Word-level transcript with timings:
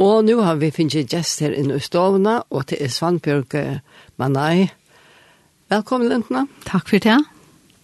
Og 0.00 0.24
nå 0.24 0.38
har 0.40 0.56
vi 0.56 0.70
finnet 0.72 1.12
gjest 1.12 1.42
her 1.44 1.52
inne 1.52 1.76
i 1.76 1.84
stovene, 1.84 2.38
og 2.48 2.70
til 2.70 2.80
er 2.80 2.88
Svanbjørg 2.88 3.56
Manai. 4.16 4.70
Velkommen, 5.68 6.08
Lentna. 6.08 6.46
Takk 6.64 6.88
for 6.88 7.04
det. 7.04 7.18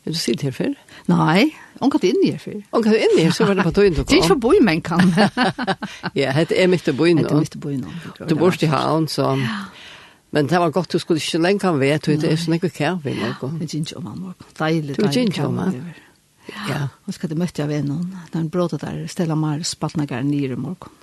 Er 0.06 0.14
du 0.14 0.16
sitt 0.16 0.40
her 0.46 0.54
før? 0.56 0.72
Nei, 1.10 1.50
hun 1.82 1.92
kan 1.92 2.06
inn 2.08 2.22
her 2.24 2.38
før. 2.40 2.62
Hun 2.72 2.86
kan 2.86 2.96
inn 2.96 3.18
her, 3.18 3.34
så 3.36 3.44
var 3.44 3.58
det 3.58 3.66
på 3.68 3.74
tøyen 3.76 3.98
du 3.98 4.00
kom. 4.00 4.08
Det 4.08 4.16
er 4.16 4.22
ikke 4.22 4.32
for 4.32 4.42
boi, 4.46 4.54
men 4.64 4.80
kan. 4.86 5.12
ja, 6.22 6.32
det 6.40 6.56
er 6.56 6.72
mitt 6.72 6.88
i 6.88 6.96
boi 6.96 7.12
nå. 7.12 7.26
Det 7.26 7.36
er 7.36 7.44
mitt 7.44 7.60
i 7.60 7.62
boi 7.66 7.76
nå. 7.76 7.92
Du 8.24 8.36
bor 8.40 8.56
i 8.56 8.72
havn, 8.72 9.08
så... 9.12 9.36
Men 10.32 10.48
det 10.50 10.58
var 10.60 10.72
godt, 10.72 10.92
du 10.92 10.98
skulle 10.98 11.20
ikke 11.20 11.38
lenge 11.38 11.60
kan 11.62 11.76
vet, 11.80 12.08
det 12.08 12.28
er 12.32 12.40
sånn 12.40 12.56
ikke 12.56 12.72
kjær 12.72 12.96
vi 13.04 13.12
nå. 13.14 13.28
Ja, 13.28 13.36
det 13.60 13.68
er 13.68 13.78
ikke 13.78 14.00
om 14.00 14.08
han 14.10 14.24
var. 14.24 14.52
Deilig, 14.58 14.96
deilig 14.96 15.32
kjær 15.36 15.52
vi 15.52 15.68
nå. 15.68 15.96
Ja, 16.66 16.86
og 17.06 17.14
skal 17.14 17.30
du 17.30 17.36
møtte 17.38 17.62
jeg 17.62 17.70
ved 17.70 17.86
noen. 17.86 18.08
Den 18.32 18.48
brådet 18.52 18.80
der, 18.82 19.04
Stella 19.10 19.36
Mar, 19.38 19.60
nye 19.60 20.48
i 20.48 20.58
morgen. 20.58 21.02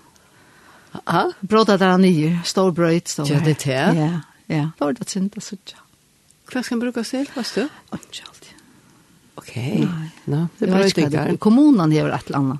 Ja, 1.05 1.31
brödet 1.39 1.79
där 1.79 1.97
nio, 1.97 2.39
stor 2.45 2.71
bröd 2.71 3.07
så. 3.07 3.25
Ja, 3.29 3.39
det 3.45 3.65
är. 3.67 3.93
Ja, 3.93 4.19
ja. 4.55 4.69
Var 4.77 4.93
det 4.93 5.09
synd 5.09 5.33
att 5.37 5.43
sådär. 5.43 5.79
Vad 6.53 6.65
ska 6.65 6.75
man 6.75 6.79
bruka 6.79 7.03
sig 7.03 7.25
vad 7.35 7.45
du? 7.55 7.61
Inte 7.61 7.71
alltid. 8.27 8.53
Okej. 9.35 9.87
Nej, 10.23 10.45
det 10.57 10.65
var 10.65 10.85
inte 10.85 11.09
där. 11.09 11.37
Kommunen 11.37 11.91
har 11.91 12.09
ett 12.09 12.29
land. 12.29 12.57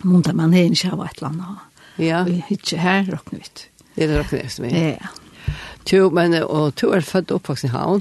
Monta 0.00 0.32
man 0.32 0.52
har 0.52 0.60
inte 0.60 0.88
har 0.88 1.04
ett 1.04 1.20
land. 1.20 1.42
Ja. 1.96 2.22
Vi 2.22 2.44
hittar 2.48 2.76
här 2.76 3.04
rockna 3.04 3.38
ut. 3.38 3.66
Det 3.94 4.04
är 4.04 4.18
rockna 4.18 4.38
ut 4.38 4.58
med. 4.58 4.98
Ja. 5.00 5.06
Tu 5.84 6.10
men 6.10 6.42
och 6.42 6.74
tu 6.74 6.92
är 6.92 7.00
född 7.00 7.30
uppvuxen 7.30 7.70
i 7.70 7.72
Havn. 7.72 8.00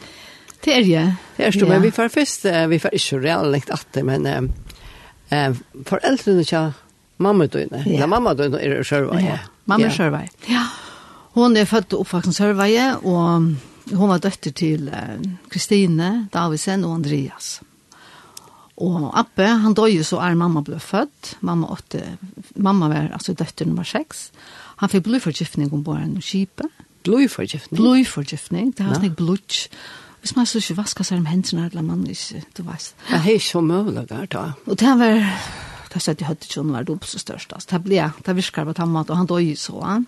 Det 0.64 0.74
är 0.74 0.82
jag. 0.82 1.14
Det 1.36 1.46
är 1.46 1.52
så 1.52 1.66
men 1.66 1.82
vi 1.82 1.92
får 1.92 2.10
först 2.10 2.46
vi 2.46 2.80
får 2.80 2.94
inte 2.94 3.16
reellt 3.16 3.70
att 3.70 3.98
men 4.04 4.26
eh 5.30 5.54
föräldrarna 5.86 6.44
tja 6.44 6.74
mamma 7.18 7.48
då 7.48 7.60
inne. 7.60 7.84
Ja. 7.86 8.08
mamma 8.08 8.34
då 8.34 8.44
är 8.44 8.84
själva. 8.84 9.22
Ja. 9.22 9.38
Mamma 9.70 9.88
ja. 9.88 9.94
Sørvei. 9.96 10.26
Ja. 10.50 10.66
Hon 11.38 11.58
er 11.58 11.70
født 11.70 11.94
og 11.94 12.04
oppvaksen 12.04 12.36
Sørvei, 12.36 12.74
og 13.06 13.50
hon 13.96 14.12
var 14.12 14.22
døtter 14.24 14.54
til 14.56 14.90
Kristine, 15.54 16.30
Davisen 16.34 16.86
og 16.88 17.00
Andreas. 17.00 17.60
Og 18.80 19.10
Appe, 19.20 19.44
han 19.44 19.76
døg 19.76 19.92
jo 19.98 20.04
så 20.08 20.22
er 20.24 20.38
mamma 20.40 20.64
ble 20.64 20.80
født. 20.80 21.36
Mamma, 21.46 21.68
åtte, 21.76 22.02
mamma 22.56 22.88
var, 22.92 23.10
altså 23.18 23.36
døtter 23.36 23.68
var 23.76 23.88
seks. 23.88 24.30
Han 24.80 24.92
fikk 24.92 25.10
blodforgiftning 25.10 25.74
om 25.76 25.84
bare 25.84 26.06
noen 26.08 26.24
kjipe. 26.24 26.70
Blodforgiftning? 27.04 27.80
Blodforgiftning, 27.80 28.72
det 28.78 28.86
har 28.86 28.96
ja. 28.96 29.02
snakk 29.02 29.18
blod. 29.20 29.58
Hvis 30.20 30.36
man 30.36 30.48
så 30.48 30.60
ikke 30.60 30.78
vasker 30.80 31.08
seg 31.08 31.22
om 31.22 31.28
hendene, 31.28 31.68
eller 31.68 31.84
man 31.84 32.06
ikke, 32.08 32.44
du 32.56 32.64
vet. 32.68 32.94
Det 33.10 33.20
er 33.20 33.34
ikke 33.36 33.50
så 33.50 33.64
mulig 33.64 34.06
der, 34.10 34.26
da. 34.32 34.46
Og 34.68 34.80
det 34.80 34.96
var 35.00 35.20
det 35.94 36.02
sett 36.04 36.22
i 36.22 36.28
høttetjonen 36.28 36.76
var 36.76 36.86
det 36.86 36.94
opp 36.94 37.08
så 37.10 37.22
størst. 37.22 37.54
Altså, 37.56 37.72
det 37.74 37.84
ble, 37.88 38.04
det 38.26 38.36
virker 38.38 38.68
på 38.68 38.76
den 38.78 38.92
måten, 38.94 39.16
og 39.16 39.22
han 39.24 39.30
døg 39.30 39.54
så. 39.58 39.80
Han. 39.82 40.06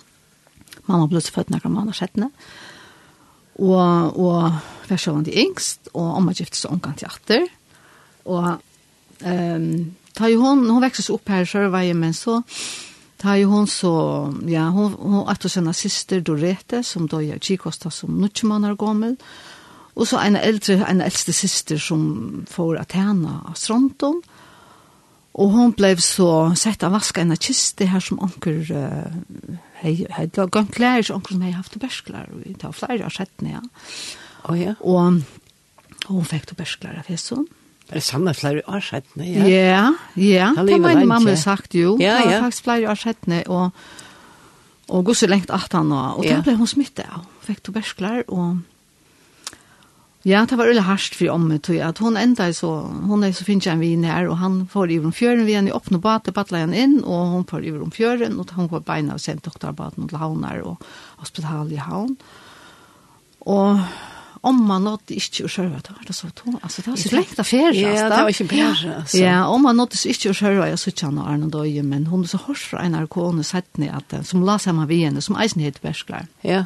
Mamma 0.87 1.07
ble 1.09 1.21
så 1.23 1.33
født 1.35 1.53
noen 1.53 1.73
måneder 1.73 1.97
settene. 1.97 2.29
Og, 3.61 4.17
og 4.17 4.61
var 4.89 5.01
sjøen 5.01 5.25
til 5.27 5.39
yngst, 5.45 5.91
og 5.93 6.13
mamma 6.15 6.35
gifte 6.37 6.59
seg 6.59 6.75
omgang 6.75 6.97
til 6.99 7.09
atter. 7.09 7.49
Og 8.29 8.47
um, 9.25 9.67
da 10.17 10.29
hon 10.37 10.65
hon 10.69 10.83
växte 10.83 11.05
seg 11.05 11.17
opp 11.17 11.31
her 11.31 11.45
i 11.45 11.49
Sørveien, 11.49 11.99
men 11.99 12.13
så, 12.15 12.41
da 13.23 13.37
hon 13.47 13.67
så, 13.69 13.93
ja, 14.49 14.67
hon 14.73 14.93
hun 14.97 15.23
hos 15.25 15.57
hennes 15.57 15.81
syster 15.85 16.21
Dorete, 16.21 16.83
som 16.83 17.07
døg 17.07 17.31
av 17.35 17.41
Kikosta 17.41 17.91
som 17.93 18.19
nødtjemann 18.19 18.67
er 18.67 18.77
gammel, 18.79 19.17
og 19.95 20.07
så 20.07 20.21
en 20.23 20.37
eldre, 20.39 20.79
en 20.87 21.03
eldste 21.03 21.33
syster 21.35 21.79
som 21.81 22.45
får 22.49 22.79
at 22.79 22.95
henne 22.95 23.41
av 23.43 23.57
Stronton, 23.59 24.21
Og 25.41 25.53
hon 25.55 25.71
blev 25.73 26.01
så 26.05 26.51
sett 26.59 26.83
av 26.85 26.93
vaska 26.93 27.23
en 27.23 27.33
kiste 27.39 27.87
her 27.89 28.03
som 28.03 28.19
onker 28.21 28.59
uh, 28.69 29.55
hei, 29.81 29.95
hei, 30.13 30.27
gømt 30.35 30.75
klær, 30.75 31.01
som 31.05 31.17
onker 31.17 31.35
som 31.35 31.45
hei 31.45 31.53
haft 31.55 31.77
bersklar, 31.81 32.29
og 32.33 32.43
det 32.45 32.61
var 32.61 32.75
flere 32.77 33.07
av 33.07 33.15
settene, 33.15 33.55
ja. 33.55 33.63
Oh, 34.49 34.57
ja. 34.57 34.75
Og, 34.79 35.21
og 36.07 36.13
hon 36.13 36.29
fikk 36.29 36.51
to 36.51 36.57
bersklar 36.59 36.99
av 37.01 37.09
hesson. 37.09 37.47
Det 37.87 37.97
Er 37.97 37.99
det 37.99 38.05
samme 38.05 38.33
flere 38.37 38.61
år 38.69 38.83
settene, 38.85 39.27
ja? 39.27 39.47
Ja, 39.49 39.81
ja, 40.15 40.51
det 40.55 40.77
har 40.77 41.01
min 41.01 41.09
mamma 41.09 41.35
sagt 41.35 41.75
jo. 41.75 41.97
Ja, 41.99 42.19
ja. 42.19 42.23
Det 42.23 42.35
var 42.35 42.47
faktisk 42.47 42.67
flere 42.69 42.93
av 42.93 43.01
settene, 43.01 43.41
og, 43.49 43.71
og 44.91 45.05
gusset 45.09 45.31
lengt 45.31 45.51
at 45.53 45.73
han 45.73 45.91
og 45.91 46.21
og 46.21 46.27
ja. 46.27 46.37
da 46.37 46.45
ble 46.45 46.55
hun 46.59 46.69
smittet 46.69 47.09
av. 47.09 47.25
Fikk 47.47 47.65
to 47.65 47.73
bersklar, 47.75 48.23
og 48.29 48.61
Ja, 50.27 50.43
det 50.45 50.57
var 50.57 50.69
veldig 50.69 50.83
hardt 50.85 51.15
for 51.17 51.33
omme, 51.33 51.57
tror. 51.63 51.79
At 51.87 52.01
hun 52.03 52.19
enda 52.19 52.51
så, 52.53 52.69
hun 53.09 53.25
er 53.25 53.33
så 53.33 53.45
finnes 53.47 53.65
jeg 53.65 53.73
en 53.73 53.81
vin 53.81 54.05
her, 54.05 54.29
og 54.29 54.37
han 54.37 54.61
får 54.69 54.93
i 54.93 54.99
om 55.01 55.13
fjøren, 55.15 55.47
vi 55.47 55.55
er 55.57 55.65
i 55.65 55.73
åpne 55.73 56.01
bate, 56.01 56.33
battler 56.35 56.67
han 56.67 56.77
inn, 56.77 56.99
og 57.01 57.33
hun 57.33 57.47
får 57.49 57.65
i 57.65 57.73
om 57.73 57.93
fjøren, 57.93 58.37
og 58.37 58.53
hun 58.53 58.69
får 58.69 58.85
beina 58.85 59.17
og 59.17 59.23
sendt 59.23 59.47
doktorbaten 59.49 60.11
til 60.11 60.21
havner 60.21 60.61
og 60.61 60.87
hospital 61.23 61.73
i 61.73 61.81
havn. 61.81 62.17
Og 63.49 63.81
om 64.41 64.61
man 64.65 64.85
nådde 64.85 65.13
ikke 65.17 65.45
å 65.45 65.49
kjøre, 65.53 65.81
det 65.85 65.93
var 65.93 66.05
det 66.05 66.15
så 66.17 66.29
to. 66.33 66.53
Altså, 66.61 66.81
det 66.81 66.91
var 66.91 67.01
så 67.01 67.13
lengt 67.13 67.41
affære, 67.41 67.67
altså. 67.71 67.89
Ja, 67.97 68.05
det 68.09 68.21
var 68.21 68.31
ikke 68.35 68.47
bare, 68.49 68.93
altså. 68.99 69.17
Ja, 69.21 69.35
om 69.49 69.65
man 69.65 69.77
nådde 69.77 69.99
ikke 70.13 70.31
å 70.31 70.37
kjøre, 70.37 70.69
jeg 70.69 70.81
synes 70.81 70.95
ikke 70.95 71.09
han 71.09 71.19
og 71.21 71.33
Arne 71.33 71.49
Døye, 71.53 71.83
men 71.85 72.07
hun 72.09 72.25
er 72.25 72.31
så 72.31 72.41
hørt 72.47 72.61
fra 72.61 72.85
en 72.85 72.97
av 72.97 73.09
kone, 73.13 73.45
sett 73.45 73.81
ned 73.81 73.93
at, 73.97 74.15
som 74.25 74.45
la 74.45 74.57
seg 74.61 74.77
med 74.77 74.89
vi 74.89 75.01
henne, 75.01 75.21
som 75.21 75.37
eisen 75.37 75.61
heter 75.65 75.81
Bersklar. 75.85 76.29
Ja, 76.45 76.63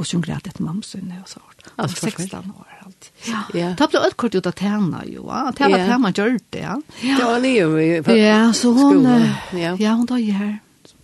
och 0.00 0.06
som 0.06 0.20
grät 0.20 0.46
ett 0.46 0.58
mamsunne 0.58 1.20
och 1.22 1.28
så 1.28 1.40
vart. 1.76 1.98
16 1.98 2.52
år 2.58 2.66
allt. 2.84 3.12
Ja. 3.54 3.74
Ta 3.78 3.86
Det 3.86 4.06
ett 4.06 4.16
kort 4.16 4.34
ut 4.34 4.46
att 4.46 4.56
tärna 4.56 5.04
ju. 5.06 5.30
Att 5.30 5.56
tärna 5.56 5.78
yeah. 5.78 5.90
tärna 5.90 6.12
gjorde 6.16 6.38
det. 6.50 6.58
Ja. 6.58 6.82
Det 7.18 7.24
var 7.24 7.40
ni 7.40 7.48
ju. 7.48 8.16
Ja, 8.16 8.52
så 8.52 8.72
hon 8.72 9.04
ja. 9.52 9.76
ja, 9.78 9.90
hon 9.90 10.06
då 10.06 10.14
her, 10.14 10.58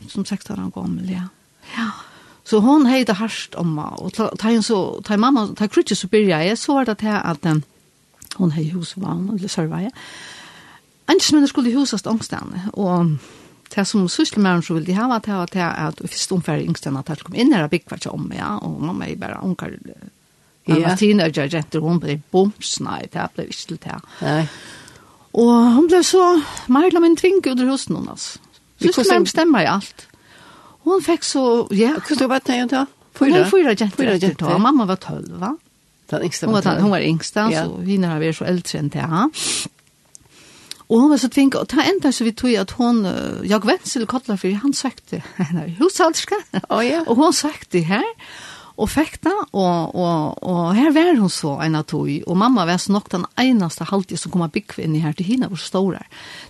som 0.08 0.25
16 0.25 0.64
år 0.64 0.70
gammel, 0.70 1.10
ja. 1.10 1.22
Ja. 1.76 1.91
Så 2.44 2.58
hon 2.58 2.86
hejde 2.86 3.12
harst 3.12 3.54
om 3.54 3.78
och 3.78 4.14
ta 4.14 4.50
en 4.50 4.62
så 4.62 5.02
ta 5.02 5.16
mamma 5.16 5.48
ta 5.56 5.69
krutje 5.69 5.97
så 5.97 6.06
började 6.06 6.44
jag 6.44 6.58
så 6.58 6.75
var 6.75 6.84
det 6.84 6.92
att 6.92 7.00
att 7.20 7.47
hon 8.34 8.50
hej 8.50 8.64
husvagn 8.64 9.31
eller 9.31 9.48
servaje. 9.48 9.91
Antes 11.06 11.32
men 11.32 11.48
skulle 11.48 11.70
husast 11.70 12.06
ångstande 12.06 12.60
och 12.72 13.04
det 13.72 13.86
som 13.88 14.04
sysselmæren 14.10 14.62
så 14.64 14.76
vil 14.76 14.86
de 14.86 14.96
hava, 14.96 15.18
det 15.24 15.32
var 15.32 15.48
det 15.52 15.62
at 15.64 16.00
i 16.04 16.10
første 16.10 16.36
omfærd 16.36 16.64
yngstene 16.66 17.00
at 17.00 17.08
jeg 17.08 17.24
kom 17.24 17.38
inn 17.38 17.52
her 17.54 17.64
og 17.66 17.72
bygg 17.72 17.86
hvert 17.88 18.06
om, 18.10 18.28
ja, 18.36 18.54
og 18.60 18.80
mamma 18.84 19.08
er 19.08 19.16
bare 19.20 19.40
unger. 19.42 19.78
Ja. 19.86 20.74
Jeg 20.74 20.84
var 20.84 21.00
teenager, 21.00 21.48
jenter, 21.50 21.82
hun 21.82 21.98
ble 22.02 22.20
boms, 22.30 22.76
nei, 22.84 23.00
det 23.12 23.24
ble 23.34 23.48
ikke 23.48 23.66
til 23.72 23.80
det. 23.82 23.98
Nei. 24.20 24.46
Og 25.42 25.52
hun 25.78 25.88
ble 25.88 26.02
så, 26.04 26.22
Marla 26.72 27.00
min 27.00 27.16
tving 27.16 27.40
ut 27.40 27.52
i 27.52 27.68
husen 27.68 27.96
hun, 27.96 28.08
altså. 28.12 28.38
Sysselmæren 28.82 29.26
bestemmer 29.26 29.64
i 29.64 29.70
alt. 29.70 30.06
Hun 30.84 31.02
fikk 31.02 31.24
så, 31.24 31.44
ja. 31.74 31.94
Hvordan 31.98 32.30
var 32.30 32.44
det 32.46 32.62
da? 32.70 32.86
Fyra? 33.16 33.42
Hun 33.42 33.50
fyra 33.50 33.74
jenter 33.76 34.14
etter 34.16 34.34
da, 34.40 34.56
mamma 34.60 34.86
var 34.88 35.00
tølv, 35.00 35.36
va? 35.40 35.54
Den 36.12 36.26
yngste 36.28 36.48
var 36.50 36.64
tølv. 36.64 36.82
Hun 36.84 36.92
var 36.92 37.04
yngste, 37.06 37.46
så 37.52 37.68
henne 37.86 38.10
har 38.10 38.20
vært 38.20 38.38
så 38.40 38.48
eldre 38.50 38.82
enn 38.82 38.90
det, 38.92 39.04
ja. 39.04 39.28
Og 40.92 41.00
hun 41.00 41.10
var 41.10 41.20
så 41.22 41.30
tvinga, 41.32 41.62
og 41.62 41.70
ta 41.72 41.86
enda 41.88 42.10
så 42.12 42.26
vi 42.26 42.34
tog 42.36 42.53
at 42.60 42.75
hun, 42.76 43.06
jag 43.48 43.64
Wenzel 43.64 44.04
Kotler, 44.06 44.36
han 44.60 44.75
søkte, 44.76 45.22
henne 45.41 45.64
er 45.64 45.76
hushalska, 45.78 46.36
oh, 46.69 46.84
ja. 46.84 47.00
og 47.06 47.16
hun 47.16 47.32
søkte 47.32 47.80
her, 47.80 48.04
og 48.80 48.88
fikk 48.88 49.18
det, 49.26 49.34
og, 49.52 49.94
og, 49.94 50.38
og 50.48 50.60
her 50.76 50.92
var 50.96 51.12
hun 51.18 51.30
så 51.32 51.54
en 51.64 51.76
av 51.76 51.84
tog, 51.90 52.08
og 52.08 52.36
mamma 52.38 52.64
var 52.68 52.80
så 52.80 52.94
nok 52.94 53.10
den 53.12 53.26
eneste 53.40 53.84
halvtid 53.88 54.20
som 54.20 54.32
kom 54.32 54.44
av 54.46 54.52
byggvinn 54.54 54.94
i 54.96 55.02
her 55.02 55.12
til 55.16 55.28
henne, 55.28 55.48
hvor 55.52 55.60
stor 55.60 55.98
er. 55.98 56.06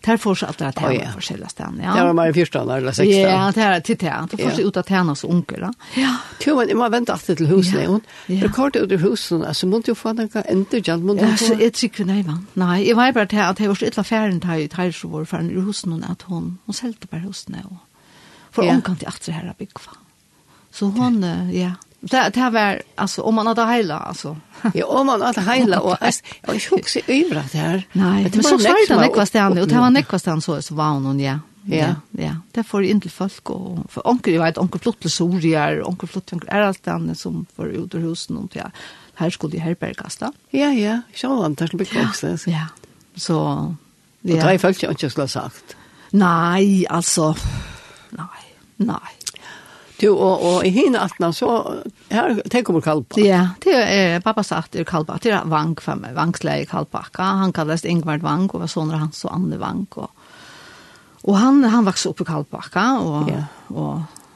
Der 0.07 0.21
får 0.23 0.39
seg 0.41 0.53
alltid 0.53 0.67
at 0.69 0.79
det 0.79 0.93
var 1.03 1.17
forskjellige 1.17 1.51
sted. 1.51 1.81
Ja. 1.83 1.97
Det 1.99 2.07
var 2.09 2.17
mer 2.19 2.31
i 2.31 2.37
fyrsta, 2.37 2.63
eller 2.63 2.97
seksta. 2.97 3.19
Ja, 3.19 3.43
det 3.55 3.67
er 3.67 3.85
til 3.89 3.99
det. 4.05 4.15
Det 4.31 4.41
får 4.41 4.57
seg 4.59 4.71
ut 4.71 4.81
av 4.81 4.93
tjene 4.93 5.17
hos 5.17 5.25
onker, 5.27 5.67
da. 5.67 5.73
Ja. 5.99 6.15
Jo, 6.47 6.57
men 6.59 6.73
jeg 6.73 6.79
må 6.79 6.89
vente 6.95 7.17
alltid 7.17 7.43
til 7.43 7.51
husene, 7.51 7.87
hun. 7.91 8.03
Ja. 8.31 8.41
Rekord 8.47 8.79
ut 8.79 8.97
av 8.99 9.07
husen, 9.07 9.47
altså, 9.49 9.71
måtte 9.71 9.93
jo 9.93 9.99
få 9.99 10.15
noe 10.19 10.47
ender, 10.47 10.83
Jan, 10.87 11.07
må 11.07 11.19
du 11.19 11.25
få... 11.25 11.31
Ja, 11.33 11.39
så 11.43 11.59
jeg 11.59 11.77
tykker 11.79 12.09
nei, 12.09 12.21
man. 12.27 12.45
Nei, 12.59 12.83
jeg 12.87 12.99
var 12.99 13.15
bare 13.17 13.31
til 13.33 13.43
at 13.43 13.63
jeg 13.63 13.73
var 13.73 13.81
så 13.81 13.91
ytla 13.91 14.07
ferien 14.07 14.43
til 14.43 14.69
her, 14.79 14.95
så 14.95 15.11
var 15.11 15.27
ferien 15.31 15.51
i 15.51 15.63
husene, 15.63 16.01
at 16.07 16.27
hun, 16.31 16.53
hun 16.67 16.77
selte 16.77 17.11
bare 17.11 17.27
husene, 17.27 17.65
og 17.67 17.81
for 18.53 18.69
ja. 18.69 18.77
omkant 18.77 19.03
i 19.03 19.09
atre 19.09 19.35
her 19.35 19.49
av 19.51 19.59
byggva. 19.59 19.97
Så 20.73 20.89
hun, 20.93 21.23
ja, 21.25 21.47
ja 21.57 21.73
Det 22.05 22.31
det 22.35 22.51
var 22.51 22.83
alltså 22.95 23.23
om 23.23 23.35
man 23.35 23.47
hade 23.47 23.67
hela 23.67 23.99
alltså. 23.99 24.37
ja, 24.75 24.87
om 24.87 25.07
man 25.07 25.23
hade 25.23 25.41
hela 25.41 25.81
och 25.81 25.97
jag 26.43 26.63
sjuks 26.63 26.97
över 26.97 27.35
det 27.35 27.59
här. 27.59 27.87
Nej, 27.93 28.25
det 28.25 28.37
var 28.37 28.43
så 28.43 28.59
svårt 28.59 28.91
att 28.91 29.01
nekva 29.01 29.27
stan 29.27 29.59
och 29.59 29.69
det 29.69 29.79
var 29.79 29.91
nekva 29.91 30.19
stan 30.19 30.43
så 30.43 30.63
så 30.63 30.75
var 30.75 30.89
hon 30.89 31.21
ja. 31.21 31.39
Ja, 31.65 31.95
ja. 32.11 32.37
Det 32.53 32.63
får 32.65 32.85
inte 32.85 33.09
folk 33.09 33.51
och 33.51 33.91
för 33.91 34.09
onkel 34.09 34.39
vet 34.39 34.59
onkel 34.59 34.81
flott 34.81 35.13
sorier, 35.13 35.89
onkel 35.89 36.09
flott 36.09 36.33
onkel 36.33 36.49
är 36.49 36.61
allt 36.61 36.89
annat 36.89 37.19
som 37.19 37.47
för 37.57 37.67
ut 37.67 37.95
ur 37.95 37.99
husen 37.99 38.37
och 38.37 38.57
ja. 38.57 38.71
Här 39.15 39.31
skulle 39.31 39.53
det 39.53 39.59
herbergas 39.59 40.17
då. 40.17 40.33
Ja, 40.51 40.73
ja. 40.73 41.01
Så 41.15 41.43
han 41.43 41.57
tar 41.57 41.67
skulle 41.67 41.79
bekvämsa. 41.79 42.29
Ja. 42.29 42.67
Så 43.17 43.33
ja. 43.33 43.65
Och 43.65 43.75
det 44.21 44.39
har 44.39 44.51
jag 44.51 44.61
faktiskt 44.61 44.91
inte 44.91 45.11
skulle 45.11 45.29
sagt. 45.29 45.77
Nej, 46.11 46.87
alltså 46.89 47.37
nej. 48.11 48.57
Nej. 48.77 49.22
Du, 50.03 50.09
og, 50.11 50.43
og 50.43 50.65
i 50.67 50.71
hina 50.75 51.05
atna, 51.07 51.29
så 51.31 51.49
her 52.11 52.41
tenker 52.51 52.75
man 52.75 52.83
kalpa. 52.83 53.21
Ja, 53.23 53.43
det 53.63 53.77
er 53.79 54.23
pappa 54.25 54.43
sagt 54.43 54.75
i 54.75 54.83
kalpa, 54.87 55.21
det 55.23 55.31
er 55.31 55.47
vang 55.51 55.77
for 55.79 56.01
meg, 56.01 56.17
vangsleie 56.17 56.67
kalpakka. 56.67 57.29
Han 57.45 57.55
kallast 57.55 57.87
Ingvard 57.87 58.25
Vang, 58.27 58.49
og 58.51 58.65
var 58.65 58.73
sånne 58.73 58.99
hans 58.99 59.23
og 59.29 59.37
Anne 59.37 59.61
Vang. 59.63 59.85
Og, 60.03 60.11
og 61.23 61.39
han, 61.39 61.63
han 61.71 61.87
vokste 61.87 62.11
opp 62.11 62.25
i 62.25 62.29
kalpakka, 62.33 62.87
og, 62.99 63.31
ja. 63.31 63.45
og, 63.71 64.27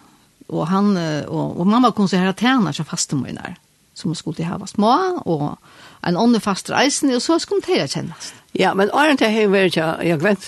og, 0.53 0.63
han, 0.71 0.95
og, 1.27 1.59
og 1.59 1.67
mamma 1.67 1.91
kom 1.91 2.07
så 2.07 2.23
her 2.23 2.31
at 2.31 2.43
tjener 2.43 2.77
seg 2.77 2.87
fastemøyner, 2.87 3.59
som 3.99 4.15
skulle 4.15 4.39
til 4.39 4.47
hava 4.47 4.71
små, 4.71 4.95
og 5.27 5.49
en 6.07 6.21
ånde 6.21 6.39
fast 6.45 6.71
reisende, 6.71 7.19
og 7.19 7.27
så 7.27 7.41
skulle 7.43 7.67
det 7.67 7.91
kjennast. 7.91 8.39
Ja, 8.55 8.71
men 8.79 8.95
åren 8.95 9.19
til 9.19 9.35
jeg 9.35 9.49
har 9.49 9.57
vært 9.57 9.83
jeg 9.83 10.23
gvendt 10.23 10.47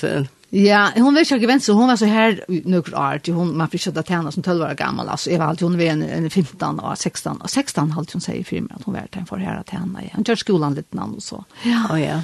Ja, 0.50 0.90
hon 0.96 1.14
vet 1.14 1.30
jag 1.30 1.46
vem 1.46 1.60
så 1.60 1.72
hon 1.72 1.88
var 1.88 1.96
så 1.96 2.04
här 2.04 2.44
några 2.64 3.14
år 3.14 3.18
till 3.18 3.34
hon 3.34 3.56
man 3.56 3.68
fick 3.68 3.80
köta 3.80 4.02
tärna 4.02 4.32
som 4.32 4.42
12 4.42 4.62
år 4.62 4.74
gammal 4.74 5.08
alltså 5.08 5.30
Eva 5.30 5.44
alltid 5.44 5.68
hon 5.68 5.76
var 5.76 5.84
en, 5.84 6.02
en 6.02 6.30
15 6.30 6.80
och 6.80 6.98
16 6.98 7.40
och 7.40 7.50
16 7.50 7.90
halt 7.90 8.12
hon 8.12 8.20
säger 8.20 8.44
för 8.44 8.60
mig 8.60 8.72
att 8.74 8.82
hon 8.82 8.94
var 8.94 9.08
där 9.12 9.24
för 9.24 9.36
här 9.36 9.56
att 9.56 9.70
henne. 9.70 10.10
Hon 10.12 10.24
kör 10.24 10.36
skolan 10.36 10.74
lite 10.74 10.96
namn 10.96 11.14
och 11.14 11.22
så. 11.22 11.44
Ja. 11.62 11.86
Oh, 11.90 12.02
ja. 12.02 12.22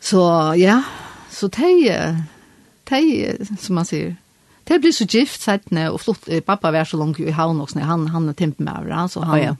Så 0.00 0.54
ja, 0.56 0.82
så 1.30 1.48
tej 1.48 2.24
tej 2.84 3.36
som 3.60 3.74
man 3.74 3.84
säger 3.84 4.16
Det 4.64 4.78
blir 4.78 4.92
så 4.92 5.04
gift 5.04 5.40
sett 5.40 5.70
när 5.70 5.90
och 5.90 6.00
flott 6.00 6.28
pappa 6.46 6.70
var 6.70 6.84
så 6.84 6.96
långt 6.96 7.20
i 7.20 7.30
havn 7.30 7.60
också 7.60 7.78
när 7.78 7.86
han 7.86 8.08
han 8.08 8.28
är 8.28 8.32
temp 8.32 8.58
med 8.58 9.10
så 9.10 9.20
han 9.20 9.40
oh, 9.40 9.44
ja. 9.44 9.56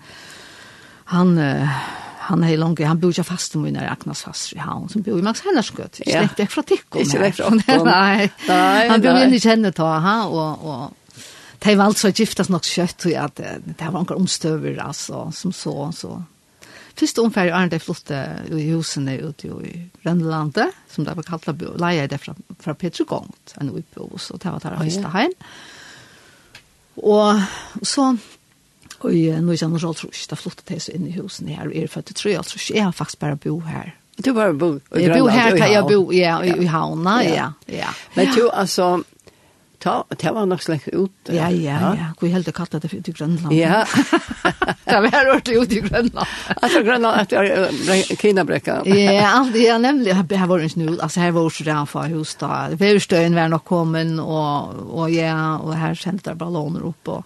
han, 1.04 1.38
han 1.38 1.68
han 2.32 2.44
är 2.44 2.56
långt 2.56 2.80
han 2.80 2.98
bor 2.98 3.12
ju 3.18 3.22
fast 3.22 3.54
med 3.54 3.72
när 3.72 3.92
Agnes 3.92 4.22
fast 4.22 4.52
i 4.52 4.58
havn 4.58 4.88
som 4.88 5.02
bor 5.02 5.18
i 5.18 5.22
Max 5.22 5.40
Hennersgöt. 5.40 6.00
Ja. 6.06 6.18
Släkt 6.18 6.36
det 6.36 6.46
från 6.46 6.64
Tickon. 6.64 7.02
Inte 7.02 7.18
det 7.18 7.32
från. 7.32 7.62
Nej. 7.66 8.32
Nej. 8.48 8.88
Han 8.88 9.00
bor 9.00 9.18
ju 9.18 9.36
i 9.36 9.40
känner 9.40 9.72
ta 9.72 9.98
ha 9.98 10.26
och 10.26 10.82
och 10.82 10.90
de 11.58 11.76
var 11.76 11.84
alltså 11.84 12.08
giftas 12.08 12.48
nog 12.48 12.64
kött 12.64 13.04
och 13.04 13.12
att 13.12 13.36
det 13.36 13.84
var 13.84 13.92
några 13.92 14.14
omstöver 14.16 14.76
alltså 14.76 15.32
som 15.34 15.52
så 15.52 15.92
så. 15.92 16.22
Först 16.94 17.18
ungefär 17.18 17.46
är 17.46 17.66
det 17.66 17.78
flotte 17.78 18.38
i 18.50 18.60
husene 18.70 19.16
ute 19.16 19.48
i 19.48 19.88
Rønnelandet, 20.00 20.74
som 20.90 21.04
det 21.04 21.14
var 21.14 21.22
kallt 21.22 21.48
att 21.48 21.80
leja 21.80 22.08
det 22.08 22.18
från 22.18 22.34
Petru 22.48 22.74
Petrogångt 22.74 23.54
en 23.54 23.70
uppe 23.70 24.00
hos, 24.00 24.22
så 24.22 24.36
det 24.36 24.50
var 24.50 24.60
där 24.60 24.76
första 24.84 25.08
hem. 25.08 25.32
Och 26.94 27.32
så 27.82 28.16
Og 29.02 29.14
nå 29.14 29.52
er 29.52 29.58
jeg 29.58 29.70
alt 29.72 30.04
rusk, 30.04 30.28
da 30.30 30.38
flyttet 30.38 30.70
jeg 30.70 30.84
så 30.84 30.94
inn 30.96 31.08
i 31.10 31.16
husene 31.16 31.56
her, 31.56 31.68
og 31.70 31.76
er 31.76 31.90
for 31.90 32.04
at 32.04 32.12
jeg 32.12 32.20
tror 32.20 32.32
jeg 32.32 32.48
tror 32.50 32.68
jeg 32.76 32.84
har 32.84 32.96
faktisk 32.96 33.22
bare 33.22 33.36
bo 33.36 33.58
her. 33.66 33.94
Du 34.24 34.34
bare 34.36 34.54
bo 34.54 34.74
i 34.76 35.02
Jeg 35.02 35.18
bo 35.18 35.26
her, 35.32 35.56
jeg 35.56 35.84
bo 35.88 36.12
ja, 36.12 36.36
i 36.44 36.68
havna, 36.68 37.22
ja. 37.24 37.48
ja. 37.66 37.88
Men 38.14 38.28
du, 38.36 38.44
altså, 38.52 39.02
ta, 39.82 39.94
ta 40.18 40.32
var 40.36 40.46
nok 40.46 40.62
slik 40.62 40.84
ut. 40.92 41.30
Ja, 41.32 41.48
ja, 41.48 41.78
ja. 41.96 42.10
Hvor 42.18 42.30
helt 42.30 42.46
det 42.46 42.54
kallet 42.54 42.84
det 42.84 42.92
ut 42.92 43.08
i 43.08 43.14
Grønland. 43.16 43.54
Ja. 43.56 43.82
det 44.90 45.00
var 45.06 45.16
hørt 45.16 45.48
ut 45.48 45.72
i 45.72 45.80
Grønland. 45.80 46.36
altså 46.56 46.82
Grønland 46.84 47.22
etter 47.24 48.14
Kinabrekka. 48.20 48.82
ja, 48.86 49.32
alt, 49.32 49.56
ja, 49.58 49.78
nemlig. 49.82 50.14
Her 50.14 50.46
var 50.46 50.60
det 50.60 50.70
en 50.70 50.74
snud. 50.76 51.00
Altså 51.00 51.24
her 51.24 51.32
var 51.32 51.48
det 51.48 51.66
ikke 51.66 51.80
for 51.90 52.14
hus 52.14 52.36
da. 52.38 52.52
Veverstøyen 52.76 53.34
var 53.34 53.50
nok 53.50 53.64
kommet, 53.64 54.12
og, 54.20 54.76
og 54.92 55.10
ja, 55.10 55.56
og 55.56 55.74
her 55.78 55.98
sendte 55.98 56.30
det 56.30 56.38
balloner 56.38 56.84
opp, 56.92 57.16
og 57.16 57.24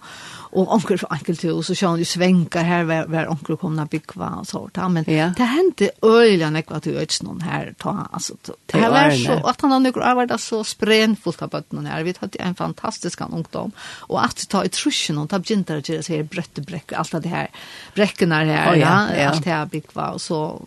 och 0.51 0.73
onkel 0.73 0.97
for 0.97 1.13
enkelt 1.13 1.43
och 1.43 1.65
så 1.65 1.75
kör 1.75 1.87
han 1.87 1.99
ju 1.99 2.05
svänkar 2.05 2.63
här 2.63 2.83
var, 2.83 3.27
onkel 3.29 3.57
kom 3.57 3.79
att 3.79 3.89
bygga 3.89 4.35
og 4.39 4.47
så 4.47 4.69
där 4.73 4.89
men 4.89 5.03
ja. 5.07 5.33
det 5.37 5.43
hände 5.43 5.91
öligen 6.01 6.55
jag 6.55 6.63
att 6.67 6.83
du 6.83 7.01
inte 7.01 7.23
någon 7.23 7.41
här 7.41 7.73
ta 7.77 8.07
alltså 8.11 8.33
det 8.65 8.77
här 8.77 8.91
var 8.91 9.11
så 9.11 9.47
att 9.47 9.61
han 9.61 9.71
har 9.71 9.79
några 9.79 10.37
så 10.37 10.63
sprenfullt 10.63 11.41
av 11.41 11.55
att 11.55 11.65
her, 11.71 12.03
vi 12.03 12.13
hade 12.19 12.39
en 12.39 12.55
fantastisk 12.55 13.21
ungdom 13.21 13.71
och 14.09 14.25
att 14.25 14.49
ta 14.49 14.63
i 14.63 14.69
truschen 14.69 15.17
och 15.17 15.29
ta 15.29 15.39
bjintar 15.39 15.81
til 15.81 15.95
det 15.95 16.07
här 16.07 16.23
brötte 16.23 16.61
bräck 16.61 16.93
allt 16.93 17.11
det 17.11 17.29
här 17.29 17.47
brekkene 17.95 18.35
här 18.35 18.73
oh, 18.73 18.79
ja, 18.79 19.07
ja, 19.09 19.17
ja. 19.17 19.29
allt 19.29 19.43
det 19.43 19.49
här 19.51 19.65
bygga 19.65 20.11
og 20.11 20.21
så 20.21 20.65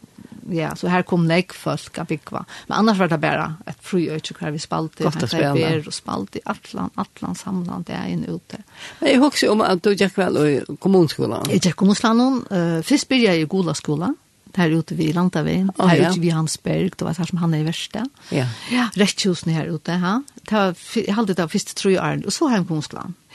ja, 0.53 0.77
så 0.77 0.89
här 0.89 1.03
kom 1.03 1.29
nek 1.29 1.53
folk 1.53 1.99
att 1.99 2.09
byggva. 2.09 2.45
Men 2.67 2.79
annars 2.79 2.99
var 2.99 3.09
det 3.09 3.19
bara 3.19 3.55
ett 3.67 3.79
fröjöjtje 3.81 4.35
kvar 4.35 4.51
vi 4.51 4.59
spalte. 4.59 5.03
i. 5.03 5.05
Gott 5.05 5.23
att 5.23 5.29
spela. 5.29 5.55
Ber 5.55 5.87
och 5.87 5.95
spalt 5.95 6.37
i 6.37 6.41
Atlan, 6.45 6.91
Atlan 6.95 7.35
samland, 7.35 7.85
det 7.85 7.93
är 7.93 8.09
en 8.09 8.25
ute. 8.25 8.57
Men 8.99 9.13
jag 9.13 9.23
också 9.23 9.51
om 9.51 9.61
att 9.61 9.83
du 9.83 9.93
gick 9.93 10.19
väl 10.19 10.37
i 10.37 10.65
kommunskolan? 10.79 11.47
Jag 11.47 11.55
gick 11.55 11.77
kommunskolan. 11.77 12.45
Uh, 12.53 12.83
först 12.83 13.09
började 13.09 13.27
jag 13.27 13.39
i 13.39 13.45
gola 13.45 13.75
skolan 13.75 14.17
här 14.55 14.71
ute 14.71 14.95
vid 14.95 15.15
Lantavägen, 15.15 15.73
oh, 15.79 15.87
här 15.87 15.97
ja. 15.97 16.11
ute 16.11 16.21
vid 16.21 16.33
Hansberg, 16.33 16.91
det 16.97 17.05
var 17.05 17.15
här 17.15 17.25
som 17.25 17.39
han 17.39 17.55
är 17.55 17.59
i 17.59 17.63
värsta. 17.63 18.09
Ja. 18.29 18.47
Ja, 18.71 18.89
rättshusen 18.95 19.53
här 19.53 19.67
ute, 19.67 19.93
Ha? 19.93 20.23
Det 20.35 20.55
var, 20.55 20.75
jag 20.95 21.15
hade 21.15 21.35
det 21.35 21.43
av 21.43 21.49
första 21.49 21.73
tre 21.73 21.99
åren, 21.99 22.25
och 22.25 22.33
så 22.33 22.49
hem 22.49 22.67
kom. 22.67 22.83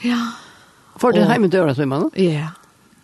Ja. 0.00 0.32
Får 0.96 1.12
du 1.12 1.20
hem 1.20 1.44
i 1.44 1.48
dörren, 1.48 1.88
man? 1.88 2.10
Ja, 2.14 2.48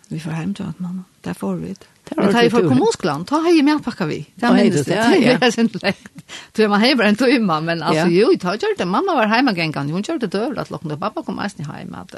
vi 0.07 0.19
får 0.19 0.31
hem 0.31 0.53
til 0.53 0.65
dörren, 0.65 0.75
man. 0.77 1.03
Där 1.21 1.33
får 1.33 1.55
vi 1.55 1.67
det. 1.67 1.92
Men 2.15 2.33
tar 2.33 2.43
ju 2.43 2.49
för 2.49 2.67
kommunskolan, 2.67 3.25
ta 3.25 3.41
hej 3.41 3.61
med 3.61 3.83
packa 3.83 4.05
vi. 4.05 4.25
Det 4.35 4.45
är 4.45 4.53
minst 4.53 4.85
det. 4.85 4.95
Det 5.39 5.45
är 5.45 5.51
sent 5.51 5.81
läkt. 5.81 6.07
Du 6.51 6.63
är 6.63 6.67
man 6.67 6.79
hej 6.79 6.95
brant 6.95 7.19
du 7.19 7.35
imma, 7.35 7.61
men 7.61 7.83
alltså 7.83 8.07
jo, 8.07 8.33
i 8.33 8.37
tar 8.37 8.51
jag 8.51 8.77
det 8.77 8.85
mamma 8.85 9.15
var 9.15 9.25
hemma 9.25 9.53
gäng 9.53 9.73
kan. 9.73 9.89
Hon 9.89 10.03
körde 10.03 10.27
dövlat 10.27 10.69
lockande 10.69 10.97
pappa 10.97 11.23
kom 11.23 11.35
mest 11.35 11.57
ni 11.57 11.65
hem 11.65 11.95
att 11.95 12.15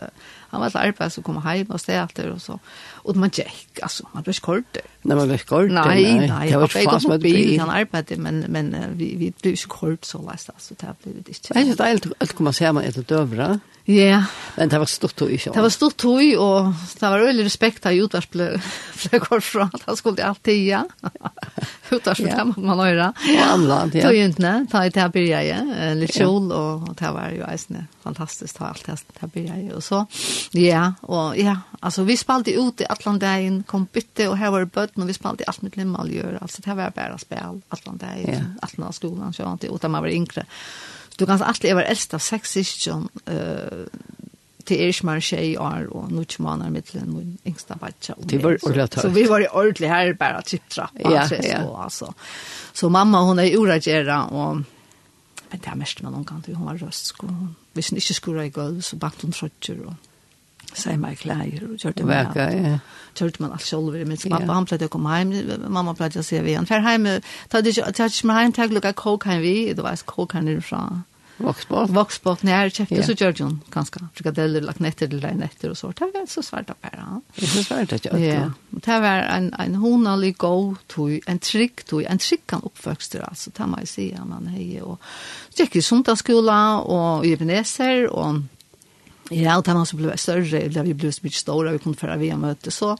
han 0.50 0.62
var 0.62 0.69
så 0.69 0.77
arbets 0.77 1.15
så 1.15 1.21
kom 1.21 1.42
hem 1.42 1.68
och 1.68 1.81
ställde 1.81 2.31
och 2.31 2.42
så. 2.42 2.59
Och 3.05 3.15
man 3.15 3.31
check 3.31 3.79
alltså 3.81 4.07
man 4.11 4.23
blir 4.23 4.33
kort. 4.33 4.77
Nej 5.01 5.17
man 5.17 5.27
blir 5.27 5.37
kort. 5.37 5.71
Nej 5.71 6.27
nej 6.27 6.51
jag 6.51 6.59
var 6.59 6.67
fast 6.67 7.07
med 7.07 7.21
bil 7.21 7.59
han 7.59 7.69
arbeta 7.69 8.15
men 8.17 8.39
men 8.39 8.75
vi 8.93 9.15
vi 9.15 9.33
blir 9.41 9.67
kort 9.67 10.05
så 10.05 10.31
läst 10.31 10.49
alltså 10.49 10.73
det 10.77 10.95
blir 11.03 11.13
det 11.13 11.29
inte. 11.29 11.53
Nej 11.53 11.75
det 11.77 11.83
är 11.83 11.87
helt 11.87 12.05
att 12.17 12.33
komma 12.33 12.53
se 12.53 12.71
med 12.71 12.85
ett 12.85 13.07
dövra. 13.07 13.59
Ja. 13.85 14.23
Men 14.55 14.69
det 14.69 14.79
var 14.79 14.85
stort 14.85 15.15
tog. 15.15 15.41
Det 15.53 15.61
var 15.61 15.69
stort 15.69 15.97
tog 15.97 16.37
och 16.39 16.73
det 16.99 17.09
var 17.09 17.19
öle 17.19 17.43
respekt 17.43 17.85
att 17.85 17.93
utvärs 17.93 18.29
blev 18.29 18.61
kort 19.19 19.43
från 19.43 19.69
att 19.73 19.81
han 19.85 19.97
skulle 19.97 20.23
alltid 20.23 20.67
ja 20.67 20.89
skjutas 21.95 22.18
för 22.18 22.25
det 22.25 22.53
man 22.57 22.80
har 22.80 22.86
höra. 22.86 23.09
Och 23.09 23.95
ja. 23.95 24.01
Tog 24.01 24.15
ju 24.15 24.25
inte, 24.25 24.65
ta 24.71 24.86
i 24.86 24.89
det 24.89 25.00
här 25.00 25.09
ja. 25.18 25.94
lite 25.94 26.13
kjol 26.13 26.51
och 26.51 26.95
det 26.95 27.12
var 27.12 27.30
ju 27.30 27.44
eisne 27.44 27.86
fantastiskt 28.03 28.62
att 28.62 28.68
allt 28.68 28.86
det 28.86 29.19
här 29.19 29.27
började. 29.27 29.75
Och 29.75 29.83
så, 29.83 30.06
ja, 30.51 30.94
och 31.01 31.38
ja, 31.38 31.59
alltså 31.80 32.03
vi 32.03 32.18
spalte 32.18 32.51
ut 32.51 32.81
i 32.81 32.86
Atlantägen, 32.89 33.63
kom 33.63 33.88
bytte 33.94 34.27
och 34.27 34.38
här 34.38 34.51
var 34.51 34.59
det 34.59 34.65
bötten 34.65 35.03
och 35.03 35.09
vi 35.09 35.13
spalte 35.13 35.44
allt 35.47 35.62
mitt 35.62 35.77
limma 35.77 36.00
att 36.00 36.09
göra. 36.09 36.38
Alltså 36.38 36.62
det 36.62 36.69
här 36.69 36.77
var 36.77 36.92
bara 36.95 37.18
spel, 37.18 37.62
Atlantägen, 37.69 38.57
yeah. 38.77 38.91
skolan 38.91 39.33
så 39.33 39.51
inte, 39.51 39.68
utan 39.68 39.91
man 39.91 40.01
var 40.01 40.09
yngre. 40.09 40.45
Du 41.18 41.25
kan 41.25 41.41
alltid 41.41 41.75
vara 41.75 41.86
äldst 41.86 42.13
av 42.13 42.19
sex 42.19 42.51
syskon, 42.51 43.07
det 44.67 44.77
er 44.81 44.91
ikke 44.94 45.06
mer 45.06 45.19
tjej 45.19 45.56
år, 45.62 45.89
og 45.91 46.12
nu 46.12 46.21
ikke 46.21 46.44
man 46.44 46.62
er 46.62 46.69
mitt 46.73 46.85
til 46.91 47.06
min 47.07 47.38
yngsta 47.47 47.77
badja. 47.81 48.15
Det 48.29 48.44
var 48.44 48.57
ordentlig 48.57 48.89
tørt. 48.89 49.01
Så 49.01 49.09
vi 49.09 49.27
var 49.29 49.45
ordentlig 49.51 49.89
her, 49.89 50.13
bare 50.13 50.41
trappa. 50.69 51.12
Ja, 51.12 51.27
ja. 51.44 51.89
Så, 51.89 52.12
så 52.73 52.89
mamma, 52.89 53.21
hon 53.25 53.39
er 53.39 53.57
uragjera, 53.57 54.25
og 54.31 54.63
men 55.51 55.62
det 55.62 55.69
er 55.71 55.77
mest 55.77 56.01
med 56.03 56.12
noen 56.12 56.25
gang, 56.25 56.41
hun 56.56 56.65
var 56.65 56.79
røst, 56.81 57.13
sko. 57.13 57.27
hvis 57.73 57.89
hun 57.89 57.97
ikke 57.97 58.13
skulle 58.13 58.45
i 58.45 58.50
gulv, 58.50 58.81
så 58.81 58.97
bakt 58.97 59.21
hun 59.21 59.31
trøtjer, 59.31 59.77
og 59.85 59.94
säg 60.77 60.97
mig 60.97 61.15
kläder 61.15 61.73
och 61.73 61.79
körde 61.79 62.03
med 62.03 62.25
Verka, 62.25 62.53
ja. 62.53 62.79
Körde 63.13 63.36
man 63.39 63.51
allt 63.51 63.62
själv 63.62 64.07
med 64.07 64.19
sin 64.19 64.31
pappa. 64.31 64.53
Han 64.53 64.65
plädde 64.65 64.88
komma 64.88 65.15
hem. 65.15 65.51
Mamma 65.67 65.93
plädde 65.93 66.19
att 66.19 66.25
se 66.25 66.41
vi. 66.41 66.53
Han 66.53 66.65
fär 66.65 66.79
hem. 66.79 67.07
Ta 67.50 67.62
det 67.62 67.77
inte 67.77 68.27
med 68.27 68.36
hem. 68.36 68.51
Tag 68.51 68.74
lucka 68.74 68.93
kåk 68.93 69.25
hem 69.25 69.41
vi. 69.41 69.74
Det 69.74 69.81
var 69.81 69.95
kåk 69.95 70.34
hem 70.34 70.62
från 70.62 71.03
Voxbot. 71.38 71.89
Voxbot, 71.89 72.44
när 72.44 72.63
jag 72.63 72.72
köpte 72.72 73.04
så 73.04 73.12
gör 73.12 73.34
John 73.38 73.62
ganska 73.70 74.08
frikadeller, 74.13 74.62
lagt 74.62 74.80
netter 74.80 75.08
eller 75.08 75.34
netter 75.34 75.70
och 75.70 75.77
så. 75.77 75.88
Det 75.88 76.01
var 76.01 76.25
så 76.25 76.44
svårt 76.44 76.70
att 76.70 76.82
bära. 76.82 77.22
Det 77.36 77.56
var 77.56 77.63
svårt 77.63 77.94
att 77.94 78.06
göra. 78.06 78.20
Ja, 78.20 78.51
det 78.70 79.00
var 79.00 79.08
en, 79.08 79.54
en 79.54 79.75
honalig 79.75 80.38
go 80.38 80.75
to 80.88 81.10
en 81.25 81.39
trick 81.39 81.84
to 81.84 82.01
en 82.01 82.18
trick 82.18 82.48
kan 82.48 82.62
uppväxter 82.62 83.20
alltså, 83.20 83.51
Ta 83.51 83.68
man 83.68 83.80
se 83.80 83.86
säga 83.86 84.25
man 84.25 84.48
hej. 84.48 84.82
Och 84.82 85.01
checka 85.58 85.80
gick 85.80 86.30
i 86.30 86.39
och 86.84 87.25
i 87.25 87.32
Ebenezer 87.32 88.08
och 88.08 88.36
Ja, 89.30 89.58
och 89.58 89.63
där 89.63 89.74
man 89.74 89.86
så 89.86 89.96
blev 89.96 90.15
större, 90.15 90.68
där 90.68 90.84
vi 90.84 90.94
blev 90.94 91.12
så 91.12 91.20
mycket 91.24 91.39
stora, 91.39 91.72
vi 91.72 91.80
kunde 91.80 91.98
föra 91.98 92.18
VM-möte, 92.18 92.72
så 92.72 92.98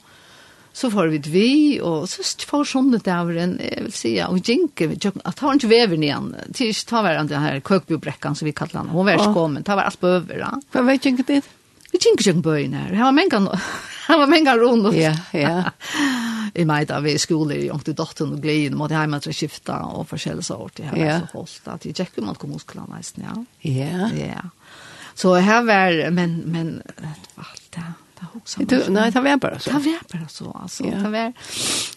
så 0.76 0.90
får 0.90 1.06
vi 1.08 1.18
vi, 1.32 1.50
og 1.80 2.02
så 2.08 2.20
får 2.44 2.66
sånne 2.68 2.98
en 3.00 3.54
jeg 3.56 3.84
vil 3.86 3.92
si, 3.96 4.10
og 4.20 4.40
jinke, 4.44 4.90
vi 4.90 4.98
at 5.00 5.38
han 5.40 5.56
ikke 5.56 5.70
vever 5.70 5.96
igjen, 5.96 6.34
til 6.52 6.68
ikke 6.68 6.88
ta 6.90 7.00
hver 7.06 7.20
den 7.22 7.40
her 7.46 7.62
køkbjobrekkan, 7.64 8.36
som 8.36 8.44
vi 8.44 8.52
kallar 8.52 8.82
han, 8.82 8.92
hun 8.92 9.08
var 9.08 9.22
skåmen, 9.24 9.64
ta 9.64 9.78
var 9.78 9.88
alt 9.88 10.00
på 10.02 10.10
over, 10.18 10.36
da. 10.36 10.52
Hva 10.74 10.84
vet 10.90 11.08
jinke 11.08 11.24
det 11.24 11.40
Vi 11.94 12.02
jinke 12.02 12.28
jinke 12.28 12.44
bøyen 12.44 12.76
her, 12.76 12.92
han 12.92 13.08
var 13.08 13.16
mengan, 13.16 13.48
han 14.10 14.20
var 14.20 14.28
mengan 14.28 14.60
rundt. 14.60 14.92
Ja, 15.00 15.16
ja. 15.32 15.56
I 16.60 16.68
meg 16.68 16.90
da, 16.92 17.00
vi 17.00 17.16
skoler, 17.24 17.56
i 17.56 17.72
ångte 17.72 17.96
dotteren 17.96 18.36
og 18.36 18.44
gleden, 18.44 18.76
måtte 18.76 19.00
hjemme 19.00 19.24
til 19.24 19.32
å 19.32 19.40
skifte, 19.40 19.80
og 19.96 20.04
forskjellig 20.12 20.44
så 20.44 20.60
året, 20.60 20.84
jeg 20.84 20.92
var 20.92 21.22
så 21.24 21.38
holdt, 21.38 21.70
at 21.72 21.88
jeg 21.88 22.02
jekke 22.04 22.26
måtte 22.26 22.44
komme 22.44 22.60
hos 22.60 22.68
klan, 22.68 22.92
nesten, 22.92 23.24
ja. 23.24 23.38
Ja. 23.64 24.10
Ja. 24.12 24.48
Så 25.16 25.38
her 25.40 25.64
var, 25.64 26.02
men, 26.12 26.42
men, 26.52 26.82
alt 27.40 27.70
det. 27.72 27.92
Det 28.20 28.26
huxar. 28.32 28.64
Du, 28.64 28.84
nej, 28.88 29.10
det 29.10 29.20
var 29.20 29.36
bara 29.36 29.58
så. 29.58 29.70
Det 29.70 29.78
var 29.78 30.18
bara 30.18 30.28
så 30.28 30.50
alltså. 30.62 30.84
Ja. 30.84 30.90
Det 30.90 31.08
var 31.08 31.32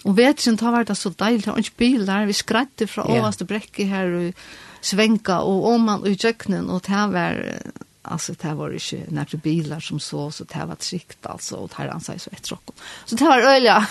och 0.04 0.20
vet 0.20 0.48
inte 0.48 0.66
har 0.66 0.72
varit 0.72 0.98
så 0.98 1.10
dejligt 1.10 1.48
och 1.48 1.58
inte 1.58 1.72
där 2.06 2.26
vi 2.26 2.34
skratte 2.34 2.88
från 2.88 3.06
ja. 3.10 3.18
överste 3.18 3.46
bräcke 3.46 3.86
här 3.86 4.06
och 4.06 4.34
svänka 4.82 5.40
och 5.40 5.68
om 5.68 5.82
man 5.82 6.08
i 6.08 6.18
jöknen 6.20 6.70
och 6.70 6.82
det 6.88 7.08
var 7.08 7.60
alltså 8.02 8.34
det 8.42 8.54
var 8.54 8.70
ju 8.70 9.06
några 9.08 9.38
bilar 9.44 9.80
som 9.80 10.00
så 10.00 10.32
så 10.32 10.44
det 10.44 10.66
var 10.66 10.76
tryggt 10.76 11.26
alltså 11.26 11.56
och 11.56 11.72
här 11.76 11.88
han 11.88 12.02
säger 12.02 12.20
så 12.20 12.30
ett 12.34 12.52
rock. 12.52 12.70
Så 13.06 13.16
det 13.16 13.26
var 13.26 13.40
öliga. 13.40 13.88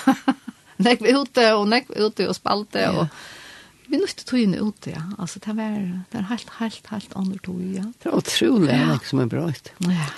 Näck 0.77 1.01
vi 1.01 1.11
ute 1.11 1.53
och 1.53 1.69
näck 1.69 1.87
ute 1.97 2.29
och 2.29 2.37
spalte 2.37 2.89
och 2.89 3.07
vi 3.89 3.97
nødte 3.97 4.25
togene 4.25 4.63
ut, 4.63 4.87
ja. 4.87 5.03
Altså, 5.19 5.41
det 5.45 5.57
var, 5.57 5.77
det 6.13 6.19
var 6.21 6.27
helt, 6.31 6.51
helt, 6.59 6.89
helt 6.91 7.13
andre 7.17 7.39
tog, 7.45 7.61
ja. 7.75 7.85
Det 8.03 8.11
var 8.11 8.19
utrolig, 8.19 8.73
ja. 8.73 8.93
ikke 8.93 9.09
som 9.09 9.23
er 9.25 9.31
bra, 9.33 9.47
ikke? 9.49 9.77
Ja. 9.89 10.09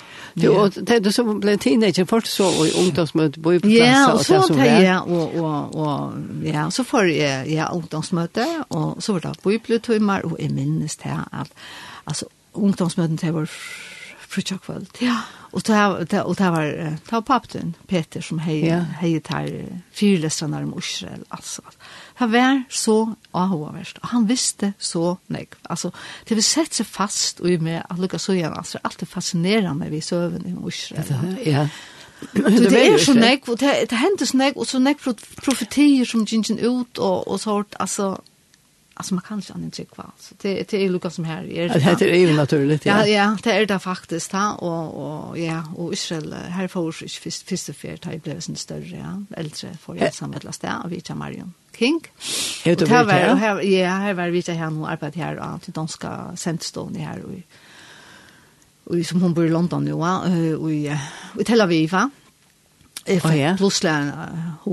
Du, 0.41 0.47
og 0.55 0.75
det 0.75 0.95
er 0.95 0.99
du 1.03 1.11
som 1.11 1.31
ble 1.43 1.57
teenager 1.59 2.05
først 2.07 2.31
så 2.31 2.47
og 2.47 2.75
ungdomsmøte 2.79 3.41
bo 3.43 3.51
i 3.51 3.59
på 3.59 3.67
plass 3.67 3.75
ja, 3.75 4.05
og 4.13 4.21
så 4.23 4.39
det 4.55 4.67
ja, 4.85 5.01
og, 5.03 5.35
og, 5.35 5.75
og 5.75 6.45
ja, 6.47 6.69
så 6.71 6.85
får 6.87 7.09
jeg 7.11 7.49
ja, 7.51 7.67
ungdomsmøte 7.75 8.45
og 8.69 9.03
så 9.03 9.17
var 9.17 9.25
det 9.25 9.41
bøybletimer 9.43 10.23
og 10.29 10.37
jeg 10.39 10.53
minnes 10.55 10.95
det 11.03 11.11
at 11.11 11.51
altså 12.05 12.31
ungdomsmøten 12.53 13.17
til 13.19 13.33
var 13.35 13.51
frutjakvöld. 14.31 14.87
Ja. 15.01 15.17
Og 15.51 15.61
det 15.67 15.75
var 15.75 16.05
det 16.09 16.21
och 16.21 16.35
det 16.35 16.49
var 16.49 16.97
ta 17.09 17.21
pappten 17.21 17.75
Peter 17.87 18.21
som 18.21 18.39
hej 18.39 18.65
ja. 18.65 18.79
hej 18.79 19.19
tar 19.19 19.65
fyrläsarna 19.91 20.57
om 20.57 20.73
Israel 20.77 21.23
altså. 21.29 21.61
Han 22.21 22.29
var 22.31 22.59
så 22.69 22.95
avhåverst, 23.33 23.97
og 24.03 24.11
han 24.11 24.27
visste 24.29 24.73
så 24.77 25.15
nek. 25.33 25.55
Altså, 25.69 25.89
det 26.29 26.35
vil 26.37 26.45
sette 26.45 26.77
seg 26.77 26.85
fast 26.85 27.41
og 27.41 27.49
i 27.49 27.55
med 27.57 27.79
at 27.81 27.97
lukka 27.97 28.19
så 28.21 28.35
igjen, 28.35 28.53
altså, 28.53 28.77
alt 28.85 29.01
er 29.01 29.09
fascinerende 29.09 29.89
vi 29.89 30.03
søvende 30.05 30.51
i 30.51 30.67
Israel. 30.69 31.39
Ja, 31.45 31.65
Det 32.33 32.93
er 32.93 32.97
så 33.01 33.13
nek, 33.17 33.49
og 33.49 33.59
det, 33.59 33.89
det 33.89 33.97
hender 33.97 34.25
så 34.29 34.37
nek, 34.37 34.57
og 34.57 34.67
så 34.69 34.79
nek 34.79 35.01
profetier 35.41 36.05
som 36.05 36.25
gingen 36.25 36.59
ut, 36.61 36.99
og, 36.99 37.27
og 37.27 37.39
sånt, 37.39 37.75
altså, 37.79 38.15
alltså 39.01 39.13
man 39.13 39.21
kan 39.21 39.37
inte 39.37 39.53
annat 39.53 39.73
tycka 39.73 39.95
kvar. 39.95 40.11
Så 40.19 40.35
det 40.41 40.69
det 40.69 40.85
är 40.85 40.89
Lucas 40.89 41.15
som 41.15 41.25
här 41.25 41.43
är. 41.43 41.69
Det 41.69 41.79
heter 41.79 42.07
ju 42.07 42.33
naturligt. 42.33 42.85
Ja, 42.85 43.07
ja, 43.07 43.37
det 43.43 43.51
är 43.51 43.65
det 43.65 43.79
faktiskt 43.79 44.31
ha 44.31 44.53
och 44.53 45.29
och 45.29 45.39
ja, 45.39 45.63
och 45.75 45.93
Israel 45.93 46.33
här 46.33 46.67
för 46.67 46.91
sig 46.91 47.09
först 47.09 47.49
först 47.49 47.75
för 47.75 47.93
att 47.93 48.01
det 48.01 48.23
blev 48.23 48.35
en 48.35 48.55
större 48.55 48.97
ja, 48.97 49.37
äldre 49.37 49.77
för 49.81 49.95
jag 49.95 50.13
samlas 50.13 50.59
där 50.59 50.75
och 50.83 50.91
vi 50.91 51.01
tar 51.01 51.15
Marion 51.15 51.53
King. 51.77 52.01
Och 52.65 52.75
där 52.75 53.03
var 53.03 53.35
här 53.35 53.61
ja, 53.61 53.89
här 53.89 54.13
var 54.13 54.27
vi 54.27 54.41
där 54.41 54.53
här 54.53 54.69
nu 54.69 54.85
arbetar 54.85 55.21
här 55.21 55.53
och 55.53 55.61
till 55.61 55.73
danska 55.73 56.31
centerstone 56.35 56.99
här 56.99 57.23
och 57.23 57.31
och 58.83 59.05
som 59.05 59.21
hon 59.21 59.33
bor 59.33 59.45
i 59.45 59.49
London 59.49 59.85
nu 59.85 59.93
och 60.55 60.71
i 60.71 60.97
Tel 61.45 61.61
Aviv. 61.61 61.89
Ja 61.91 62.09
Jeg 63.07 63.21
fikk 63.21 63.31
oh, 63.31 63.37
ja. 63.37 63.51
plutselig 63.57 63.91
en 63.91 64.11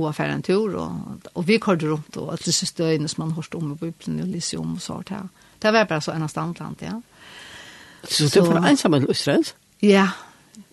var 0.02 0.12
ferdig 0.12 0.34
en 0.34 0.42
tur, 0.44 0.74
og, 0.76 1.28
og 1.34 1.46
vi 1.48 1.56
kørte 1.58 1.88
rundt, 1.88 2.16
og 2.16 2.32
alle 2.34 2.44
disse 2.44 2.66
støyene 2.68 3.08
som 3.08 3.24
man 3.24 3.34
hørte 3.36 3.56
om 3.56 3.72
i 3.72 3.76
Bibelen, 3.80 4.20
og 4.20 4.28
lyser 4.28 4.60
om 4.60 4.74
og 4.74 4.82
sånt 4.84 5.12
her. 5.14 5.28
Det 5.62 5.72
var 5.72 5.88
bare 5.88 6.04
så 6.04 6.12
en 6.12 6.26
av 6.26 6.28
standland, 6.28 6.82
ja. 6.82 6.98
Så, 8.04 8.28
så 8.28 8.40
det 8.40 8.48
var 8.52 8.68
ensamme 8.68 9.00
i 9.00 9.10
Israel? 9.10 9.46
Ja, 9.82 10.08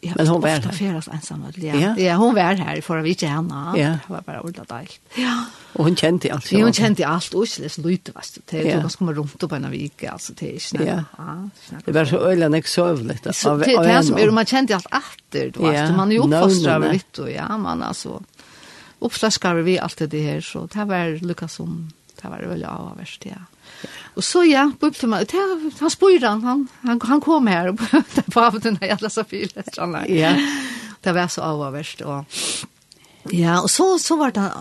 Ja, 0.02 0.14
Men 0.16 0.28
hon 0.28 0.42
var 0.42 0.50
här. 0.50 0.62
Färas 0.62 1.08
ensam 1.08 1.46
ja. 1.56 1.76
ja. 1.76 1.98
Ja, 1.98 2.16
hon 2.16 2.36
var 2.36 2.42
här 2.42 2.82
för 2.82 2.98
att 2.98 3.06
vi 3.06 3.10
inte 3.10 3.28
henne. 3.28 3.74
Ja. 3.76 3.88
Det 3.88 4.00
var 4.08 4.22
bara 4.22 4.42
ordentligt 4.42 4.72
allt. 4.72 5.00
Ja. 5.16 5.46
Och 5.74 5.84
hon 5.84 5.96
kände 5.96 6.34
allt. 6.34 6.52
Ja, 6.52 6.64
hon 6.64 6.74
kände 6.74 7.08
allt 7.08 7.34
och 7.34 7.48
så 7.48 7.82
lite 7.82 8.12
vad 8.12 8.24
det 8.46 8.72
är. 8.72 8.82
ganska 8.82 8.98
kommer 8.98 9.14
runt 9.14 9.50
på 9.50 9.56
en 9.56 9.72
vecka 9.72 10.12
alltså 10.12 10.34
det 10.34 10.56
är 10.56 10.60
snabbt. 10.60 10.86
Ja. 11.18 11.50
Det 11.86 11.92
var 11.92 12.06
så 12.06 12.18
ölen 12.18 12.54
jag 12.54 12.68
sov 12.68 13.06
lite. 13.08 13.20
Det 13.24 13.74
är 13.74 14.02
som 14.02 14.18
är 14.18 14.32
man 14.32 14.46
kände 14.46 14.76
allt 14.76 14.88
efter 14.92 15.62
va? 15.62 15.76
Ja. 15.76 15.92
man 15.96 16.12
är 16.12 16.20
uppfostrad 16.20 16.94
lite 16.94 17.22
och 17.22 17.32
ja 17.32 17.58
man 17.58 17.84
alltså 17.84 18.24
uppflaskar 19.00 19.56
vi 19.56 19.80
allt 19.80 19.98
det 20.12 20.22
här 20.22 20.42
så 20.42 20.68
det 20.74 20.86
var 20.86 21.26
lyckas 21.26 21.54
som 21.54 21.92
det 22.26 22.48
var 22.48 22.56
väl 22.56 22.66
avverst, 22.66 23.26
ja. 23.26 23.42
Och 24.16 24.24
så 24.24 24.44
ja, 24.48 24.72
bøpte 24.80 25.08
meg, 25.08 25.32
han 25.80 25.92
spør 25.92 26.24
han, 26.24 26.44
han, 26.44 26.68
han, 26.82 27.02
han 27.02 27.22
kom 27.22 27.48
här 27.48 27.68
och 27.68 27.80
på 28.34 28.42
avden 28.42 28.78
her, 28.82 28.96
alle 28.96 29.10
safilet, 29.10 29.74
sånn. 29.76 29.98
Ja. 30.10 30.32
Det 31.02 31.14
var 31.14 31.28
så 31.28 31.42
avverst, 31.42 32.02
och 32.02 32.26
ja, 33.32 33.62
och 33.62 33.72
så, 33.72 34.00
så 34.00 34.16
var 34.16 34.32
det 34.32 34.52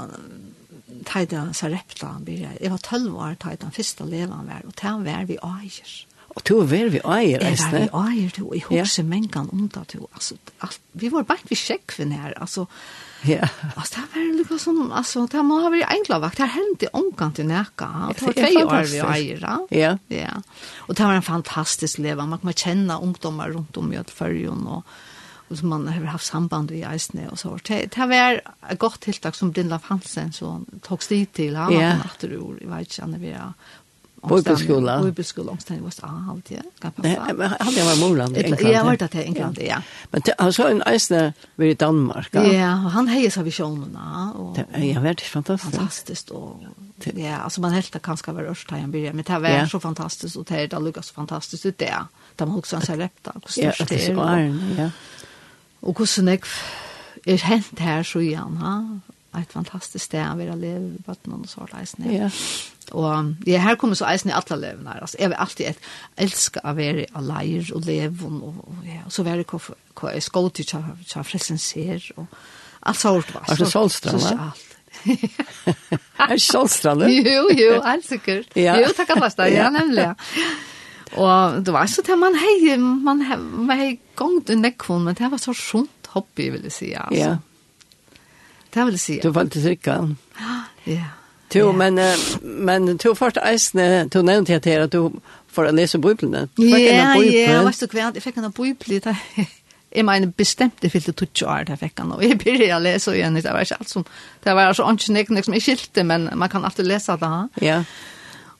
tajda 1.04 1.52
sarepta, 1.52 2.16
Jag 2.60 2.70
var 2.70 2.78
12 2.78 3.16
år 3.16 3.36
tajda, 3.40 3.70
första 3.70 4.04
levan 4.04 4.46
var, 4.46 4.66
och 4.66 4.74
tajda 4.74 4.98
var 4.98 5.24
vi 5.24 5.38
ajer. 5.42 6.06
Og 6.34 6.42
to 6.42 6.56
var 6.66 6.90
vi 6.90 6.98
eier, 6.98 7.44
eisne? 7.46 7.84
Jeg 7.84 7.90
var 7.92 8.08
vi 8.10 8.18
eier, 8.18 8.30
to, 8.34 8.48
i 8.54 8.62
hos 8.66 8.98
ja. 8.98 9.04
mengan 9.06 9.50
om 9.52 9.68
det, 9.68 9.84
to, 9.92 10.08
Alltså 10.12 10.34
vi 10.92 11.08
var 11.08 11.22
bara 11.22 11.38
vi 11.48 11.56
för 11.56 12.04
när 12.04 12.38
alltså 12.38 12.66
Ja. 13.24 13.48
Alltså 13.76 14.00
det 14.00 14.18
var 14.18 14.38
liksom 14.38 14.58
som 14.58 14.92
alltså 14.92 15.26
det 15.26 15.42
må 15.42 15.60
ha 15.60 15.70
varit 15.70 15.86
enkla 15.88 16.18
vakt. 16.18 16.36
Det 16.36 16.44
hände 16.44 16.86
omkant 16.92 17.36
till 17.36 17.46
näka. 17.46 18.14
Det 18.18 18.26
var 18.26 18.32
två 18.32 18.66
år 18.66 19.16
vi 19.16 19.32
ära. 19.32 19.66
Ja. 19.70 19.98
Ja. 20.08 20.42
Och 20.76 20.94
det 20.94 21.04
var 21.04 21.12
en 21.12 21.22
fantastisk 21.22 21.98
leva. 21.98 22.26
Man 22.26 22.38
kan 22.38 22.52
känna 22.52 23.00
ungdomar 23.00 23.48
runt 23.48 23.76
om 23.76 23.92
i 23.92 23.96
Göteborg 23.96 24.48
och 24.48 24.84
och 25.48 25.58
som 25.58 25.68
man 25.68 25.88
har 25.88 26.04
haft 26.04 26.26
samband 26.26 26.70
i 26.70 26.82
Eisne 26.82 27.28
och 27.28 27.38
så. 27.38 27.58
Det 27.66 27.94
har 27.96 28.06
varit 28.06 28.40
ett 28.70 28.78
gott 28.78 29.00
tilltag 29.00 29.36
som 29.36 29.50
Brindla 29.50 29.80
Hansen 29.84 30.32
så 30.32 30.60
tog 30.80 31.00
dit 31.08 31.32
till 31.32 31.56
han 31.56 31.72
yeah. 31.72 31.98
på 31.98 32.04
natt 32.04 32.22
och 32.22 32.30
ur 32.30 32.62
i 32.62 32.86
jag 32.98 33.08
när 33.08 33.18
vi 33.18 33.36
Bibelskola. 34.28 35.02
Bibelskola 35.02 35.50
omstan 35.50 35.82
was 35.84 36.00
alt, 36.02 36.50
ja. 36.50 36.62
Kan 36.80 36.92
Nej, 36.96 37.16
han 37.16 37.74
var 37.74 38.08
morland 38.08 38.36
i 38.36 38.40
England. 38.40 38.72
Ja, 38.72 38.84
var 38.84 38.96
det 38.96 39.10
til 39.10 39.26
England, 39.26 39.58
ja. 39.58 39.76
Men 40.12 40.22
han 40.38 40.52
så 40.52 40.68
en 40.68 40.82
eisne 40.86 41.32
ved 41.56 41.70
i 41.70 41.74
Danmark. 41.74 42.34
Ja, 42.34 42.72
og 42.84 42.90
han 42.92 43.08
heier 43.08 43.30
seg 43.30 43.44
visjonene. 43.44 44.06
Ja, 44.56 45.00
det 45.00 45.10
er 45.10 45.28
fantastisk. 45.28 45.76
Fantastisk, 45.76 46.30
og 46.30 46.64
ja, 47.16 47.44
alltså 47.44 47.60
man 47.60 47.72
helt 47.72 48.02
kan 48.02 48.16
ska 48.16 48.22
skal 48.24 48.36
være 48.36 48.50
ørst 48.50 48.70
her, 48.70 48.86
men 48.86 49.24
det 49.26 49.42
var 49.42 49.66
så 49.66 49.78
fantastiskt 49.78 50.36
och 50.36 50.44
det 50.48 50.62
er 50.62 50.66
da 50.66 50.78
lukket 50.78 51.04
så 51.04 51.14
fantastisk 51.14 51.66
ut, 51.66 51.78
det. 51.78 51.94
De 52.36 52.50
har 52.50 52.58
också 52.58 52.76
en 52.76 52.82
seg 52.82 52.98
repta, 52.98 53.32
hvor 53.32 53.50
størst 53.50 53.78
det. 53.78 53.80
Ja, 53.80 53.84
det 53.84 54.10
er 54.10 54.14
så 54.14 54.82
ja. 54.82 54.90
Och 55.80 55.98
hur 55.98 56.38
jeg 57.26 57.34
är 57.34 57.38
hänt 57.38 57.78
här 57.78 58.02
så 58.02 58.20
igen, 58.20 58.56
ha? 58.56 59.00
ett 59.40 59.52
fantastiskt 59.52 60.04
sted 60.04 60.26
att 60.26 60.38
vara 60.38 60.54
leva 60.54 60.78
i 60.78 60.98
botten 61.06 61.32
och 61.32 61.48
så 61.48 61.68
där 61.72 61.84
snä. 61.84 62.16
Ja. 62.16 62.30
Och 62.90 63.24
det 63.24 63.56
här 63.56 63.76
kommer 63.76 63.94
så 63.94 64.12
isen 64.12 64.30
i 64.30 64.34
alla 64.34 64.56
leven 64.56 64.86
här. 64.86 65.00
Alltså 65.00 65.16
jag 65.20 65.28
vill 65.28 65.38
alltid 65.38 65.66
ett 65.66 65.80
älska 66.16 66.60
att 66.60 66.76
vara 66.76 67.04
alive 67.12 67.74
och 67.74 67.80
leva 67.80 68.26
och, 68.26 68.68
och 68.68 68.74
ja, 68.84 69.10
så 69.10 69.22
vara 69.22 69.44
kvar 69.94 70.12
i 70.12 70.20
skolan 70.20 70.50
till 70.50 70.66
jag 71.14 71.26
frälsen 71.26 71.58
ser 71.58 72.12
och 72.16 72.26
allt 72.80 72.98
sånt 72.98 73.34
va. 73.34 73.40
Alltså 73.46 73.66
solstrand 73.66 74.20
va? 74.20 74.52
Är 76.16 76.38
solstrand? 76.52 77.02
Jo, 77.08 77.48
jo, 77.52 77.80
allt 77.82 78.04
säkert. 78.04 78.46
Jo, 78.54 78.86
tackar 78.96 79.16
fast 79.16 79.38
ja, 79.38 79.70
nämligen. 79.70 80.14
Og 81.14 81.64
det 81.66 81.72
var 81.74 81.86
så 81.86 82.02
det 82.02 82.16
man 82.18 82.34
hei, 82.34 82.76
man 82.78 83.20
hei, 83.22 83.36
man 83.38 83.78
hei 83.78 83.90
gongt 84.18 84.50
en 84.50 84.64
nekkvån, 84.64 85.04
men 85.04 85.14
det 85.18 85.30
var 85.30 85.38
så 85.38 85.54
sjunt 85.54 86.08
hobby, 86.14 86.48
vil 86.50 86.66
jeg 86.66 86.74
si, 86.74 86.92
altså. 86.98 87.20
Ja. 87.20 87.36
Det 88.74 88.86
vil 88.86 88.96
jeg 88.96 89.00
si. 89.00 89.18
Du 89.22 89.30
valgte 89.34 89.62
trykka. 89.62 90.00
Ja. 90.86 91.10
Jo, 91.54 91.72
men, 91.72 92.00
men 92.42 92.96
du 92.98 93.12
først 93.14 93.38
eisne, 93.38 94.08
du 94.10 94.22
nevnte 94.26 94.52
jeg 94.52 94.62
til 94.64 94.86
at 94.86 94.92
du 94.92 95.20
får 95.54 95.70
lese 95.70 96.00
Bibelen. 96.02 96.48
Ja, 96.58 96.78
ja, 96.78 97.12
jeg 97.20 97.60
vet 97.66 97.84
du 97.84 97.94
hva, 97.94 98.08
jeg 98.14 98.24
fikk 98.24 98.40
en 98.42 98.50
Bibelen, 98.50 99.04
det 99.04 99.14
jeg 99.94 100.06
mener 100.08 100.32
bestemt 100.34 100.82
det 100.82 100.90
fyllte 100.90 101.14
20 101.14 101.46
år 101.46 101.68
det 101.68 101.78
fikk 101.78 102.02
han, 102.02 102.16
og 102.16 102.24
jeg 102.24 102.38
begynte 102.40 102.72
å 102.74 102.82
lese 102.82 103.14
igjen, 103.14 103.38
det 103.38 103.46
var 103.46 103.62
ikke 103.62 103.78
alt 103.78 103.92
som, 103.92 104.06
det 104.42 104.56
var 104.56 104.72
altså 104.72 104.88
ikke 104.90 105.14
nek, 105.14 105.30
nek 105.36 105.46
som 105.46 105.54
jeg 105.54 105.66
skilte, 105.68 106.06
men 106.10 106.26
man 106.34 106.50
kan 106.50 106.66
alltid 106.66 106.90
lese 106.90 107.14
det 107.20 107.30
ha? 107.30 107.44
Ja. 107.62 107.78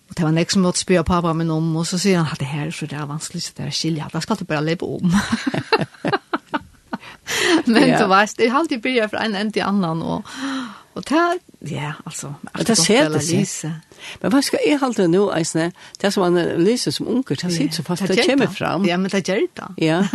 Og 0.05 0.15
det 0.15 0.27
var 0.27 0.35
nek 0.37 0.53
som 0.53 0.63
måtte 0.63 0.85
spyr 0.85 1.03
pappa 1.03 1.33
min 1.35 1.51
om, 1.51 1.73
og 1.81 1.89
så 1.91 1.99
sier 1.99 2.23
han, 2.23 2.39
det 2.39 2.47
her, 2.47 2.69
er 2.69 2.77
så 2.77 2.87
det 2.87 3.01
er 3.01 3.11
vanskelig, 3.11 3.43
så 3.43 3.59
det 3.59 3.67
er 3.67 3.75
skilja, 3.75 4.11
da 4.13 4.23
skal 4.23 4.39
du 4.39 4.47
bare 4.47 4.63
leve 4.63 4.87
om. 4.87 5.19
men 7.65 7.89
ja. 7.89 7.99
du 7.99 8.09
vet, 8.09 8.37
det 8.37 8.49
har 8.49 8.59
alltid 8.59 8.83
börjat 8.83 9.11
från 9.11 9.21
en 9.21 9.35
ände 9.35 9.53
till 9.53 9.63
annan 9.63 10.03
och 10.03 10.27
och 10.95 11.03
det 11.03 11.39
ja, 11.59 11.93
alltså 12.05 12.35
Men 12.41 12.65
det 12.65 12.77
ser 12.77 13.11
det 13.11 13.47
sig. 13.47 13.71
Men 14.21 14.31
vad 14.31 14.45
ska 14.45 14.57
jag 14.67 14.79
hålla 14.79 15.07
nu 15.07 15.31
Eisne? 15.33 15.73
Det 15.99 16.13
som 16.13 16.21
man 16.21 16.43
läser 16.43 16.91
som 16.91 17.09
unger, 17.09 17.43
det 17.43 17.51
sitter 17.51 17.75
så 17.75 17.83
fast 17.83 18.07
det 18.07 18.27
kommer 18.27 18.47
fram. 18.47 18.85
Ja, 18.85 18.97
men 18.97 19.11
det 19.11 19.29
gör 19.29 19.37
det. 19.55 19.87
Ja. 19.87 20.09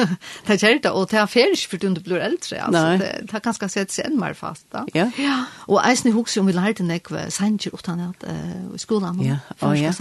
det 0.45 0.61
gör 0.61 0.79
det 0.81 0.89
och 0.89 1.07
det 1.07 1.17
är 1.17 1.27
färs 1.27 1.67
för 1.67 1.77
du 1.77 1.89
blir 1.89 2.17
äldre 2.17 2.61
alltså. 2.61 2.81
Det 2.81 3.19
det 3.31 3.39
kan 3.39 3.53
ska 3.53 3.69
sätta 3.69 3.91
sig 3.91 4.05
än 4.05 4.19
mer 4.19 4.33
fast 4.33 4.71
Da. 4.71 4.87
Ja. 4.93 5.11
Ja. 5.17 5.45
Och 5.55 5.87
alltså 5.87 6.07
ni 6.07 6.13
husar 6.13 6.41
om 6.41 6.47
vi 6.47 6.53
lärde 6.53 6.83
näkva 6.83 7.29
sanger 7.29 7.69
utan 7.73 7.99
att 7.99 8.23
i 8.75 8.77
skolan. 8.77 9.21
Ja, 9.21 9.67
och 9.67 9.77
ja. 9.77 9.93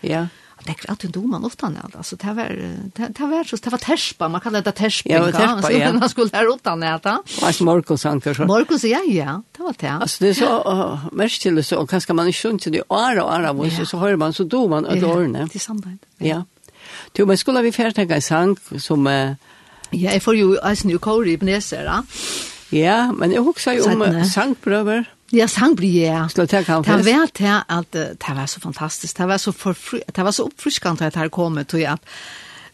Ja 0.00 0.26
det 0.64 0.70
är 0.70 0.90
alltid 0.90 1.10
dom 1.10 1.30
man 1.30 1.44
ofta 1.44 1.68
när 1.68 1.96
alltså 1.96 2.16
det 2.16 2.32
var 2.32 2.48
det 2.94 3.08
det 3.08 3.26
var 3.26 3.44
så 3.44 3.56
det 3.56 3.70
var 3.70 3.78
terspa. 3.78 4.28
Man 4.28 4.40
kallar 4.40 4.62
det 4.62 4.72
terspa 4.72 5.10
ja, 5.10 5.32
terspa 5.32 5.72
ja. 5.72 5.92
man 5.92 6.08
skulle 6.08 6.28
där 6.28 6.48
åt 6.48 6.60
han 6.64 6.82
äta 6.82 7.22
och 7.42 7.60
Markus 7.60 8.06
anker 8.06 8.34
så. 8.34 8.44
Markus 8.44 8.84
ja 8.84 9.02
ja. 9.06 9.42
Det 9.56 9.62
var 9.62 9.74
det. 9.78 9.88
Alltså 9.88 10.24
det 10.24 10.30
är 10.30 10.34
så 10.34 10.72
uh, 10.72 11.08
mest 11.12 11.42
till 11.42 11.64
så 11.64 11.78
och 11.78 11.90
kanske 11.90 12.12
man 12.12 12.26
inte 12.26 12.38
sjunt 12.38 12.64
det? 12.64 12.82
Ara 12.88 13.22
ara 13.22 13.50
och 13.50 13.72
så, 13.72 13.86
så 13.86 13.98
hör 13.98 14.16
man 14.16 14.32
så 14.32 14.44
dom 14.44 14.70
man 14.70 14.86
att 14.86 15.02
ordna 15.02 15.48
det 15.52 15.58
samtidigt 15.58 16.06
ja. 16.18 16.44
Du, 17.12 17.26
men 17.26 17.38
skulle 17.38 17.62
vi 17.62 17.72
färta 17.72 18.02
en 18.02 18.22
sang 18.22 18.56
som... 18.78 19.06
Uh, 19.06 19.34
ja, 19.90 20.12
jeg 20.12 20.22
får 20.22 20.36
jo 20.36 20.56
eisen 20.70 20.90
jo 20.90 20.98
kåre 20.98 21.30
i 21.30 21.36
Bnesera. 21.36 22.02
Ja, 22.70 23.12
men 23.12 23.32
jag 23.32 23.42
husker 23.42 23.72
ju 23.72 23.82
om 23.82 24.24
sangprøver. 24.24 25.04
Ja, 25.34 25.46
sang 25.50 25.76
blir 25.76 25.92
jeg. 25.92 26.30
Skal 26.32 26.48
jeg 26.48 26.64
ta 26.66 26.80
Det 26.84 26.98
var 27.04 27.32
til 27.36 27.52
at 27.52 27.92
det 27.92 28.36
var 28.36 28.46
så 28.46 28.60
fantastisk. 28.60 29.18
Det 29.18 29.28
var 29.28 29.40
så, 29.42 29.52
forfri, 29.52 30.00
det 30.06 30.24
var 30.24 30.32
så 30.32 30.48
oppfriskende 30.48 31.06
at 31.06 31.14
det 31.14 31.22
her 31.22 31.32
kom 31.32 31.58
til 31.68 31.84
at 31.88 32.00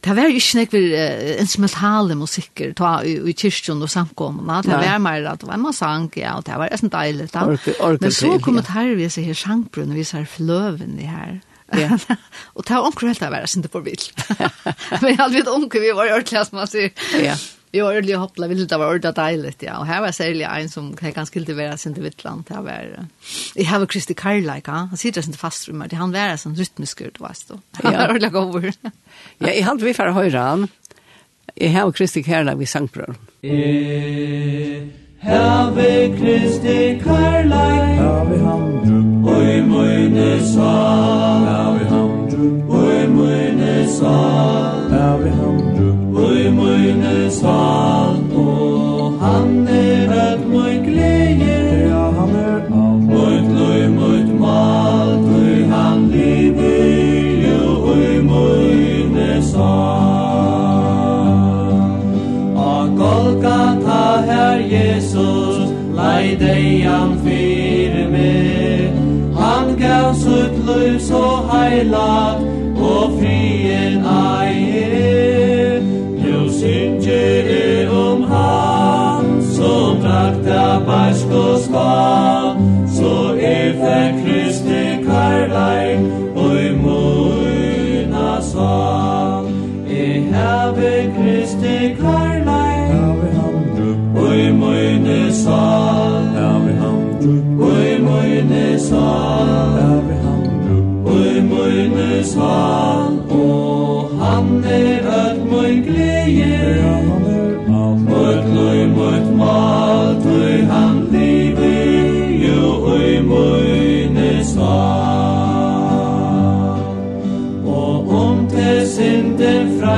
det 0.05 0.13
var 0.17 0.29
jo 0.29 0.37
ikke 0.37 0.59
nek 0.59 0.75
vi 0.75 0.81
uh, 0.93 1.41
instrumentale 1.41 2.17
musikker 2.19 2.75
ta 2.77 2.99
i, 3.09 3.15
i 3.31 3.33
kyrkjen 3.33 3.81
og 3.83 3.89
samkommene. 3.89 4.61
Det 4.67 4.77
var 4.77 5.01
mer 5.01 5.31
at 5.31 5.41
det 5.41 5.49
var 5.49 5.57
en 5.57 5.73
sang, 5.73 6.11
ja, 6.21 6.35
og 6.37 6.45
det 6.45 6.59
var 6.61 6.73
nesten 6.73 6.93
deilig. 6.93 7.31
Da. 7.33 7.47
Orke, 7.49 7.73
orke, 7.81 8.03
Men 8.05 8.13
så 8.13 8.35
kom 8.45 8.61
det 8.61 8.69
her 8.75 8.93
vi 8.99 9.09
ser 9.09 9.25
her 9.31 9.39
sangbrunn, 9.39 9.95
vi 9.97 10.05
ser 10.05 10.29
fløven 10.29 10.99
i 11.01 11.09
her. 11.09 11.41
Ja. 11.73 11.97
og 12.55 12.67
det 12.69 12.77
var 12.77 12.85
omkring 12.85 13.15
helt 13.15 13.25
av 13.25 13.33
å 13.33 13.37
være 13.39 13.49
sin 13.49 13.65
på 13.65 13.81
vilt. 13.87 14.13
Men 15.01 15.09
jeg 15.09 15.19
hadde 15.23 15.35
vidt 15.39 15.49
omkring 15.49 15.87
vi 15.87 15.97
var 15.97 16.11
i 16.11 16.15
ordentlig, 16.19 16.45
som 16.51 16.61
man 16.61 16.71
sier. 16.71 16.93
Ja. 17.17 17.39
Jo, 17.75 17.87
ordentlig 17.87 18.15
hoppla 18.15 18.47
vill 18.47 18.67
det 18.67 18.77
var 18.79 18.87
ordentligt 18.87 19.17
dejligt, 19.17 19.63
ja. 19.63 19.79
Och 19.79 19.87
här 19.87 20.01
var 20.01 20.13
särskilt 20.13 20.49
en 20.49 20.69
som 20.69 20.97
kan 20.97 21.13
ganska 21.13 21.39
inte 21.39 21.55
vara 21.55 21.77
sin 21.77 21.95
till 21.95 22.03
Vittland. 22.03 22.45
Det 22.49 22.55
var, 22.55 23.07
jag 23.55 23.65
har 23.65 23.87
Kristi 23.87 24.15
Karlajka, 24.15 24.73
han 24.73 24.97
sitter 24.97 25.23
sånt 25.23 25.37
fast 25.37 25.69
rummet. 25.69 25.93
Han 25.93 26.13
var 26.13 26.37
sån 26.37 26.55
rytmisk, 26.55 27.01
ut 27.01 27.21
vet 27.21 27.37
så 27.37 27.61
ja 27.83 28.05
och 28.05 28.11
ordentligt 28.11 28.35
över 28.35 28.73
Ja, 29.39 29.51
i 29.51 29.61
hann 29.61 29.79
vi 29.79 29.95
för 29.95 30.09
höra 30.09 30.41
han. 30.41 30.69
Jag 31.55 31.71
har 31.71 31.93
Kristi 31.93 32.23
Karlajka 32.23 32.59
vid 32.59 32.69
sangbror. 32.69 33.15
Herre 35.19 36.19
Kristi 36.19 37.01
Karlajka, 37.05 38.25
vi 38.25 38.39
han, 38.39 39.25
och 39.25 39.43
i 39.43 39.63
møyne 39.63 40.41
sang. 40.55 41.14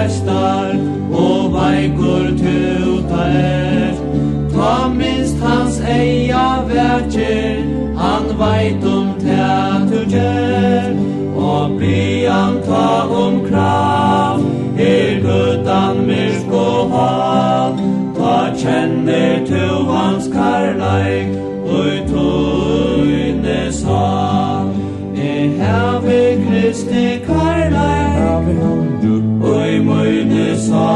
prestar 0.06 0.76
og 1.10 1.52
veikur 1.54 2.26
tuta 2.38 3.22
er. 3.26 3.94
Ta 4.52 4.88
minst 4.88 5.40
hans 5.42 5.80
eia 5.80 6.62
verger 6.68 7.64
Han 7.96 8.28
veit 8.38 8.84
om 8.84 9.08
teatur 9.20 10.06
gjer 10.08 10.94
Og 11.36 11.74
bli 11.78 12.24
ta 12.68 12.88
om 13.24 13.40
krav 13.48 14.40
Er 14.78 15.20
gudan 15.24 16.06
myrk 16.06 16.52
og 16.52 16.94
hav. 16.94 17.82
Ta 18.16 18.36
kjenner 18.62 19.44
tu 19.48 19.66
hans 19.90 20.28
karlaik 20.32 21.35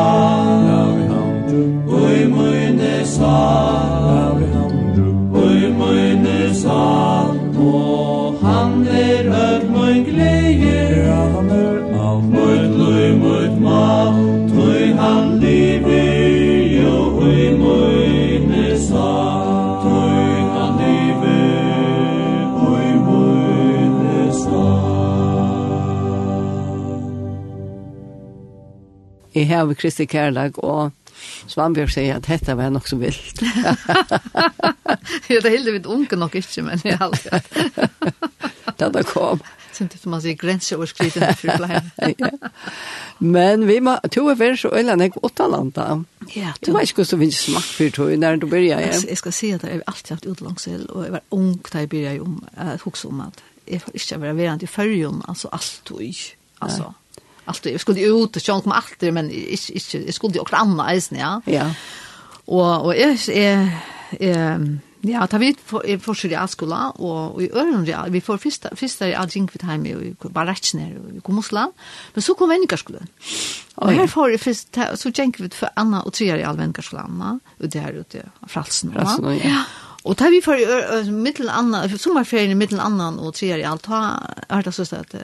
Amen. 0.01 0.39
av 29.61 29.75
Kristi 29.79 30.07
Kærlag, 30.11 30.59
og 30.64 30.90
Svanbjørg 31.51 31.92
sier 31.92 32.18
at 32.18 32.29
dette 32.29 32.57
var 32.57 32.73
nok 32.73 32.88
så 32.88 32.99
vilt. 33.01 33.42
ja, 35.33 35.40
det 35.40 35.53
hilder 35.53 35.77
vi 35.77 35.83
unge 35.85 36.18
nok 36.18 36.37
ikke, 36.40 36.64
men 36.66 36.83
i 36.85 36.94
alt. 36.96 37.27
da 38.81 38.90
det 38.94 39.07
kom. 39.11 39.42
Sint 39.77 39.94
som 40.01 40.12
man 40.14 40.23
sier 40.23 40.37
grenseoverskridende 40.38 41.83
ja. 42.23 42.31
Men 43.18 43.66
vi 43.68 43.79
må, 43.85 43.96
to 44.12 44.27
er 44.33 44.38
vært 44.40 44.62
så 44.62 44.73
øyne 44.75 44.96
jeg 44.99 45.14
åttalanda. 45.23 45.87
Ja, 46.35 46.55
du 46.59 46.73
vet 46.75 46.90
ikke 46.90 47.05
hvordan 47.05 47.23
vi 47.23 47.31
smak 47.35 47.68
for 47.68 47.94
to, 47.94 48.09
når 48.16 48.40
du 48.42 48.49
begynner 48.49 48.83
igjen. 48.83 49.07
Jeg 49.09 49.20
skal 49.20 49.37
si 49.37 49.53
at 49.55 49.64
jeg 49.66 49.79
har 49.79 49.87
alltid 49.87 50.16
hatt 50.16 50.29
utlangsel, 50.33 50.87
og 50.90 51.07
jeg 51.07 51.14
var 51.18 51.25
ung 51.37 51.55
da 51.70 51.85
jeg 51.85 51.92
begynner 51.92 52.25
om, 52.25 52.40
uh, 52.59 53.07
om 53.12 53.25
at 53.29 53.44
jeg 53.70 53.85
får 53.85 54.01
ikke 54.01 54.20
være 54.25 54.37
verant 54.37 54.66
i 54.66 54.70
førjen, 54.70 55.23
altså 55.29 55.53
alt 55.53 55.94
og 55.94 56.03
ikke. 56.03 56.37
Altså, 56.61 56.90
alltid. 57.51 57.73
Vi 57.73 57.83
skulle 57.83 58.07
ut 58.07 58.37
och 58.37 58.43
sjönk 58.43 58.65
med 58.65 58.77
alltid, 58.77 59.15
men 59.15 59.31
jag 59.31 60.15
skulle 60.15 60.35
ju 60.35 60.41
också 60.41 60.57
annars, 60.57 60.93
eisen, 60.93 61.19
ja. 61.19 61.41
Ja. 61.45 61.67
Og, 62.51 62.87
og 62.87 62.95
jeg, 62.97 63.19
jeg, 63.31 63.67
jeg, 64.19 64.79
ja, 65.07 65.27
ta 65.31 65.39
vi 65.41 65.53
forskjell 65.55 66.33
i 66.33 66.35
realskola, 66.35 66.81
og, 66.99 67.37
og 67.37 67.43
i 67.45 67.51
øren 67.55 67.85
ja, 67.89 68.03
vi 68.11 68.23
får 68.25 68.41
først, 68.43 68.67
først 68.77 69.05
i 69.07 69.13
Adjinkvit 69.17 69.65
heim 69.69 69.87
i 69.87 69.95
Barretsner 70.35 70.97
og 70.99 71.21
i 71.21 71.37
Mosland, 71.37 71.77
men 72.15 72.27
så 72.27 72.35
kom 72.35 72.51
venningarskolen. 72.51 73.13
Og 73.81 73.93
her 73.97 74.11
får 74.11 74.35
vi 74.35 74.41
først, 74.43 74.81
så 75.01 75.13
gjenk 75.15 75.39
vi 75.41 75.53
for 75.55 75.71
Anna 75.79 76.03
og 76.03 76.17
Tria 76.19 76.41
i 76.41 76.45
all 76.47 76.59
venningarskolen, 76.59 77.23
og 77.23 77.71
det 77.71 77.85
her 77.85 78.01
ute 78.03 78.27
av 78.27 78.51
Fralsen. 78.51 78.93
Fralsen, 78.97 79.31
ja. 79.45 79.63
Og 80.09 80.17
da 80.17 80.31
vi 80.33 80.41
får 80.41 80.63
mittel 81.13 81.51
annan, 81.53 81.93
sommerferien 82.01 82.57
mittel 82.59 82.81
annan 82.81 83.19
og 83.21 83.35
Tria 83.37 83.59
i 83.61 83.67
alt, 83.69 83.87
da 83.87 84.17
er 84.49 84.65
det 84.65 84.73
sånn 84.75 85.05
at 85.05 85.17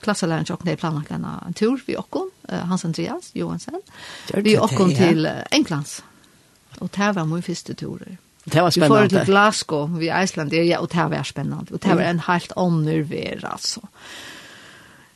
klasselæreren 0.00 0.44
til 0.44 0.54
åkken, 0.54 0.76
planlagt 0.76 1.10
en 1.12 1.54
tur 1.54 1.80
vi 1.86 1.96
åkken, 1.96 2.30
Hans 2.48 2.84
Andreas 2.84 3.30
Johansen, 3.34 3.80
vi 4.42 4.56
åkken 4.58 4.94
til 4.96 5.28
Englands. 5.52 6.00
Og 6.80 6.90
det 6.96 7.14
var 7.14 7.24
min 7.24 7.42
første 7.42 7.74
turer. 7.74 8.16
Det 8.44 8.62
var. 8.62 8.72
Vi 8.74 8.80
får 8.80 9.08
till 9.08 9.24
Glasgow 9.24 9.98
vid 9.98 10.12
Island, 10.22 10.52
ja, 10.52 10.78
og 10.78 10.92
det 10.92 11.10
var 11.10 11.22
spännande. 11.22 11.72
Og 11.72 11.82
det 11.82 11.96
var 11.96 12.02
en 12.02 12.20
helt 12.20 12.52
annorver, 12.56 13.44
altså. 13.44 13.80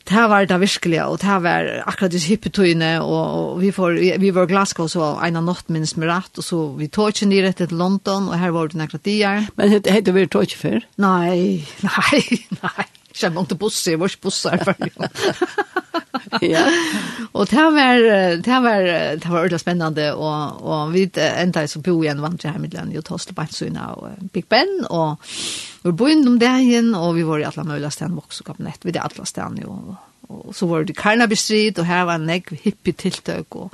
Det 0.07 0.29
var 0.29 0.45
det 0.45 0.59
virkelig, 0.59 1.03
og 1.03 1.19
det 1.21 1.43
var 1.43 1.83
akkurat 1.85 2.11
disse 2.11 2.27
hippetøyene, 2.27 3.01
och, 3.01 3.61
vi, 3.61 3.71
får, 3.71 4.19
vi 4.19 4.29
var 4.31 4.43
i 4.43 4.47
Glasgow, 4.47 4.87
så 4.87 5.19
ena 5.25 5.41
natt 5.41 5.69
minst 5.69 5.97
med 5.97 6.07
rätt, 6.07 6.37
och 6.37 6.43
så 6.43 6.67
vi 6.67 6.87
tog 6.87 7.09
ikke 7.09 7.25
ner 7.25 7.51
till 7.51 7.77
London, 7.77 8.29
och 8.29 8.37
här 8.37 8.49
var 8.49 8.67
det 8.67 8.77
några 8.77 8.97
dagar. 8.97 9.45
Men 9.55 9.69
hette 9.69 10.01
det 10.01 10.11
vi 10.11 10.27
tog 10.27 10.43
ikke 10.43 10.57
för? 10.57 10.81
Nej, 10.95 11.67
nej, 11.81 12.47
nej. 12.49 12.85
Kjem 13.17 13.33
nok 13.33 13.49
til 13.49 13.59
busse, 13.61 13.95
vår 13.97 14.17
busse 14.21 14.51
er 14.53 14.63
ferdig. 14.67 14.91
ja. 16.53 16.63
Og 17.33 17.47
det 17.49 17.63
var, 17.73 18.01
det 18.45 18.59
var, 18.63 18.87
det 19.17 19.29
var 19.29 19.39
ordentlig 19.39 19.59
spennende, 19.61 20.07
og, 20.15 20.61
og 20.63 20.93
vi 20.93 21.07
enda 21.17 21.65
så 21.69 21.81
bo 21.83 21.95
igjen 22.01 22.21
vant 22.23 22.41
til 22.41 22.53
her 22.53 22.61
middelen, 22.61 22.93
jo 22.95 23.03
Tosle 23.05 23.35
Beinsyna 23.37 23.91
og 23.97 24.29
Big 24.33 24.47
Ben, 24.49 24.85
og 24.89 25.17
vi 25.23 25.89
var 25.89 25.97
begynt 26.01 26.29
om 26.29 26.39
dagen, 26.41 26.93
og 26.97 27.15
vi 27.17 27.25
var 27.27 27.41
i 27.41 27.47
alle 27.49 27.67
mulige 27.67 27.93
stedene 27.95 28.21
voksekabinett, 28.21 28.83
vi 28.85 28.93
var 28.93 29.01
i 29.01 29.05
alle 29.09 29.29
stedene, 29.29 29.69
og, 29.69 29.95
og 30.29 30.55
så 30.55 30.69
var 30.69 30.87
det 30.87 30.97
Carnaby 30.97 31.37
Street 31.39 31.79
og 31.79 31.89
her 31.89 32.05
var 32.09 32.19
en 32.19 32.27
negg 32.29 32.51
hippie 32.63 32.97
tiltøk, 32.97 33.55
og 33.55 33.73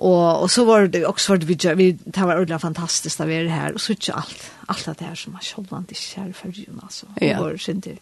Og, 0.00 0.42
og 0.42 0.50
så 0.50 0.64
var 0.64 0.86
det 0.88 1.02
også 1.04 1.34
Oxford, 1.34 1.44
vi, 1.44 1.56
vi, 1.76 1.90
det 1.92 2.22
var 2.24 2.38
ordentlig 2.38 2.60
fantastisk 2.60 3.20
da 3.20 3.26
vi 3.28 3.36
er 3.36 3.50
her, 3.52 3.74
og 3.76 3.80
så 3.80 3.92
ikke 3.92 4.16
alt, 4.16 4.46
alt 4.72 4.86
det 4.86 5.06
her 5.06 5.18
som 5.18 5.34
var 5.36 5.44
sjålvand 5.44 5.92
i 5.92 5.98
kjærfølgen, 5.98 6.78
altså. 6.82 7.10
Ja. 7.20 7.36
Vi 7.36 7.42
var, 7.42 7.58
ikke, 7.58 7.98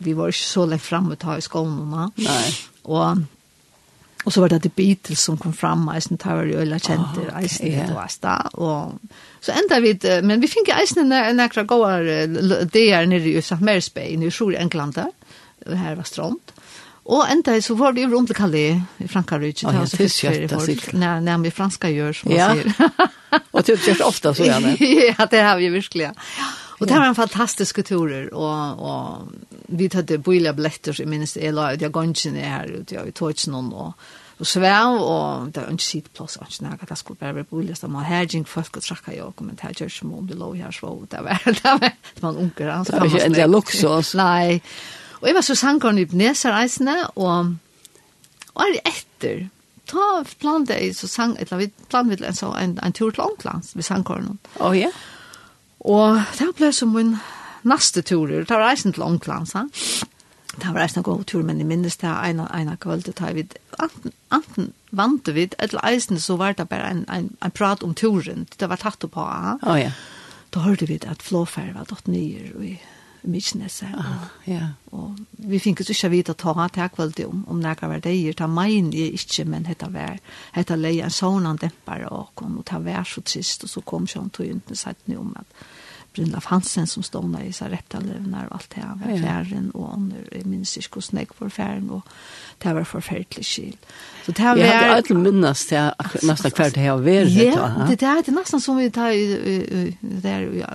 vi 0.00 0.16
var 0.18 0.32
ikke 0.32 0.48
så 0.48 0.66
lett 0.66 0.82
frem 0.82 1.12
å 1.14 1.18
ta 1.22 1.36
i 1.38 1.44
skolen, 1.44 1.92
da. 1.94 2.08
Nei. 2.26 2.48
Og, 2.90 3.22
og 4.24 4.34
så 4.34 4.42
var 4.42 4.50
det 4.50 4.64
The 4.64 4.72
Beatles 4.74 5.22
som 5.28 5.38
kom 5.38 5.54
frem, 5.54 5.86
eisen, 5.94 6.18
det 6.18 6.34
var 6.40 6.50
jo 6.50 6.58
øyla 6.58 6.80
kjente, 6.82 7.22
oh, 7.28 7.38
eisen, 7.38 7.68
okay, 7.68 7.76
yeah. 7.76 7.92
det 7.92 8.00
var 8.00 8.58
og 8.58 9.22
så 9.42 9.54
enda 9.58 9.78
vi, 9.82 9.94
men 10.26 10.42
vi 10.42 10.50
fikk 10.50 10.72
eisen 10.74 11.10
nekra 11.38 11.62
gåar 11.70 12.06
er 12.06 13.06
nere 13.10 13.30
i 13.30 13.38
St. 13.38 13.62
Mary's 13.62 13.92
Bay, 13.94 14.18
i 14.18 14.30
Sjur, 14.30 14.58
England 14.58 14.98
der, 14.98 15.14
og 15.68 15.78
her 15.78 15.94
var 16.02 16.10
strånt. 16.10 16.50
Mm 16.50 16.71
Og 17.10 17.24
enda 17.26 17.56
så 17.60 17.74
var 17.74 17.96
det 17.96 18.04
jo 18.04 18.12
rom 18.12 18.26
til 18.28 18.36
Calais 18.38 18.78
i 19.02 19.08
Frankrike. 19.10 19.66
Oh, 19.66 19.74
ja, 19.74 19.82
det 19.82 20.04
er 20.06 20.12
kjøtt, 20.12 20.52
sikkert. 20.62 20.94
Nei, 20.94 21.16
nei, 21.26 21.34
vi 21.42 21.50
franska 21.50 21.90
gjør, 21.90 22.14
som 22.14 22.30
man 22.30 22.38
ja. 22.38 22.50
sier. 22.54 23.08
og 23.54 23.66
det 23.66 23.78
gjør 23.82 24.04
ofte 24.06 24.34
så 24.38 24.46
gjerne. 24.46 24.76
ja, 25.10 25.26
det 25.30 25.40
har 25.42 25.58
vi 25.58 25.72
virkelig, 25.74 26.12
ja. 26.12 26.50
Og 26.82 26.88
det 26.88 26.98
var 26.98 27.06
en 27.06 27.14
fantastisk 27.14 27.78
turer, 27.86 28.26
og, 28.34 28.80
og 28.82 29.68
vi 29.70 29.86
tatt 29.90 30.10
bøyla 30.24 30.50
bletter, 30.56 30.96
jeg 30.98 31.06
minnes 31.06 31.36
jeg 31.38 31.54
la 31.54 31.68
ut, 31.76 31.82
jeg 31.82 31.94
går 31.94 32.08
ikke 32.10 32.32
ned 32.34 32.48
her 32.48 32.72
ute, 32.72 32.96
jeg 32.96 33.14
tog 33.14 33.30
ikke 33.30 33.52
noen, 33.52 33.68
og, 33.84 34.08
og 34.42 34.48
svev, 34.50 34.96
og 34.98 35.52
det 35.54 35.62
var 35.62 35.76
ikke 35.76 35.86
sittplass, 35.86 36.40
og 36.40 36.48
ikke 36.50 36.66
nærmere, 36.66 36.88
det 36.90 36.98
skulle 36.98 37.20
bare 37.20 37.36
være 37.38 37.50
bøyla, 37.52 37.76
så 37.78 37.90
man 37.90 38.08
her 38.08 38.26
gikk 38.26 38.50
folk 38.50 38.80
og 38.80 38.86
trakka 38.88 39.14
jeg, 39.14 39.30
men 39.46 39.54
det 39.54 39.68
her 39.68 39.78
gjør 39.78 39.92
ikke 39.92 40.10
om 40.10 40.26
det 40.32 40.40
lå 40.42 40.50
her, 40.58 40.74
så 40.74 40.90
det 41.14 41.22
var, 41.28 41.46
det 41.60 41.62
var, 41.68 41.86
det 41.86 42.24
var 42.24 42.34
en 42.34 42.42
unger, 42.48 42.74
han 42.74 42.90
så 42.90 42.96
kan 42.96 43.06
man 43.06 43.10
snakke. 43.10 43.12
Det 43.12 43.12
var 43.12 43.14
ikke 43.14 43.30
en 43.30 43.38
del 43.38 43.56
luksås. 43.58 44.12
Nei, 44.18 44.60
Og 45.22 45.28
jeg 45.30 45.38
var 45.38 45.46
så 45.46 45.54
sangkaren 45.54 46.00
i 46.02 46.08
Bnesareisene, 46.10 46.96
og 47.14 47.54
og 48.52 48.64
er 48.66 48.78
etter, 48.84 49.44
ta 49.88 50.22
plante 50.40 50.76
jeg 50.76 50.96
så 50.96 51.08
sang, 51.08 51.36
eller 51.40 51.62
vi 51.62 51.68
plante 51.88 52.18
vi 52.18 52.28
en, 52.28 52.38
en, 52.58 52.78
en 52.84 52.96
tur 52.96 53.10
til 53.10 53.24
Ånglands, 53.24 53.72
vi 53.76 53.86
sangkaren. 53.86 54.38
Å 54.58 54.68
oh, 54.68 54.76
ja? 54.76 54.90
Og 55.88 56.20
det 56.38 56.50
ble 56.58 56.70
som 56.76 56.92
min 56.94 57.16
neste 57.68 58.04
tur, 58.06 58.28
det 58.28 58.50
var 58.50 58.66
reisen 58.66 58.94
til 58.94 59.06
Ånglands, 59.06 59.54
han. 59.56 59.72
Det 60.52 60.68
var 60.68 60.82
reisen 60.82 61.00
å 61.00 61.06
gå 61.06 61.16
tur, 61.24 61.42
men 61.48 61.62
jeg 61.62 61.70
minnes 61.70 61.96
det 62.02 62.12
ene, 62.12 62.44
ene 62.52 62.76
kveld, 62.80 63.06
det 63.08 63.16
tar 63.22 63.32
vi, 63.36 63.46
anten, 63.80 64.12
anten 64.28 64.72
vant 64.92 65.32
vi, 65.32 65.48
eller 65.56 65.86
eisen 65.88 66.20
så 66.20 66.36
var 66.36 66.58
det 66.58 66.68
bare 66.68 66.90
en, 66.92 67.06
en, 67.08 67.30
en 67.40 67.54
prat 67.56 67.82
om 67.82 67.96
turen, 67.96 68.44
det 68.60 68.68
var 68.68 68.82
tatt 68.82 69.00
på, 69.08 69.28
han. 69.28 69.62
Å 69.64 69.72
oh, 69.72 69.80
ja? 69.80 69.94
Da 70.52 70.66
hørte 70.66 70.84
vi 70.84 70.98
at 71.08 71.24
flåfær 71.24 71.72
var 71.72 71.88
dott 71.88 72.10
nyer, 72.12 72.52
og 72.52 72.91
i 73.24 73.30
Mykinesset. 73.30 73.90
Ja, 73.92 74.14
ja. 74.46 74.68
Og 74.92 75.18
vi 75.48 75.60
fikk 75.62 75.82
jo 75.82 75.94
ikke 75.94 76.10
vite 76.12 76.34
å 76.34 76.38
ta 76.38 76.54
at 76.64 76.76
jeg 76.76 76.94
kvalitet 76.96 77.28
om, 77.30 77.44
om 77.48 77.62
det 77.62 77.76
var 77.80 78.00
Det 78.00 78.14
Det 78.38 78.48
mener 78.50 78.98
jeg 78.98 79.14
ikke, 79.14 79.44
men 79.44 79.64
det 79.68 79.92
var, 79.92 80.18
det 80.68 80.78
leie 80.78 81.04
en 81.04 81.10
sånn 81.10 81.56
dempere 81.56 82.10
og 82.10 82.34
kom 82.34 82.58
og 82.58 82.66
ta 82.66 82.78
vær 82.78 83.04
så 83.04 83.22
trist, 83.22 83.64
og 83.64 83.70
så 83.70 83.80
kom 83.80 84.06
sånn 84.06 84.30
tog 84.30 84.46
ikke 84.46 84.76
sett 84.76 85.08
noe 85.08 85.18
om 85.18 85.32
at 85.38 85.64
Brynlaf 86.12 86.44
Hansen 86.44 86.86
som 86.86 87.02
stående 87.02 87.44
i 87.44 87.52
så 87.52 87.64
reptalövnar 87.64 88.46
och 88.46 88.54
allt 88.54 88.70
det 88.74 88.80
här 88.80 88.94
var 89.04 89.18
färden 89.18 89.70
och 89.70 89.94
under 89.94 90.44
minns 90.44 90.76
jag 90.76 90.84
hos 90.94 91.12
Nägg 91.12 91.28
var 91.38 91.48
färden 91.48 91.90
och 91.90 92.06
det 92.58 92.72
var 92.72 92.84
förfärligt 92.84 93.46
skil. 93.46 93.76
Så 94.26 94.32
det 94.32 94.42
här 94.42 94.56
var... 94.56 94.64
Jag 94.64 94.72
hade 94.72 94.94
alltid 94.94 95.16
minnas 95.16 95.66
det 95.66 95.94
nästan 96.22 96.50
kvar 96.50 96.70
det 96.70 96.80
här 96.80 96.96
var 96.96 97.10
Ja, 97.10 97.88
det 97.98 98.06
här 98.06 98.28
är 98.28 98.32
nästan 98.32 98.60
som 98.60 98.76
vi 98.76 98.90
tar 98.90 99.10
i 99.10 99.96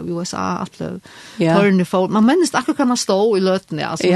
USA, 0.06 0.38
Atlöv, 0.38 1.02
Hörne, 1.38 1.86
folk. 1.86 2.12
Man 2.12 2.26
minns 2.26 2.56
akkurat 2.56 2.78
kan 2.78 2.88
man 2.88 2.98
stå 2.98 3.38
i 3.38 3.40
löten, 3.40 3.80
alltså. 3.80 4.08
Det 4.08 4.14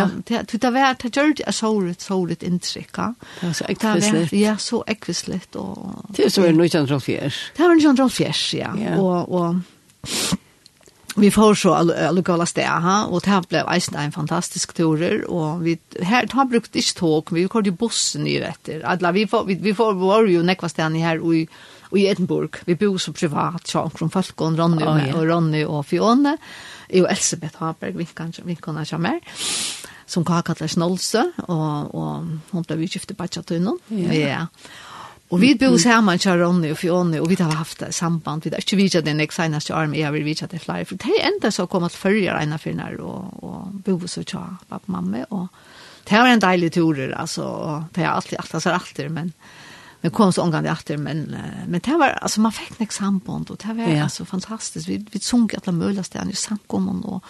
här 0.64 0.72
var, 0.72 0.96
det 1.02 1.16
gör 1.18 1.34
det 1.46 1.54
så 1.54 1.68
roligt, 1.68 2.02
så 2.02 2.14
roligt 2.14 2.44
intryck. 2.44 2.92
Det 2.92 3.14
var 3.42 3.54
så 3.54 3.66
äckvisligt. 3.68 4.34
Ja, 4.34 4.58
så 4.58 4.84
äckvisligt. 4.88 5.52
Det 5.52 5.60
var 5.60 6.30
så 6.30 6.42
1924. 6.42 7.32
Det 7.56 7.64
var 7.64 7.76
1904, 7.76 8.78
ja. 8.80 9.22
Och 9.24 9.56
vi 11.16 11.32
får 11.32 11.56
så 11.56 11.74
lokala 12.14 12.46
sted, 12.46 12.68
ha, 12.68 12.98
og 13.12 13.24
det 13.26 13.40
ble 13.52 13.64
eisen 13.74 13.98
en 14.00 14.14
fantastisk 14.16 14.74
turer, 14.78 15.26
og 15.30 15.64
vi, 15.66 15.76
her, 16.08 16.28
har 16.32 16.50
brukt 16.50 16.76
ikke 16.76 16.98
tog, 16.98 17.34
vi 17.36 17.48
kom 17.52 17.66
ju 17.68 17.74
bussen 17.76 18.28
i 18.28 18.38
etter, 18.38 18.84
alla 18.88 19.12
vi, 19.12 19.26
får, 19.28 19.46
vi, 19.50 19.58
vi 19.62 19.74
får, 19.76 19.98
var 20.00 20.30
jo 20.32 20.44
nekva 20.46 20.70
stedene 20.72 21.04
her 21.04 21.24
i, 21.34 21.44
i 21.98 22.06
Edinburgh, 22.08 22.64
vi 22.66 22.78
bor 22.80 22.98
så 23.02 23.14
privat, 23.14 23.68
så 23.68 23.84
omkring 23.84 24.12
folk 24.12 24.42
og 24.42 24.60
Ronny, 24.60 24.86
oh, 24.86 25.02
yeah. 25.02 25.18
og 25.18 25.28
Ronny 25.28 25.66
og 25.66 25.84
Fiona, 25.86 26.38
og 26.92 27.10
Elisabeth 27.10 27.60
Haberg, 27.60 27.98
vinkene 27.98 28.86
kommer, 28.88 29.20
som 30.08 30.26
kakatler 30.28 30.72
snolse, 30.72 31.26
og, 31.48 31.92
og 31.96 32.32
hun 32.54 32.68
ble 32.68 32.80
utgiftet 32.86 33.20
på 33.20 33.28
tjatt 33.28 33.52
innom, 33.58 33.80
ja, 33.90 34.08
yeah. 34.08 34.18
yeah. 34.22 34.80
Og 35.32 35.40
vi 35.40 35.54
bor 35.56 35.78
sammen 35.80 36.20
til 36.20 36.42
Ronny 36.44 36.74
og 36.74 36.78
Fiona 36.78 37.22
og 37.22 37.30
vi 37.30 37.38
har 37.40 37.54
haft 37.56 37.84
samband. 37.96 38.44
Vi 38.44 38.50
har 38.52 38.60
ikke 38.60 38.76
visat 38.76 39.06
den 39.06 39.22
senaste 39.32 39.74
armen, 39.74 40.00
jag 40.00 40.12
vill 40.12 40.24
visa 40.24 40.46
det 40.46 40.62
flere. 40.62 40.86
For 40.86 40.96
det 40.96 41.08
er 41.08 41.28
enda 41.28 41.52
så 41.52 41.66
kom 41.66 41.84
at 41.84 41.92
følger 41.92 42.36
en 42.36 42.54
av 42.54 42.60
finner, 42.60 43.00
og, 43.00 43.44
og 43.44 43.82
bo 43.86 44.08
så 44.08 44.24
til 44.24 44.40
pappa 44.70 44.84
og 44.88 44.92
mamma. 44.92 45.26
Og 45.30 45.48
det 46.10 46.20
var 46.20 46.28
en 46.28 46.42
deilig 46.42 46.72
tur, 46.72 47.14
alltså. 47.16 47.44
Och 47.44 47.84
det 47.96 48.04
er 48.04 48.10
alltid, 48.10 48.38
alltid, 48.40 48.72
alltid, 48.72 49.12
men 49.12 49.34
men 50.04 50.12
kom 50.12 50.32
så 50.32 50.42
omgående 50.42 50.70
efter 50.70 50.98
men 50.98 51.36
men 51.68 51.82
det 51.82 51.98
var 52.00 52.18
alltså 52.22 52.42
man 52.42 52.52
fikk 52.52 52.80
nästa 52.80 52.94
samband 52.94 53.52
och 53.52 53.58
det 53.58 53.74
var 53.74 53.84
ja. 53.84 54.04
alltså 54.04 54.26
fantastiskt 54.26 54.88
vi 54.88 55.06
vi 55.12 55.20
sunk 55.20 55.54
alle 55.54 55.78
möjliga 55.78 56.04
ställen 56.04 56.30
i 56.30 56.36
samkommun 56.36 57.04
og, 57.04 57.24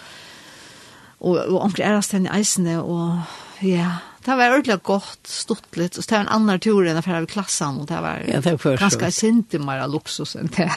og, 1.18 1.36
og 1.36 1.60
omkring 1.62 1.86
är 1.86 1.92
det 1.92 2.24
i 2.24 2.38
eisene, 2.38 2.82
og 2.82 3.20
ja 3.60 3.90
det 4.24 4.36
var 4.36 4.50
ordentligt 4.50 4.82
gott, 4.82 5.26
stuttligt. 5.26 5.96
Och 5.96 6.04
det 6.08 6.14
var 6.14 6.20
en 6.20 6.28
annan 6.28 6.60
tur 6.60 6.86
än 6.86 6.96
affär 6.96 7.22
av 7.22 7.26
klassen, 7.26 7.80
og 7.80 7.86
det 7.86 8.00
var 8.00 8.22
ja, 8.26 8.40
det 8.40 8.64
var 8.64 8.76
ganska 8.76 9.58
mer 9.58 9.88
luksus 9.88 10.36
enn 10.36 10.50
det. 10.56 10.70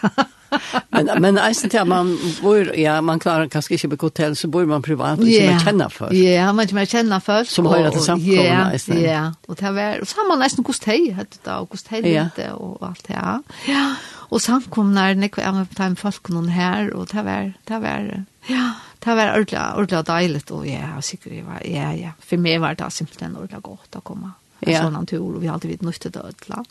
men 0.89 1.09
men 1.21 1.37
eisen 1.37 1.69
till 1.69 1.85
man 1.85 2.17
bor 2.41 2.75
ja 2.75 3.01
man 3.01 3.19
klarar 3.19 3.47
kanske 3.47 3.73
inte 3.73 3.97
på 3.97 4.05
hotell 4.05 4.35
så 4.35 4.47
bor 4.47 4.65
man 4.65 4.81
privat 4.81 5.19
yeah. 5.19 5.45
som 5.45 5.55
man 5.55 5.59
känner 5.59 5.89
för. 5.89 6.13
Ja, 6.13 6.13
yeah, 6.13 6.53
man 6.53 6.67
mer 6.71 6.85
känner 6.85 7.19
för. 7.19 7.43
Som 7.43 7.65
har 7.65 7.83
det 7.83 7.99
samt 7.99 8.23
Ja, 8.23 8.71
ja. 8.87 9.33
Och 9.47 9.55
det 9.55 9.71
var 9.71 9.99
och 10.01 10.27
man 10.27 10.39
nästan 10.39 10.63
kost 10.63 10.83
hej 10.83 11.11
hade 11.11 11.37
det 11.43 11.55
och 11.55 11.69
kost 11.69 11.87
hej 11.87 12.01
lite 12.01 12.51
och 12.51 12.87
allt 12.87 13.07
det. 13.07 13.41
Ja. 13.67 13.95
Och 14.29 14.41
samkomnar 14.41 15.15
när 15.15 15.29
jag 15.35 15.53
var 15.53 15.65
på 15.65 15.75
time 15.75 15.95
folk 15.95 16.27
någon 16.27 16.47
här 16.47 16.93
och 16.93 17.07
det 17.07 17.21
var 17.21 17.53
det 17.63 17.79
var 17.79 18.25
ja 18.47 18.71
det 19.05 19.13
var 19.13 19.35
ordentlig, 19.35 19.61
ordentlig 19.61 20.03
deilig, 20.07 20.43
og 20.51 20.65
jeg 20.65 20.81
har 20.81 21.01
sikkert, 21.05 21.37
jeg 21.37 21.45
var, 21.45 21.61
ja, 21.69 21.91
ja, 21.93 22.11
for 22.25 22.41
meg 22.41 22.61
var 22.63 22.77
det 22.79 22.91
simpelthen 22.93 23.37
ordentlig 23.37 23.61
godt 23.67 23.99
å 23.99 24.05
komme 24.05 24.33
en 24.65 24.71
ja. 24.71 24.85
sånn 24.85 25.09
tur, 25.09 25.35
og 25.35 25.41
vi 25.43 25.49
hadde 25.51 25.69
vidt 25.69 25.83
nøyte 25.85 26.09
det 26.13 26.21
ødela. 26.31 26.63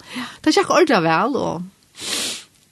Det 0.43 0.55
gikk 0.55 0.73
ordentlig 0.73 1.03
vel, 1.05 1.37
og, 1.39 2.01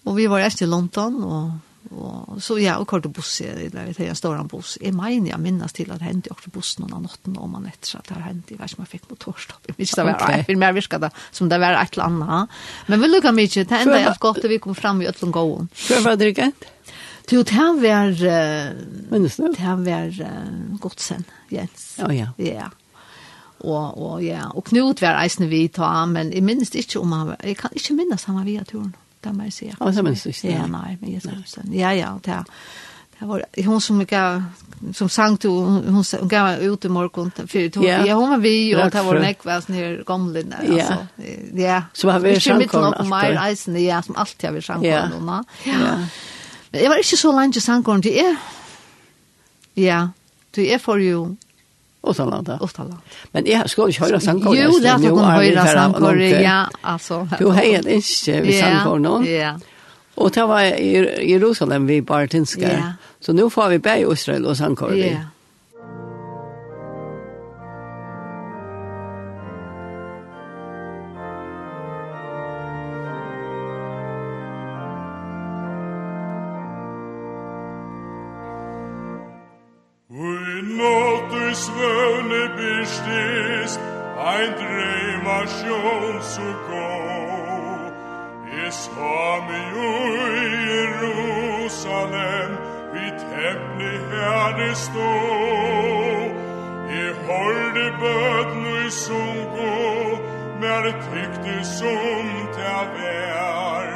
og 0.08 0.16
vi 0.16 0.30
var 0.30 0.42
rest 0.42 0.64
i 0.64 0.66
London, 0.66 1.20
og, 1.22 1.52
og 1.92 2.40
så 2.42 2.56
ja, 2.58 2.78
og 2.80 2.88
kort 2.90 3.06
buss, 3.14 3.36
jeg 3.44 3.70
vet 3.70 3.92
ikke, 3.92 4.08
en 4.08 4.18
stor 4.18 4.40
buss. 4.50 4.74
Jeg 4.82 4.96
mener, 4.96 5.30
jeg 5.30 5.42
minnes 5.44 5.76
til 5.76 5.92
at 5.92 6.02
det 6.02 6.08
hendte 6.08 6.34
også 6.34 6.50
buss 6.54 6.74
noen 6.80 6.96
av 6.98 7.06
natten, 7.06 7.38
og 7.38 7.50
man 7.52 7.70
etter 7.70 8.00
at 8.00 8.10
det 8.10 8.18
hendte, 8.24 8.56
jeg 8.56 8.62
vet 8.62 8.72
ikke 8.72 8.80
om 8.80 8.86
jeg 8.88 8.92
fikk 8.96 9.08
motorstopp, 9.14 9.62
jeg 9.68 9.76
vet 9.76 9.86
ikke, 9.86 10.00
det 10.00 10.08
var, 10.08 10.18
okay. 10.18 10.44
jeg 10.48 10.60
mer 10.64 10.76
virka 10.80 11.02
det, 11.06 11.12
som 11.30 11.52
det 11.52 11.62
var 11.62 11.78
et 11.78 11.98
eller 11.98 12.08
annet. 12.08 12.60
Men 12.90 13.04
vi 13.04 13.14
lukket 13.14 13.38
mye, 13.38 13.54
det 13.62 13.82
enda 13.82 14.02
jeg 14.02 14.20
godt, 14.26 14.42
og 14.42 14.56
vi 14.56 14.62
kom 14.64 14.78
frem 14.78 15.04
i 15.04 15.10
Øtlund 15.12 15.38
Gåen. 15.38 15.72
Hva 15.86 16.02
var 16.06 16.18
det 16.18 16.32
du 16.32 16.40
gøtt? 16.42 16.70
Til 17.26 17.44
det 17.46 17.54
her 17.54 17.80
var... 17.80 18.22
Minnes 19.10 19.36
du? 19.36 19.48
Det 19.54 19.74
var 19.86 20.08
uh, 20.20 20.78
godsen, 20.80 21.24
Jens. 21.52 21.94
Ja, 21.98 22.12
ja. 22.12 22.28
Ja. 22.38 22.68
Og, 23.62 23.98
og, 24.02 24.24
ja. 24.24 24.48
og 24.50 24.64
Knut 24.64 25.02
var 25.02 25.20
eisende 25.22 25.48
vi 25.48 25.68
ta, 25.68 26.04
men 26.10 26.32
jeg 26.34 26.42
minnes 26.42 26.74
ikke 26.74 27.00
om 27.00 27.12
han 27.14 27.26
var... 27.32 27.42
Jeg 27.44 27.56
kan 27.56 27.70
ikke 27.78 27.94
minnes 27.94 28.24
han 28.24 28.40
var 28.40 28.46
via 28.48 28.64
turen, 28.66 28.94
det 29.24 29.34
må 29.36 29.46
jeg 29.50 29.58
si. 29.58 29.68
Ja, 29.70 29.92
så 29.92 30.02
minnes 30.02 30.24
du 30.24 30.32
ikke. 30.32 30.48
Ja, 30.50 30.66
nei, 30.66 30.96
men 31.00 31.12
jeg 31.12 31.22
skal 31.22 31.44
ikke. 31.44 31.68
Ja, 31.78 31.92
ja, 31.94 32.16
det. 32.24 32.40
Det 33.22 33.28
var 33.28 33.44
hon 33.64 33.80
som 33.80 34.04
gav 34.06 34.42
som 34.92 35.08
sang 35.08 35.36
till 35.36 35.50
hon, 35.50 36.04
hon 36.20 36.28
gav 36.28 36.62
ut 36.62 36.84
i 36.84 36.88
morgon 36.88 37.30
för 37.30 37.68
då 37.68 37.84
yeah. 37.84 38.06
ja 38.06 38.14
hon 38.14 38.30
var 38.30 38.38
vi 38.38 38.76
och 38.76 38.90
det 38.90 39.02
var 39.02 39.20
näck 39.20 39.44
var 39.44 39.60
sån 39.60 39.74
här 39.74 40.04
gamla 40.06 40.42
där 40.42 40.80
alltså 40.80 41.06
ja 41.54 41.82
så 41.92 42.10
har 42.10 42.20
vi 42.20 42.40
sjön 42.40 42.68
kom 42.68 42.84
alltså 42.84 43.02
mitten 43.02 43.14
av 43.14 43.34
mig 43.34 43.52
isen 43.52 43.84
ja 43.84 44.02
som 44.02 44.16
alltid 44.16 44.50
har 44.50 44.54
vi 44.54 44.62
sjön 44.62 44.76
kom 44.76 44.84
ja, 44.84 45.44
ja 45.64 45.98
Jeg 46.72 46.88
var 46.88 46.96
ikke 46.96 47.16
så 47.16 47.32
langt 47.32 47.56
i 47.56 47.60
sangkorn 47.60 48.02
det 48.02 48.18
er... 48.20 48.36
Ja, 49.76 50.06
det 50.56 50.72
er 50.74 50.78
for 50.78 51.00
jo... 51.00 51.36
Åttaland, 52.02 52.48
ja. 52.48 52.56
Åttaland. 52.60 52.98
Men 53.32 53.46
jeg 53.46 53.70
skal 53.70 53.88
ikke 53.88 54.04
høre 54.04 54.20
sangkåren. 54.20 54.58
Jo, 54.58 54.78
det 54.82 54.88
er 54.90 54.94
at 54.94 55.04
du 55.04 55.16
kan 55.16 55.28
høre 55.36 55.66
sangkåren, 55.68 56.20
ja, 56.42 56.64
altså. 56.82 57.26
Du 57.38 57.48
har 57.48 57.62
helt 57.62 57.86
ikke 57.86 58.40
ved 58.42 58.58
sangkåren 58.58 59.02
nå. 59.02 59.20
Ja, 59.22 59.52
Og 60.16 60.34
det 60.34 60.42
var 60.48 60.60
i 60.60 61.30
Jerusalem 61.32 61.86
vi 61.88 62.00
bare 62.00 62.26
tinsker. 62.26 62.68
Ja. 62.68 62.92
Så 63.20 63.32
nu 63.32 63.48
får 63.48 63.68
vi 63.68 63.78
bare 63.78 64.12
Israel 64.12 64.46
og 64.46 64.56
sangkåren. 64.56 64.98
Ja. 64.98 65.20
stå 94.74 95.14
I 96.92 97.02
holde 97.26 97.86
bøtnu 98.00 98.74
i 98.86 98.90
sunko 98.90 99.70
Mer 100.62 100.84
tykte 101.06 101.56
som 101.66 102.28
ta 102.54 102.76
vær. 102.94 103.88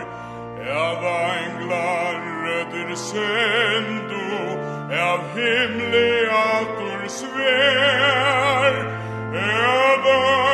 Av 0.77 1.05
anglar 1.13 2.17
rødder 2.45 2.95
sendo 2.95 4.25
Av 5.03 5.23
himle 5.37 6.09
atur 6.41 7.07
svær 7.21 8.83
Av 9.45 10.11
anglar 10.17 10.46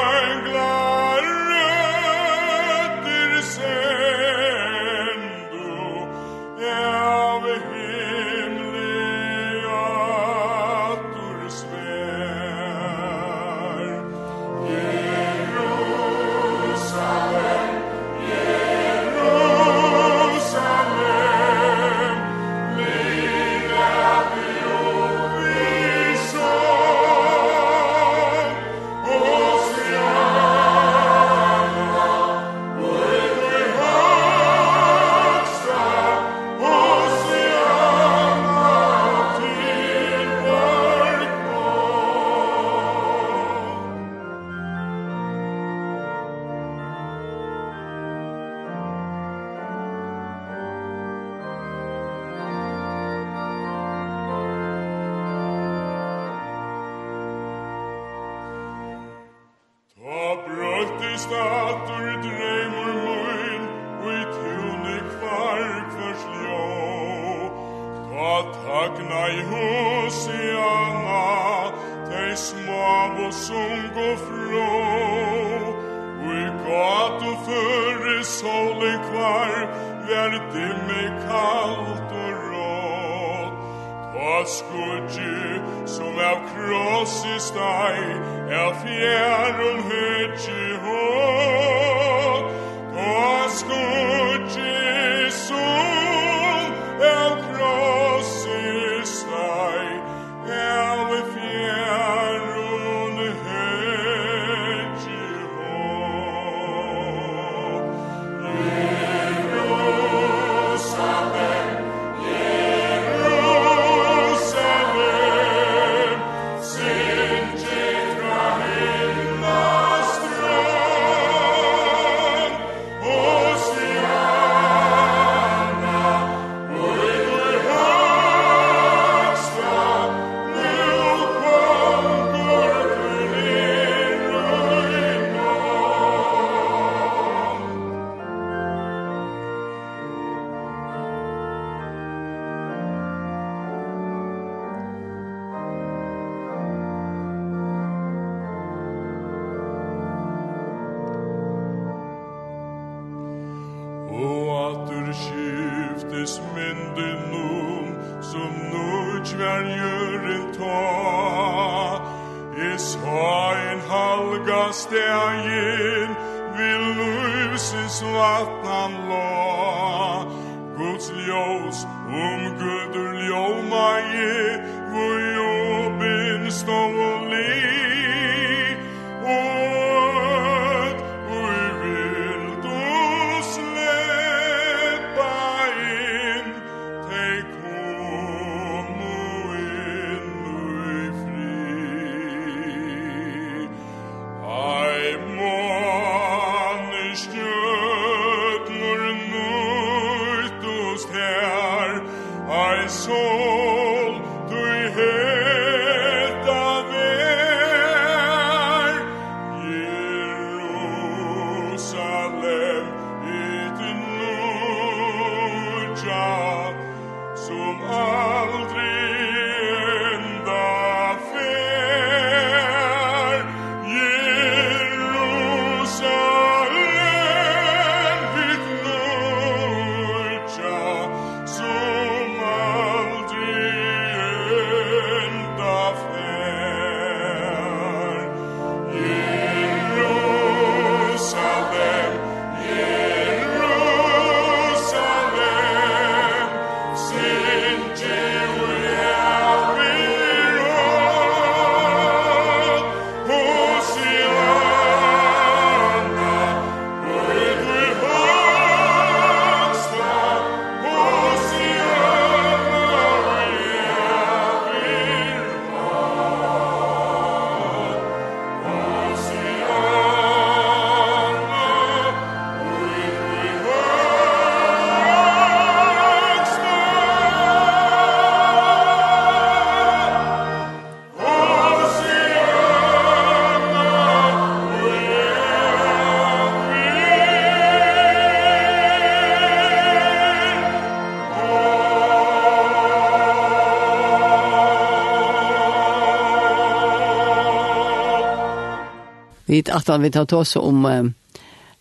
vid 299.63 299.75
att 299.75 299.89
han 299.89 300.03
vill 300.03 300.13
ta 300.13 300.27
ta 300.27 300.37
oss 300.37 300.57
om 300.57 301.13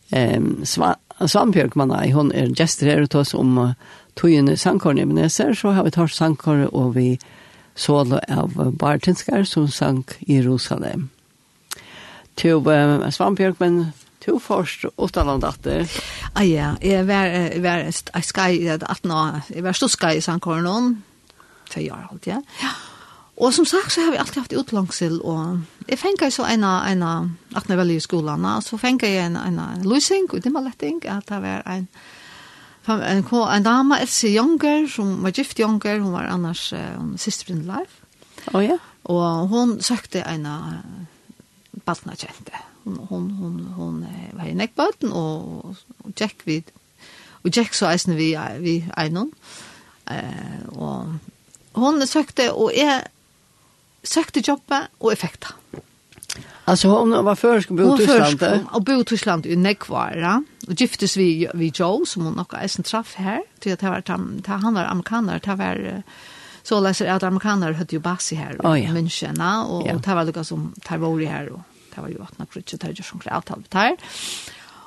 ehm 0.10 0.66
Svampjörk 1.28 1.76
man 1.76 1.92
är 1.92 2.14
hon 2.14 2.32
är 2.32 2.60
gäster 2.60 2.88
här 2.88 3.02
och 3.02 3.16
oss 3.16 3.34
om 3.34 3.74
tojen 4.14 4.58
sangkorn 4.58 5.08
men 5.08 5.18
jag 5.18 5.32
ser 5.32 5.54
så 5.54 5.70
har 5.72 5.84
vi 5.84 5.92
tar 5.92 6.08
sangkorn 6.08 6.66
och 6.66 6.98
vi 6.98 7.20
solo 7.76 8.20
av 8.28 8.72
Bartinskar 8.74 9.44
som 9.44 9.68
sank 9.68 10.12
i 10.20 10.36
Jerusalem. 10.36 11.10
Till 12.36 12.68
eh, 12.68 13.10
Svampjörk 13.10 13.60
men 13.60 13.92
To 14.26 14.40
først 14.40 14.86
åtta 14.96 15.24
land 15.24 15.44
atter. 15.44 15.88
Ah, 16.34 16.44
ja, 16.44 16.76
jeg 16.82 17.08
var, 17.08 17.26
jeg 17.26 17.62
var, 17.64 17.78
jeg 18.14 18.24
skal, 18.24 18.54
jeg 18.54 18.80
var, 18.80 18.86
jeg 18.86 19.10
var, 19.10 19.42
jeg 19.50 19.64
var, 19.64 19.64
jeg 19.64 19.64
var, 19.64 19.74
jeg 19.82 20.12
var, 21.90 22.10
jeg 22.22 22.22
var, 22.22 22.30
Ja 22.30 22.36
var, 22.64 22.71
Og 23.42 23.54
som 23.54 23.66
sagt 23.66 23.94
så 23.94 24.04
har 24.06 24.12
vi 24.14 24.20
alltid 24.22 24.38
haft 24.38 24.54
utlangsel, 24.54 25.16
og 25.26 25.62
jeg 25.90 25.98
fengt 25.98 26.22
så 26.30 26.46
en 26.46 26.64
av, 26.64 26.84
en 26.86 27.04
av, 27.04 27.30
at 27.58 27.70
jeg 27.70 27.78
velger 27.80 27.98
i 27.98 28.04
skolen, 28.04 28.46
så 28.62 28.78
fengt 28.78 29.02
jeg 29.04 29.18
en, 29.18 29.38
en, 29.40 29.58
en 29.60 29.86
løsning, 29.88 30.28
og 30.30 30.44
det 30.44 30.52
var 30.54 30.62
letting, 30.68 31.00
at 31.10 31.26
det 31.30 31.40
var 31.42 31.64
en, 31.66 31.88
en, 32.86 33.24
en 33.26 33.66
dame, 33.66 33.98
Else 33.98 34.30
Jonger, 34.30 34.86
som 34.94 35.24
var 35.24 35.34
gift 35.34 35.60
Jonger, 35.60 36.04
hun 36.04 36.14
var 36.14 36.30
annars 36.30 36.68
um, 36.74 37.16
sister 37.18 37.50
in 37.56 37.64
life. 37.66 38.06
Oh, 38.54 38.62
ja. 38.62 38.78
Og 39.10 39.48
hun 39.50 39.80
søkte 39.82 40.22
en 40.22 40.46
av 40.46 41.82
baltene 41.86 42.14
kjente. 42.16 42.62
Hun, 42.84 43.00
hun, 43.10 43.26
hun, 43.40 43.56
hun 43.74 44.04
var 44.38 44.52
i 44.52 44.54
nekkbaden, 44.58 45.16
og, 45.18 45.74
og 46.04 46.14
Jack 46.20 46.46
vid, 46.46 46.70
og 47.42 47.50
Jack 47.58 47.74
så 47.74 47.90
eisen 47.90 48.14
vi, 48.20 48.36
vi 48.62 48.84
einon. 48.98 49.34
Eh, 50.12 50.62
og 50.78 51.18
hun 51.74 52.06
søkte, 52.06 52.52
og 52.54 52.70
jeg 52.78 53.02
søkte 54.04 54.44
jobbet 54.48 54.88
og 55.00 55.12
effekta. 55.14 55.48
Alltså 56.66 56.88
hon 56.88 57.26
var 57.26 57.36
försk 57.36 57.70
bo 57.70 57.96
i 57.96 57.98
Tyskland. 57.98 58.66
Och 58.72 58.84
bo 58.84 59.02
i 59.02 59.04
Tyskland 59.04 59.46
i 59.46 59.56
Nekvara. 59.56 60.44
Och 60.68 60.82
giftes 60.82 61.18
vi 61.18 61.48
vi 61.54 61.72
Joe 61.76 62.06
som 62.06 62.26
hon 62.26 62.40
och 62.40 62.54
Eisen 62.54 62.84
traff 62.84 63.16
här. 63.16 63.44
Till 63.60 63.74
att 63.74 63.84
var 63.84 64.04
han 64.48 64.74
var 64.74 64.84
amerikaner, 64.84 65.40
det 65.44 65.56
var 65.56 66.04
så 66.64 66.80
läser 66.80 67.08
att 67.08 67.24
amerikaner 67.24 67.72
hade 67.72 67.96
ju 67.96 68.00
bass 68.00 68.34
i 68.34 68.36
här 68.36 68.54
i 68.54 68.58
oh, 68.58 68.80
ja. 68.80 68.92
München 68.92 69.66
och 69.66 69.88
ja. 69.88 69.94
det 69.94 70.16
var 70.16 70.26
lika 70.26 70.44
som 70.44 70.74
Tarvori 70.82 71.26
här 71.26 71.50
och 71.50 71.60
det 71.96 72.02
var 72.02 72.08
ju 72.08 72.22
att 72.22 72.38
när 72.38 72.46
krutchet 72.46 72.82
där 72.82 73.04
som 73.04 73.20
klart 73.20 73.52
alt 73.52 73.74
her. 73.74 73.98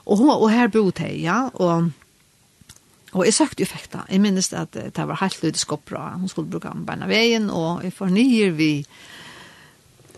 Och 0.07 0.19
hon 0.19 0.31
och 0.31 0.51
här 0.51 0.69
bodde 0.69 1.09
ja 1.09 1.51
och 1.55 1.83
Og 3.15 3.25
jeg 3.29 3.35
søkte 3.37 3.63
jo 3.63 3.71
fekta. 3.71 4.05
Jeg 4.11 4.23
minnes 4.23 4.53
at 4.53 4.75
det 4.75 5.07
var 5.07 5.21
helt 5.21 5.45
ut 5.45 5.55
i 5.55 5.61
skoppra. 5.61 6.17
Hun 6.19 6.31
skulle 6.31 6.51
bruke 6.51 6.71
den 6.71 6.87
beina 6.87 7.07
veien, 7.11 7.51
og 7.51 7.85
jeg 7.87 7.95
fornyer 7.95 8.55
vi 8.59 8.73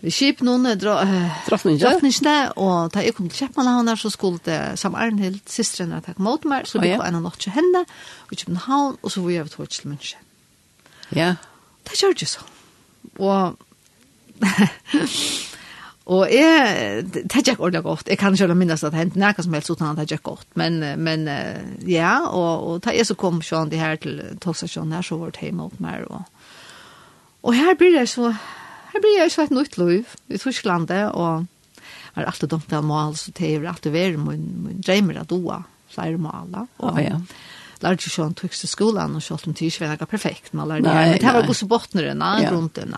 vi 0.04 0.12
kjip 0.12 0.42
noen 0.44 0.68
drottningene, 0.76 2.35
og 2.61 2.92
da 2.94 3.02
jeg 3.02 3.14
kom 3.16 3.30
til 3.32 3.46
Kjeppmannhavn 3.46 3.88
så 3.96 4.11
skulle 4.12 4.42
det 4.44 4.76
samme 4.78 5.00
Arnhild, 5.00 5.40
sisteren 5.48 5.94
at 5.96 6.06
jeg 6.11 6.20
mot 6.22 6.44
meg, 6.44 6.68
så 6.68 6.78
vi 6.82 6.92
var 6.92 7.09
en 7.09 7.16
av 7.18 7.24
natt 7.24 7.40
til 7.42 7.54
henne, 7.56 7.82
og 8.28 8.35
i 8.37 8.38
København, 8.42 8.98
og 9.00 9.12
så 9.12 9.24
var 9.24 9.32
jeg 9.32 9.48
ved 9.48 9.72
til 9.72 9.90
München. 9.90 10.20
Ja. 11.16 11.30
Det 11.88 11.96
gjør 11.96 12.12
det 12.20 12.28
så. 12.28 12.44
Og 13.18 13.56
Og 16.07 16.29
jeg, 16.31 17.03
det 17.11 17.25
er 17.25 17.40
ikke 17.42 17.57
ordentlig 17.59 17.83
godt. 17.83 18.09
Jeg 18.09 18.19
kan 18.19 18.37
selv 18.38 18.55
minnes 18.55 18.85
at 18.85 18.92
det 18.95 19.01
hendte 19.01 19.19
nærkast 19.19 19.49
som 19.49 19.57
helst 19.57 19.71
uten 19.73 19.88
at 19.88 19.97
det 19.99 20.05
er 20.05 20.21
ikke 20.21 20.31
godt. 20.31 20.47
Men, 20.55 20.79
men 21.03 21.27
ja, 21.83 22.21
og, 22.29 22.66
og 22.69 22.85
da 22.85 22.95
jeg 22.95 23.09
så 23.09 23.16
kom 23.19 23.40
sånn 23.42 23.73
det 23.73 23.81
her 23.83 23.99
til 23.99 24.21
togstasjonen 24.42 24.95
her, 24.95 25.03
så 25.03 25.19
var 25.19 25.35
det 25.35 25.42
hjemme 25.42 25.66
mot 25.66 25.83
meg. 25.83 26.07
Og, 26.07 26.23
og 27.42 27.59
her 27.59 27.75
blir 27.75 27.99
det 27.99 28.07
så, 28.12 28.31
her 28.92 29.03
blir 29.03 29.19
jeg 29.19 29.35
så 29.35 29.49
et 29.49 29.57
nytt 29.57 29.79
liv 29.83 30.14
i 30.31 30.38
Tysklandet, 30.38 31.11
og 31.11 31.49
jeg 31.83 32.23
har 32.23 32.31
alltid 32.31 32.55
dumt 32.55 32.73
av 32.73 32.87
mål, 32.87 33.19
så 33.19 33.35
det 33.35 33.51
er 33.51 33.66
alltid 33.66 33.92
vært 33.99 34.23
min, 34.23 34.47
min 34.62 34.79
drømmer 34.87 35.21
at 35.25 35.31
doa 35.35 35.59
flere 35.90 36.23
mål. 36.23 36.55
Og, 36.55 36.87
oh, 36.87 37.03
ja 37.03 37.19
lærte 37.82 38.06
ikke 38.06 38.14
sånn 38.14 38.34
tøkst 38.34 38.56
tøkste 38.56 38.70
skolen, 38.70 39.16
og 39.16 39.22
selv 39.22 39.46
om 39.46 39.54
det 39.54 39.68
ikke 39.68 39.88
var 39.90 40.08
perfekt, 40.08 40.54
man 40.54 40.68
lærte 40.68 40.86
det, 40.86 40.94
men 40.94 41.20
det 41.20 41.34
var 41.34 41.46
gos 41.46 41.62
bottnerna 41.68 42.30
ja. 42.42 42.50
rundt 42.50 42.76
den. 42.76 42.94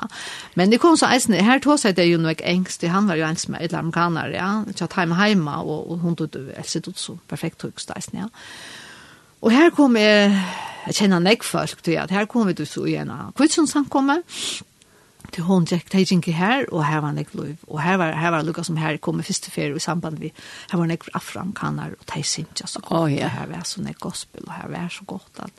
Men 0.55 0.71
det 0.71 0.81
kom 0.81 0.97
så 0.97 1.11
eisende, 1.13 1.43
her 1.43 1.59
tog 1.59 1.79
seg 1.79 1.97
det 1.97 2.09
jo 2.09 2.19
noe 2.19 2.37
engst, 2.39 2.83
han 2.83 3.09
var 3.09 3.19
jo 3.19 3.27
ens 3.27 3.49
med 3.49 3.63
et 3.65 3.75
amerikaner, 3.75 4.35
ja, 4.35 4.51
ikke 4.69 4.85
at 4.85 4.99
heima 5.01 5.27
hjemme, 5.27 5.57
og, 5.65 5.91
og 5.91 5.99
hun 6.05 6.17
tog 6.17 6.33
det, 6.33 6.53
else 6.59 6.81
tog 6.81 6.97
så 6.99 7.19
perfekt 7.29 7.61
tøkst 7.65 7.93
eisen, 7.97 8.23
ja. 8.23 8.29
Og 9.41 9.53
her 9.55 9.71
kom 9.71 9.95
jeg, 9.97 10.33
jeg 10.89 10.97
kjenner 10.99 11.23
nekk 11.23 11.45
folk, 11.47 11.83
ja, 11.87 12.07
her 12.11 12.27
kom 12.31 12.49
vi 12.49 12.57
til 12.59 12.67
så 12.67 12.87
igjen, 12.89 13.13
kvitsen 13.39 13.71
samkommet, 13.71 14.27
til 15.33 15.47
hon 15.47 15.67
Jack 15.69 15.91
Taging 15.93 16.25
her, 16.35 16.67
og 16.73 16.85
her 16.87 17.03
var 17.05 17.15
nek 17.17 17.33
lov. 17.37 17.55
Og 17.69 17.81
her 17.83 17.99
var, 18.01 18.15
her 18.17 18.33
var 18.35 18.47
lukka 18.47 18.65
som 18.67 18.79
her 18.81 18.99
kom 19.03 19.21
i 19.21 19.27
første 19.27 19.53
ferie 19.53 19.77
i 19.77 19.83
samband 19.83 20.21
vi, 20.23 20.33
her 20.71 20.81
var 20.81 20.91
nok 20.91 21.09
afram 21.19 21.53
kanar 21.57 21.95
og 21.97 22.07
de 22.13 22.23
syntes 22.23 22.77
så. 22.77 22.83
Oh, 22.91 23.09
yeah. 23.11 23.31
Her 23.31 23.51
var 23.51 23.67
så 23.69 23.83
nek 23.85 24.01
gospel, 24.01 24.47
og 24.47 24.55
her 24.57 24.71
var 24.73 24.89
så 24.93 25.05
godt 25.09 25.43
at, 25.45 25.53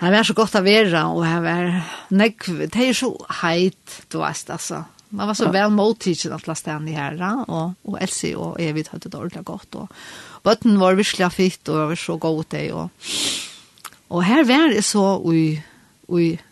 her 0.00 0.16
var 0.16 0.26
så 0.26 0.34
godt 0.34 0.58
at 0.58 0.64
være, 0.66 1.04
og 1.06 1.26
her 1.26 1.44
var 1.44 1.70
nek, 2.10 2.46
det 2.46 2.88
er 2.88 2.96
så 2.98 3.14
heit, 3.42 4.00
du 4.12 4.20
vet 4.22 4.50
altså. 4.50 4.84
Man 5.14 5.30
var 5.30 5.36
så 5.38 5.46
vel 5.54 5.70
mottidsen 5.70 6.32
at 6.34 6.48
la 6.48 6.56
stedene 6.58 6.96
her, 6.96 7.20
og, 7.46 7.76
og 7.86 7.98
Elsie 8.02 8.34
og 8.34 8.56
Evit 8.58 8.90
hadde 8.90 9.06
det 9.12 9.14
ordentlig 9.14 9.44
godt, 9.46 9.76
og 9.78 9.92
bøtten 10.42 10.80
var 10.80 10.98
virkelig 10.98 11.30
fitt, 11.32 11.68
og 11.68 11.92
var 11.92 12.00
så 12.00 12.16
god 12.18 12.42
til, 12.50 12.72
og, 12.74 12.90
og 14.10 14.24
her 14.26 14.42
var 14.48 14.74
det 14.74 14.82
så, 14.84 15.04
og, 15.22 15.62
og 16.08 16.42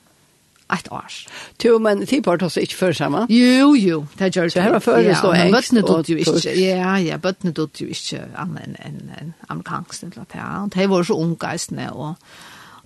ett 0.72 0.88
år. 0.92 1.16
Jo, 1.64 1.78
men 1.82 2.06
tidpart 2.06 2.42
har 2.42 2.52
så 2.52 2.62
ikke 2.64 2.76
før 2.76 2.96
sammen. 2.96 3.26
Jo, 3.32 3.74
jo, 3.74 4.04
det 4.18 4.30
gjør 4.37 4.48
det. 4.48 4.54
Så 4.54 4.64
her 4.64 4.72
var 4.72 4.85
før 4.85 5.02
det 5.02 5.16
stod 5.18 5.35
engst. 5.37 5.44
Ja, 5.44 5.44
men 5.44 5.85
bøttene 5.85 6.04
jo 6.08 6.16
ikke, 6.22 6.54
ja, 6.61 6.94
ja, 7.02 7.18
bøttene 7.22 7.52
dødde 7.52 7.85
jo 7.85 7.92
ikke 7.92 8.24
annet 8.38 8.64
enn 8.64 8.78
en, 8.87 9.12
en 9.20 9.35
amerikansk 9.48 10.08
eller 10.08 10.24
annet. 10.24 10.38
Ja. 10.40 10.80
De 10.80 10.88
var 10.90 11.06
så 11.08 11.18
ungeistene, 11.18 11.92
og 11.92 12.14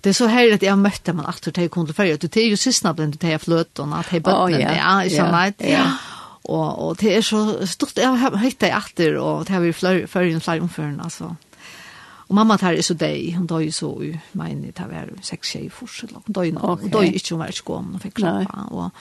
det 0.03 0.13
er 0.13 0.19
så 0.19 0.27
her 0.31 0.53
at 0.53 0.63
jeg 0.63 0.77
møtte 0.79 1.15
man 1.17 1.25
alltid 1.25 1.57
til 1.57 1.71
kundel 1.73 1.97
før, 1.97 2.13
og 2.13 2.21
det 2.21 2.43
er 2.43 2.51
jo 2.51 2.59
siste 2.59 2.93
blind 2.93 3.17
til 3.17 3.33
jeg 3.33 3.41
fløtene, 3.41 4.03
at 4.03 4.11
de 4.11 4.21
bøttene, 4.21 4.61
ja, 4.61 4.99
ikke 5.01 5.15
sant? 5.15 5.65
Ja, 5.65 5.73
ja. 5.79 5.89
Og, 6.47 6.67
og 6.79 6.99
det 7.01 7.17
er 7.17 7.25
så 7.27 7.41
stort, 7.67 7.97
jeg 7.99 8.19
har 8.21 8.37
hittet 8.39 8.71
etter, 8.71 9.17
og 9.19 9.47
det 9.47 9.55
har 9.55 9.65
vi 9.65 9.73
flere, 9.75 10.07
flere, 10.07 10.39
flere 10.39 10.63
omførende, 10.63 11.03
altså. 11.03 11.33
Ja. 11.33 11.46
Og 12.27 12.35
mamma 12.35 12.57
tar 12.59 12.75
er 12.75 12.83
så 12.83 12.93
deg, 12.93 13.37
hun 13.37 13.47
døg 13.47 13.71
så 13.73 13.93
i 14.03 14.11
meini, 14.35 14.73
det 14.75 14.89
var 14.89 15.13
seks 15.23 15.55
tjei 15.55 15.69
forskjell, 15.71 16.17
hun 16.25 16.35
døg 16.35 16.53
nå, 16.57 16.75
hun 16.83 16.91
døg 16.91 17.15
ikke, 17.15 17.35
hun 17.35 17.43
var 17.45 17.53
ikke 17.53 17.67
gåm, 17.71 17.91
hun 17.95 18.03
fikk 18.03 18.19
klappa, 18.19 18.67
og 18.75 18.91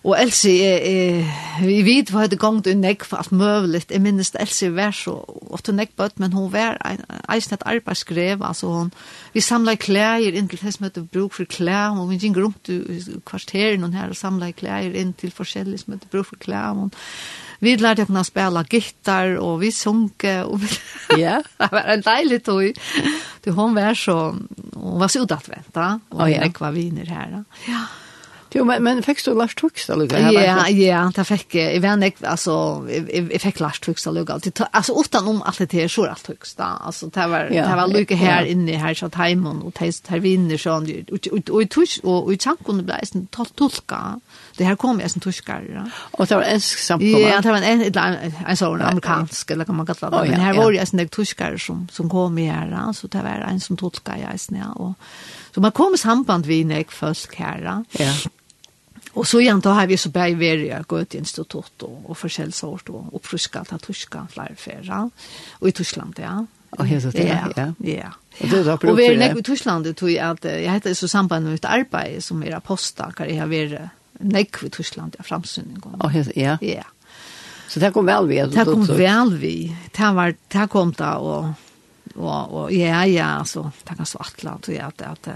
Og 0.00 0.16
Elsie, 0.16 0.64
jeg, 0.64 1.24
jeg 1.60 1.84
vet 1.84 2.10
hva 2.10 2.22
hadde 2.22 2.38
gongt 2.40 2.68
i 2.70 2.72
nekk 2.72 3.02
for 3.04 3.20
alt 3.20 3.34
møvelig. 3.36 3.82
Jeg 3.92 4.00
minnes 4.00 4.32
Elsie 4.40 4.72
var 4.72 4.94
så 4.96 5.18
ofte 5.52 5.74
nekk 5.76 5.92
bøtt, 6.00 6.16
men 6.22 6.32
hun 6.32 6.48
var 6.54 6.78
eisen 7.28 7.58
et 7.58 7.66
arbeidsgrev. 7.68 8.40
Altså 8.40 8.70
hun, 8.72 8.94
vi 9.34 9.44
samlet 9.44 9.82
klær 9.84 10.24
inn 10.24 10.48
til 10.48 10.62
det 10.62 10.72
som 10.72 10.86
heter 10.88 11.04
bruk 11.04 11.36
for 11.36 11.44
klær. 11.44 12.00
Og 12.00 12.08
vi 12.08 12.16
gikk 12.22 12.40
rundt 12.40 12.72
i 12.72 12.80
kvarteren 13.28 13.92
her 13.92 14.08
og 14.08 14.16
samlet 14.16 14.56
klær 14.56 14.88
inn 14.88 15.12
til 15.20 15.36
forskjellige 15.36 15.84
som 15.84 15.98
heter 15.98 16.08
bruk 16.08 16.30
for 16.32 16.40
klær. 16.40 16.80
Og 16.80 16.96
Vi 17.60 17.76
lærte 17.76 18.06
å 18.08 18.24
spela 18.24 18.64
gitar, 18.64 19.34
og 19.40 19.60
vi 19.60 19.70
sunke, 19.74 20.40
og 20.48 20.62
vi... 20.62 20.70
Ja. 21.20 21.40
det 21.60 21.70
var 21.74 21.88
en 21.92 22.04
deilig 22.06 22.42
tog. 22.46 22.78
Du, 23.44 23.50
hon 23.56 23.74
var 23.76 23.96
så... 23.98 24.18
Hon 24.76 25.00
var 25.00 25.12
så 25.12 25.24
udatvent, 25.26 25.68
da. 25.76 25.98
Og 26.14 26.22
oh, 26.24 26.30
ja. 26.30 26.44
jeg 26.46 26.56
var 26.56 26.72
viner 26.72 27.10
her, 27.10 27.34
da. 27.34 27.42
Ja. 27.68 27.82
Jo, 28.50 28.64
men, 28.66 28.82
men 28.82 28.98
fikk 29.06 29.20
du 29.22 29.30
Lars 29.38 29.54
Tugstad 29.54 30.00
lukka? 30.00 30.18
Ja, 30.34 30.64
ja, 30.74 31.02
det 31.14 31.24
fikk 31.28 31.54
jeg. 31.54 31.76
Jeg 31.76 31.82
vet 31.84 32.06
ikke, 32.08 32.24
altså, 32.32 32.54
jeg, 32.90 33.28
jeg 33.30 33.42
fikk 33.44 33.60
Lars 33.62 33.78
Tugstad 33.84 34.16
lukka. 34.16 34.40
Altså, 34.66 34.96
utan 34.98 35.28
om 35.30 35.38
alt 35.46 35.60
det 35.62 35.78
her, 35.78 35.90
så 35.92 36.08
er 36.08 36.10
Lars 36.10 36.24
Tugstad. 36.26 36.80
Altså, 36.88 37.10
det 37.14 37.28
var, 37.30 37.52
ja, 37.54 37.68
det 37.68 37.76
var 37.78 37.92
lukka 37.92 38.18
her 38.18 38.40
ja. 38.40 38.50
inne, 38.50 38.78
her 38.80 38.96
satt 38.98 39.20
heimen, 39.20 39.62
og 39.62 39.76
det 39.78 39.92
her 40.10 40.24
vinner 40.24 40.58
sånn, 40.58 40.88
og 41.14 42.32
i 42.34 42.40
tjankunne 42.40 42.86
ble 42.88 42.98
jeg 43.04 43.22
tolka 43.38 44.02
det 44.60 44.66
här 44.66 44.76
kom 44.76 45.00
jag 45.00 45.10
som 45.10 45.20
tyskar. 45.20 45.62
Ja. 45.74 45.90
Och 46.10 46.26
det 46.26 46.34
var 46.34 46.42
en 46.42 46.60
samkomma. 46.60 47.18
Ja, 47.18 47.40
det 47.40 47.50
var 47.50 47.56
en, 47.56 47.80
en, 47.80 47.96
en, 47.96 48.32
en 48.46 48.56
sån 48.56 48.82
amerikansk, 48.82 49.50
eller 49.50 49.64
kan 49.64 49.76
man 49.76 49.86
kalla 49.86 50.10
det. 50.10 50.16
Oh, 50.16 50.26
ja, 50.26 50.30
men 50.30 50.40
här 50.40 50.54
ja. 50.54 50.62
var 50.62 50.72
det 50.72 50.92
en 50.92 51.08
tyskar 51.08 51.56
som, 51.56 51.88
som 51.92 52.10
kom 52.10 52.38
i 52.38 52.46
här, 52.46 52.70
ja. 52.70 52.92
så 52.92 53.06
det 53.06 53.22
var 53.22 53.46
en 53.50 53.60
som 53.60 53.76
tolka 53.76 54.16
i 54.16 54.20
här. 54.20 54.36
Ja. 54.48 54.72
Och, 54.72 54.92
så 55.54 55.60
man 55.60 55.72
kom 55.72 55.94
i 55.94 55.98
samband 55.98 56.46
vid 56.46 56.66
när 56.66 56.76
jag 56.76 56.92
först 56.92 57.34
här. 57.34 57.84
Ja. 57.90 58.12
Och 59.12 59.26
så 59.26 59.40
igjen, 59.40 59.60
da 59.60 59.72
har 59.72 59.86
vi 59.86 59.96
så 59.96 60.08
bär 60.08 60.34
vi 60.34 60.46
i 60.46 60.76
gått 60.86 61.14
institut 61.14 61.82
och 61.82 62.10
och 62.10 62.18
försäljsort 62.18 62.88
och 62.88 63.14
och 63.14 63.24
fruska 63.26 63.64
ta 63.64 63.78
tyska 63.78 64.26
flärfärra 64.30 65.10
och 65.52 65.68
i 65.68 65.72
Tyskland 65.72 66.14
ja. 66.18 66.46
Och 66.70 66.86
här 66.86 67.00
så 67.00 67.10
det 67.10 67.40
ja. 67.56 67.72
Ja. 67.78 68.12
Och 68.40 68.48
det 68.48 68.62
då 68.62 68.90
Och 68.90 68.98
vi 68.98 69.38
i 69.38 69.42
Tyskland 69.42 69.94
då 70.00 70.06
att 70.20 70.44
jag 70.44 70.72
heter 70.72 70.94
så 70.94 71.08
samband 71.08 71.44
med 71.44 71.54
ett 71.54 71.64
arbeid 71.64 72.24
som 72.24 72.42
är 72.42 72.56
apostakar 72.56 73.26
jeg 73.26 73.40
har 73.40 73.48
vært 73.48 73.90
nekk 74.20 74.62
i 74.66 74.70
Tyskland, 74.70 75.16
ja, 75.18 75.24
framsyning. 75.26 75.80
Oh, 75.84 76.16
ja. 76.36 76.58
Ja. 76.60 76.86
Så 77.68 77.80
det 77.80 77.92
kom 77.94 78.06
vel 78.06 78.26
vi? 78.26 78.40
Det 78.50 78.64
kom 78.66 78.86
vel 78.86 79.34
vi. 79.38 79.54
Det, 79.96 80.12
var, 80.14 80.34
det 80.52 80.66
kom 80.72 80.92
da, 80.96 81.12
og, 81.18 81.52
og, 82.16 82.54
og 82.54 82.72
ja, 82.74 83.04
ja, 83.06 83.36
altså, 83.38 83.68
det 83.86 83.96
kan 83.96 84.08
svartla, 84.08 84.56
tror 84.58 84.74
jeg, 84.74 84.86
at, 84.86 85.04
at 85.06 85.28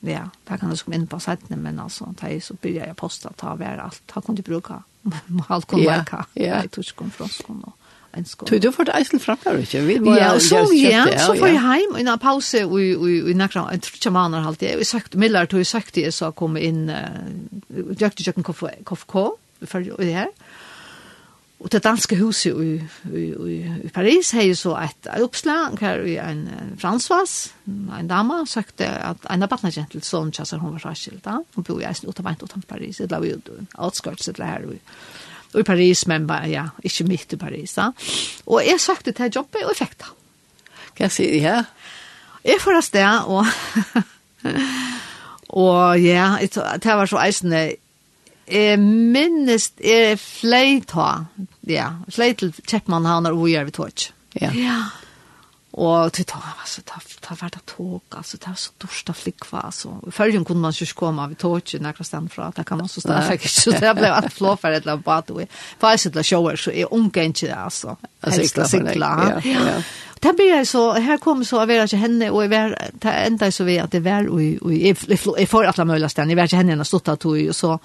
ja, 0.00 0.28
det 0.48 0.60
kan 0.60 0.70
du 0.70 0.76
komme 0.78 0.96
inn 0.96 1.08
på 1.10 1.20
settene, 1.20 1.58
men 1.60 1.80
altså, 1.82 2.08
det 2.20 2.30
er 2.30 2.40
så 2.44 2.56
byrja 2.56 2.88
jeg 2.88 2.98
posta, 2.98 3.34
ta 3.36 3.52
hver 3.58 3.82
alt, 3.84 4.00
det 4.06 4.24
kan 4.24 4.38
du 4.38 4.44
bruka, 4.46 4.80
alt 5.48 5.68
kan 5.70 5.82
ja, 5.82 5.98
verka, 5.98 6.24
ja. 6.38 6.62
i 6.64 6.72
Tyskland, 6.72 7.12
fransk, 7.18 7.50
og 7.52 7.74
en 8.16 8.24
skål. 8.24 8.48
Du, 8.48 8.58
du 8.58 8.70
får 8.72 8.88
det 8.88 8.94
eisen 8.98 9.20
framför, 9.20 9.58
ikke? 9.62 9.82
Vi 9.86 9.98
må 10.00 10.14
ja, 10.16 10.32
og 10.34 10.42
så, 10.42 10.62
ja, 10.74 11.04
så 11.18 11.34
får 11.38 11.50
jeg 11.52 11.60
hjem, 11.60 11.96
og 11.96 12.00
en 12.00 12.12
pause, 12.22 12.64
og 12.66 12.80
i 12.80 13.34
nekra, 13.36 13.66
en 13.72 13.84
trutja 13.84 14.12
måneder 14.14 14.46
halte 14.46 14.66
jeg, 14.68 14.78
og 14.78 14.84
jeg 14.84 14.92
søkte, 14.92 15.20
Miller 15.20 15.50
tog 15.50 15.60
jeg 15.64 15.70
søkte 15.70 16.06
jeg, 16.06 16.14
så 16.16 16.30
kom 16.36 16.56
inn, 16.56 16.88
jeg 16.88 18.00
gjøkte 18.00 18.24
kjøkken 18.26 18.48
KFK, 18.48 19.18
for 19.68 19.92
det 19.98 20.14
her, 20.14 20.32
Og 21.58 21.72
det 21.74 21.80
danske 21.82 22.16
huset 22.20 22.54
i, 22.62 22.74
i, 23.10 23.22
i, 23.50 23.56
i 23.84 23.88
Paris 23.90 24.30
har 24.30 24.44
jo 24.46 24.54
så 24.54 24.76
et 24.78 25.08
oppslag 25.18 25.80
her 25.82 26.04
i 26.06 26.14
en 26.22 26.44
fransvas, 26.78 27.50
en 27.66 28.10
dama, 28.10 28.44
søkte 28.46 28.86
at 28.86 29.26
en 29.26 29.42
av 29.42 29.50
battene 29.50 29.72
kjent 29.74 29.90
til 29.90 30.04
sånn 30.06 30.30
kjasser 30.34 30.62
hun 30.62 30.76
var 30.76 30.84
fraskilt 30.84 31.24
da. 31.26 31.40
Hun 31.56 31.66
bor 31.66 31.82
i 31.82 31.88
eisen 31.88 32.06
utenbeint 32.06 32.44
utenfor 32.46 32.76
Paris, 32.76 33.02
det 33.02 33.10
la 33.10 33.18
vi 33.24 33.34
utskørts 33.34 34.30
det 34.30 34.38
her 34.38 34.68
i 34.70 34.78
i 35.56 35.64
Paris, 35.64 36.04
men 36.06 36.26
bare, 36.28 36.50
ja, 36.52 36.66
ikke 36.84 37.06
midt 37.08 37.32
i 37.32 37.40
Paris. 37.40 37.74
Da. 37.78 37.90
Og 38.46 38.62
jeg 38.66 38.80
søkte 38.80 39.14
til 39.16 39.32
jobbet, 39.38 39.64
og 39.64 39.72
jeg 39.72 39.80
fikk 39.80 39.98
det. 40.02 40.12
Hva 40.98 41.10
sier 41.14 41.32
de 41.32 41.42
her? 41.44 41.68
Jeg 42.44 42.60
får 42.62 42.78
av 42.78 42.84
sted, 42.86 43.28
og, 43.28 43.46
og 45.64 46.00
ja, 46.02 46.30
det 46.42 46.96
var 47.00 47.10
så 47.10 47.20
eisende, 47.24 47.62
jeg 48.48 48.78
minnes, 48.80 49.70
jeg 49.84 50.16
fløy 50.20 50.80
ta, 50.88 51.08
ja, 51.68 51.90
fløy 52.12 52.32
til 52.38 52.54
Kjeppmannhavn 52.62 53.28
og 53.28 53.44
Ujar 53.44 53.68
ved 53.68 53.76
Torch. 53.76 54.10
Ja. 54.38 54.52
ja. 54.56 54.78
Og 55.78 56.12
til 56.12 56.26
ta, 56.26 56.40
altså, 56.58 56.82
ta, 56.82 56.98
ta 57.22 57.36
av 57.46 57.58
tog, 57.68 58.00
altså, 58.10 58.38
det 58.40 58.48
var 58.50 58.56
så 58.58 58.72
dorsta 58.82 59.14
flikva, 59.14 59.60
altså. 59.68 59.92
I 60.08 60.14
fyrrjun 60.14 60.46
kunne 60.48 60.64
man 60.64 60.74
ikke 60.74 60.96
komme 60.98 61.22
av 61.22 61.36
tog, 61.38 61.60
tåg, 61.62 61.78
nekra 61.84 62.06
stand 62.06 62.32
fra, 62.34 62.48
det 62.56 62.64
kan 62.66 62.80
man 62.80 62.90
så 62.90 63.02
stedet 63.04 63.28
fikk 63.28 63.46
ikke, 63.46 63.54
så 63.54 63.76
det 63.84 63.92
ble 64.00 64.10
alt 64.10 64.34
flåfer 64.34 64.74
et 64.74 64.82
eller 64.82 64.96
annet 64.96 65.06
bad, 65.06 65.30
og 65.30 65.60
på 65.78 65.90
eis 65.92 66.08
et 66.08 66.10
eller 66.10 66.26
sjåer, 66.26 66.58
så 66.58 66.74
jeg 66.74 66.90
unge 66.90 67.28
ikke 67.30 67.46
det, 67.46 67.54
altså. 67.54 67.94
Helst 68.26 68.62
sikla, 68.72 69.12
ja. 69.46 69.78
Det 70.18 70.34
blir 70.34 70.50
jeg 70.50 70.66
så, 70.66 70.84
her 70.98 71.20
kom 71.22 71.44
så, 71.46 71.60
jeg 71.62 71.70
var 71.70 71.86
ikke 71.86 72.02
henne, 72.02 72.32
og 72.34 72.42
jeg 72.42 72.50
var, 72.56 72.74
det 73.04 73.16
enda 73.28 73.46
jeg 73.46 73.54
så 73.54 73.66
ved 73.68 73.84
at 73.84 73.92
det 73.94 74.02
var, 74.02 74.26
og 74.26 74.74
jeg 74.74 74.96
får 75.46 75.70
alle 75.70 75.86
mulig 75.92 76.10
stand, 76.10 76.34
jeg 76.34 76.40
var 76.40 76.50
ikke 76.50 76.58
henne 76.64 76.74
enn 76.74 76.82
å 76.82 76.88
stått 76.88 77.12
av 77.14 77.20
tog, 77.22 77.38
og 77.38 77.54
så, 77.54 77.76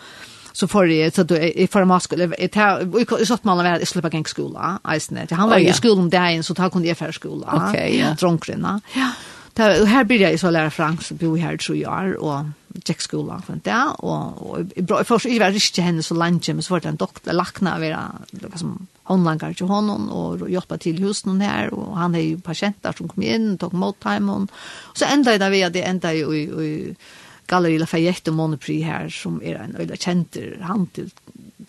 så 0.54 0.68
får 0.68 0.92
jeg, 0.92 1.14
så 1.14 1.24
då 1.24 1.36
jeg 1.36 1.70
får 1.70 1.86
maskole, 1.90 2.30
jeg 2.40 2.52
tar, 2.54 2.84
jeg 2.86 3.28
satt 3.28 3.46
man 3.46 3.58
var, 3.58 3.80
jeg 3.82 3.90
slipper 3.90 4.14
gang 4.14 4.28
skola, 4.30 4.78
eisene, 4.94 5.28
han 5.32 5.50
var 5.50 5.62
i 5.62 5.74
skolen 5.74 6.10
dagen, 6.14 6.44
så 6.46 6.54
da 6.54 6.70
kunne 6.70 6.88
jeg 6.88 6.98
færre 6.98 7.14
skola, 7.14 7.58
okay, 7.58 7.98
ja. 7.98 8.14
dronkrene, 8.20 8.80
ja. 8.96 9.14
Og 9.54 9.86
her 9.86 10.06
blir 10.10 10.24
jeg 10.24 10.40
så 10.42 10.50
lærer 10.50 10.74
fransk, 10.74 11.06
så 11.06 11.16
bor 11.18 11.36
jeg 11.38 11.46
her 11.46 11.58
i 11.58 11.62
tre 11.62 11.76
år, 11.86 12.16
og 12.18 12.86
tjekk 12.88 13.04
skolan 13.06 13.44
for 13.46 13.60
det, 13.66 13.82
og, 14.02 14.40
og 14.42 14.72
jeg, 14.76 14.86
bra, 14.90 15.04
først, 15.06 15.30
jeg 15.30 15.42
var 15.42 15.58
ikke 15.58 15.86
henne 15.86 16.06
så 16.06 16.18
lenge, 16.18 16.54
men 16.54 16.66
så 16.66 16.74
var 16.74 16.86
det 16.86 16.90
en 16.90 17.02
doktor, 17.02 17.36
lakna, 17.38 17.76
jeg 17.82 17.94
var 18.42 18.58
som 18.58 18.88
håndlanger 19.10 19.54
til 19.58 19.70
honom, 19.70 20.08
og 20.10 20.48
hjelpa 20.50 20.78
til 20.82 21.02
husen 21.06 21.42
her, 21.42 21.70
og 21.74 21.98
han 21.98 22.18
er 22.18 22.26
jo 22.32 22.42
patienter 22.46 22.98
som 22.98 23.10
kom 23.12 23.26
inn, 23.26 23.54
tok 23.62 23.74
mot 23.78 23.98
time, 24.02 24.38
og 24.38 24.98
så 24.98 25.10
enda 25.14 25.36
jeg 25.36 25.44
da 25.44 25.52
ved 25.54 25.68
at 25.70 25.78
jeg 25.78 25.90
enda 25.90 26.14
jo 26.18 26.34
i, 26.34 26.46
i, 26.46 26.74
i 26.90 27.33
Galleri 27.54 27.80
Lafayette 27.82 28.34
og 28.34 28.38
Monopri 28.40 28.80
her, 28.86 29.10
som 29.14 29.40
er 29.44 29.62
en 29.62 29.78
øyla 29.80 29.98
kjenter 30.00 30.58
handel, 30.66 31.12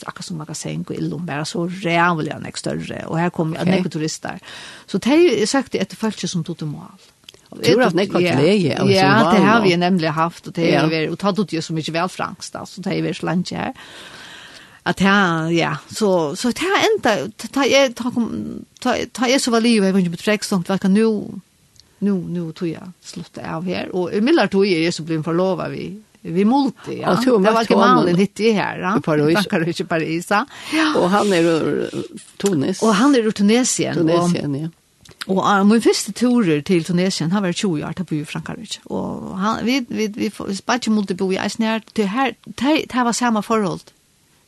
akkurat 0.02 0.26
som 0.26 0.40
magasin 0.40 0.84
og 0.88 0.94
illum, 0.96 1.26
bare 1.26 1.44
så 1.48 1.66
rævlig 1.68 2.32
han 2.32 2.46
ikke 2.48 2.62
større, 2.64 3.04
og 3.06 3.18
her 3.20 3.32
kom 3.34 3.52
okay. 3.54 3.70
nekve 3.70 3.92
turister. 3.94 4.40
Så 4.90 4.98
de 4.98 5.46
søkte 5.46 5.80
etter 5.82 6.00
følelse 6.00 6.30
som 6.30 6.44
tog 6.44 6.58
til 6.58 6.72
mål. 6.72 7.10
Tror 7.54 7.84
at 7.86 7.94
nekva 7.94 8.18
glede 8.18 8.74
av 8.74 8.90
Ja, 8.90 9.30
det 9.30 9.44
har 9.44 9.62
vi 9.62 9.76
nemlig 9.78 10.10
haft, 10.16 10.48
og 10.48 10.56
det 10.56 10.74
har 10.74 10.90
vi, 10.90 11.04
og 11.10 11.18
tatt 11.20 11.38
ut 11.38 11.54
jo 11.54 11.62
så 11.62 11.76
mye 11.76 11.94
velfrangst, 11.94 12.50
fransk, 12.50 12.52
da, 12.56 12.64
så 12.66 12.82
det 12.82 12.96
har 13.06 13.18
så 13.20 13.26
langt 13.30 13.54
her. 13.54 13.74
At 14.84 15.00
ja, 15.00 15.48
ja, 15.48 15.76
så, 15.88 16.34
så 16.36 16.50
det 16.52 16.60
har 16.60 16.82
enda, 16.90 17.14
ta 17.40 17.64
jeg, 17.64 17.94
ta 17.96 18.10
kom, 18.12 18.26
ta 18.84 18.98
ta 19.16 19.30
jeg 19.30 19.40
så 19.40 19.54
var 19.54 19.64
livet, 19.64 19.86
jeg 19.86 19.94
var 19.94 20.02
ikke 20.02 20.16
betrekst, 20.18 20.56
hva 20.66 20.76
kan 20.82 20.92
nu, 20.92 21.40
nu 22.04 22.14
nu 22.14 22.52
tog 22.52 22.68
jag 22.68 22.92
slutte 23.00 23.50
av 23.54 23.66
här. 23.66 23.94
Och 23.94 24.12
i 24.12 24.20
millar 24.20 24.46
tog 24.46 24.66
jag 24.66 24.94
så 24.94 25.02
blev 25.02 25.22
förlovad 25.22 25.70
vi 25.70 26.02
vi 26.20 26.44
multi 26.44 27.00
ja. 27.00 27.18
Och 27.32 27.42
det 27.42 27.50
var 27.50 27.76
Malin 27.76 28.16
hitt 28.16 28.40
i 28.40 28.50
här 28.52 28.78
ja. 28.78 28.98
i 28.98 29.00
Paris. 29.00 29.46
Paris 29.50 29.80
i 29.80 29.84
Paris 29.84 30.30
ja. 30.30 30.46
Och 30.96 31.10
han 31.10 31.32
är 31.32 31.42
ur 31.42 31.90
Tunis. 32.36 32.82
Och 32.82 32.94
han 32.94 33.14
är 33.14 33.18
ur 33.18 33.30
Tunisien. 33.30 33.94
Tunisien 33.94 34.54
ja. 34.54 34.68
Og 35.26 35.40
uh, 35.40 35.66
min 35.66 35.82
første 35.82 36.12
turer 36.12 36.60
til 36.60 36.84
Tunesien, 36.84 37.32
han 37.32 37.42
var 37.42 37.52
20 37.52 37.84
år 37.86 37.96
til 37.96 38.04
å 38.04 38.16
i 38.16 38.24
Frankrike. 38.28 38.80
Og 38.92 39.38
han, 39.40 39.64
vi, 39.64 39.78
vi, 39.88 40.08
vi, 40.12 40.28
vi 40.28 40.56
bare 40.66 40.82
ikke 40.82 40.92
måtte 40.92 41.16
bo 41.16 41.30
i 41.32 41.38
Eisner, 41.40 41.80
det 41.96 42.08
her, 42.12 42.34
det, 42.44 42.74
det 42.92 43.04
var 43.08 43.16
samme 43.16 43.42
forhold 43.42 43.86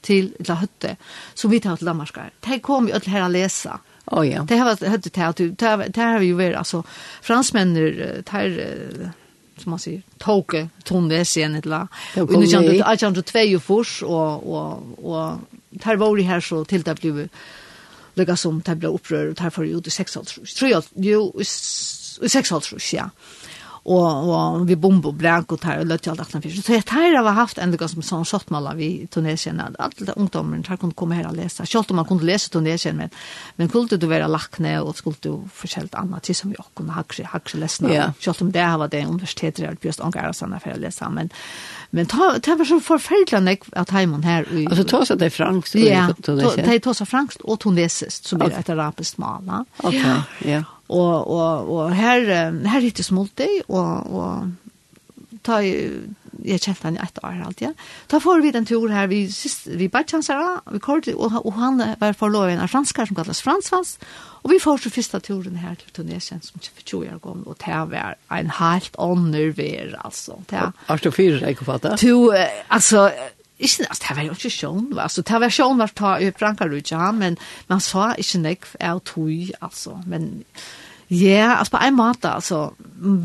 til, 0.04 0.34
la 0.48 0.58
Høtte, 0.60 0.96
som 1.34 1.50
vi 1.50 1.60
tar 1.64 1.80
til 1.80 1.88
Danmark. 1.88 2.18
De 2.44 2.60
kom 2.60 2.90
jo 2.92 3.00
til 3.00 3.16
her 3.16 3.24
å 3.24 3.32
lese. 3.32 3.78
Oh, 4.06 4.28
ja. 4.28 4.42
Det 4.42 4.56
har 4.56 4.88
hade 4.88 5.10
det 5.10 5.26
att 5.26 5.36
det 5.36 5.88
det 5.88 6.00
har 6.00 6.20
ju 6.20 6.32
varit 6.32 6.56
alltså 6.56 6.82
fransmännen 7.22 8.22
tar 8.24 8.60
som 9.58 9.70
man 9.70 9.78
säger 9.78 10.02
toke 10.18 10.68
tondes 10.84 11.36
igen 11.36 11.54
ett 11.54 11.66
la. 11.66 11.88
Och 12.16 12.38
nu 12.40 12.46
kände 12.46 12.76
jag 12.76 12.92
att 12.92 13.02
jag 13.02 13.26
två 13.26 13.38
ju 13.38 13.60
fors 13.60 14.02
och 14.02 14.56
och 14.56 14.98
och 14.98 15.38
tar 15.80 15.96
var 15.96 16.16
det 16.16 16.22
här 16.22 16.40
så 16.40 16.64
till 16.64 16.82
det 16.82 17.00
blev 17.00 17.28
lika 18.16 18.36
som 18.36 18.60
det 18.64 18.78
ble 18.80 18.88
opprør, 18.88 19.30
og 19.30 19.38
derfor 19.38 19.64
gjorde 19.68 19.90
det 19.90 19.92
seks 19.92 20.14
halvtrus. 20.14 20.54
Tror 20.54 20.70
jeg, 20.70 20.82
jo, 20.96 21.32
seks 21.42 22.50
halvtrus, 22.50 22.94
ja 22.94 23.10
og, 23.86 24.30
og 24.34 24.64
vi 24.66 24.74
bombo 24.74 25.12
brak 25.14 25.52
og 25.54 25.60
tar 25.62 25.80
og 25.80 25.86
løtt 25.86 26.08
alt 26.10 26.22
aktan 26.24 26.42
fisk. 26.42 26.58
Så 26.66 26.74
jeg 26.74 26.84
tar 26.88 27.14
har 27.14 27.36
haft 27.36 27.58
ändå 27.58 27.78
ganska 27.78 28.02
sånn 28.02 28.24
sottmala 28.26 28.74
vi 28.74 29.06
Tunisien 29.10 29.60
att 29.60 29.76
alla 29.78 30.12
ungdomarna 30.12 30.62
tar 30.62 30.76
kunne 30.76 30.94
komme 30.94 31.14
her 31.14 31.28
og 31.28 31.36
lese. 31.36 31.66
Selv 31.66 31.90
om 31.90 31.96
man 31.96 32.04
kunne 32.04 32.26
lese 32.26 32.50
Tunesien, 32.50 32.96
men 32.96 33.10
men 33.56 33.68
skulle 33.68 33.98
du 33.98 34.06
være 34.06 34.28
lakne 34.28 34.80
og 34.82 34.96
skulle 34.96 35.16
du 35.20 35.42
förskällt 35.54 35.94
annet, 35.94 36.22
til 36.22 36.34
som 36.34 36.50
vi 36.50 36.56
också 36.58 36.70
kunde 36.74 36.92
hakse 36.92 37.24
hacka 37.24 37.58
läsna. 37.58 38.12
Selv 38.20 38.42
om 38.42 38.52
det 38.52 38.76
var 38.78 38.88
det 38.88 39.06
universitetet 39.06 39.56
där 39.56 39.76
just 39.80 40.00
angående 40.00 40.34
sånn 40.34 40.60
for 40.60 40.72
å 40.72 40.78
lese. 40.78 41.08
men 41.10 41.30
Men 41.90 42.08
ta, 42.10 42.32
det 42.42 42.56
var 42.58 42.68
så 42.68 42.78
forferdelig 42.82 43.42
nek 43.44 43.66
at 43.78 43.92
heimann 43.94 44.24
her. 44.26 44.46
I, 44.50 44.66
altså 44.70 44.86
ta 44.88 45.02
seg 45.08 45.20
det 45.22 45.30
fransk? 45.34 45.76
Ja, 45.80 46.08
de 46.18 46.78
ta 46.82 46.94
seg 46.96 47.10
fransk 47.10 47.44
og 47.44 47.60
tunesist, 47.62 48.26
så 48.28 48.38
blir 48.40 48.52
det 48.54 48.64
et 48.64 48.72
arabisk 48.74 49.20
mala. 49.22 49.64
Ok, 49.82 49.98
ja. 49.98 50.16
ja. 50.46 50.62
Og, 50.86 51.14
og, 51.30 51.70
og 51.74 51.94
her, 51.96 52.28
her 52.66 52.84
hittis 52.84 53.10
multi, 53.14 53.48
og, 53.66 54.12
og 54.12 55.38
ta 55.46 55.60
jeg 56.44 56.62
kjente 56.62 56.88
han 56.88 56.96
i 56.96 57.02
ett 57.04 57.18
år 57.24 57.42
alltid. 57.46 57.86
Da 58.12 58.20
får 58.22 58.42
vi 58.44 58.52
den 58.54 58.66
tur 58.68 58.88
her, 58.92 59.06
vi, 59.10 59.26
sist, 59.32 59.66
vi 59.66 59.88
bare 59.88 60.06
badkjansere, 60.06 60.60
vi 60.72 60.78
kort, 60.78 61.08
og, 61.08 61.46
og 61.46 61.52
han 61.58 61.82
var 62.00 62.16
forlovet 62.18 62.54
en 62.54 62.64
av 62.64 62.70
franskar 62.70 63.08
som 63.08 63.16
kalles 63.18 63.42
Fransvans, 63.42 63.96
og 64.44 64.52
vi 64.52 64.60
får 64.62 64.84
så 64.84 64.92
første 64.94 65.20
turen 65.20 65.58
her 65.58 65.74
til 65.80 65.92
Tunesien 65.96 66.42
som 66.42 66.60
20 66.62 67.10
år 67.10 67.18
gammel, 67.22 67.46
og 67.46 67.58
det 67.64 67.80
var 67.90 68.16
en 68.30 68.52
helt 68.60 68.94
ånder 68.98 69.52
ver, 69.56 69.96
altså. 70.04 70.38
Har 70.86 71.02
du 71.02 71.10
fire, 71.10 71.50
ikke 71.50 71.66
fattet? 71.66 72.00
Du, 72.02 72.32
altså, 72.70 73.10
ikke, 73.58 73.88
altså, 73.88 74.04
det 74.08 74.16
var 74.16 74.22
jo 74.22 74.38
ikke 74.38 74.50
sjån, 74.50 74.88
altså, 74.98 75.22
det 75.22 75.40
var 75.40 75.54
sjån 75.58 75.78
var 75.82 75.94
ta 75.96 76.16
i 76.22 76.32
Frankrike, 76.38 76.94
ja, 76.94 77.10
men 77.12 77.38
man 77.68 77.80
sa 77.80 78.12
ikke 78.18 78.42
nekv 78.44 78.74
av 78.80 79.02
tog, 79.04 79.54
altså, 79.60 80.00
men... 80.06 80.44
Ja, 81.08 81.16
yeah, 81.16 81.58
alltså 81.58 81.76
på 81.76 81.84
en 81.84 81.94
måte 81.94 82.30
altså, 82.30 82.72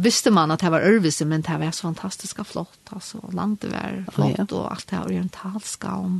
visste 0.01 0.31
man 0.31 0.51
att 0.51 0.59
det 0.59 0.69
var 0.69 0.81
Örvise 0.81 1.25
men 1.25 1.41
det 1.41 1.57
var 1.57 1.71
så 1.71 1.81
fantastiskt 1.81 2.47
flott 2.47 2.89
alltså 2.89 3.17
landet 3.33 3.71
var 3.71 4.05
flott 4.13 4.51
oh, 4.51 4.67
ja. 4.69 4.77
det 4.89 4.95
här 4.95 5.05
orientalska 5.05 5.95
og 5.95 6.19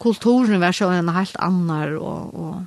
kulturen 0.00 0.60
var 0.60 0.72
så 0.72 0.88
en 0.88 1.08
helt 1.08 1.36
annan 1.36 1.98
och 1.98 2.34
och 2.34 2.62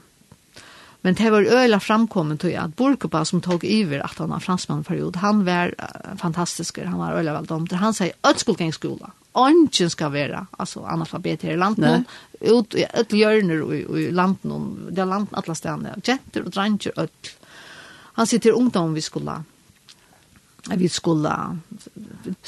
men 1.01 1.13
det 1.13 1.29
var 1.29 1.41
öla 1.41 1.79
framkommen 1.79 2.37
til 2.37 2.55
at 2.57 3.13
att 3.13 3.27
som 3.27 3.41
tog 3.41 3.65
över 3.65 3.99
att 3.99 4.17
han 4.17 4.29
var 4.29 4.39
fransmannperiod, 4.39 5.15
han 5.15 5.45
var 5.45 5.73
fantastisk 6.17 6.79
han 6.79 6.97
var 6.97 7.11
öla 7.11 7.41
väl 7.41 7.67
han 7.71 7.93
säger 7.93 8.13
att 8.21 8.39
skulle 8.39 8.71
skola 8.71 9.11
Ongen 9.31 9.89
ska 9.89 10.09
vara 10.09 10.47
alltså 10.51 10.79
analfabeter 10.79 11.51
i 11.51 11.57
landet 11.57 12.03
ut 12.41 12.75
i 12.75 12.83
ett 12.93 13.13
hjörner 13.13 13.73
i 13.97 14.11
landet 14.11 14.95
där 14.95 15.05
landet 15.05 15.33
alle 15.33 15.55
stedene, 15.55 15.95
jenter 16.03 16.41
och 16.41 16.51
dranger 16.51 16.91
öll 16.95 17.09
Han 18.15 18.27
sitter 18.27 18.51
ungdom 18.51 18.93
vi 18.93 19.01
skulle 19.01 19.43
vi 20.75 20.89
skulle 20.89 21.29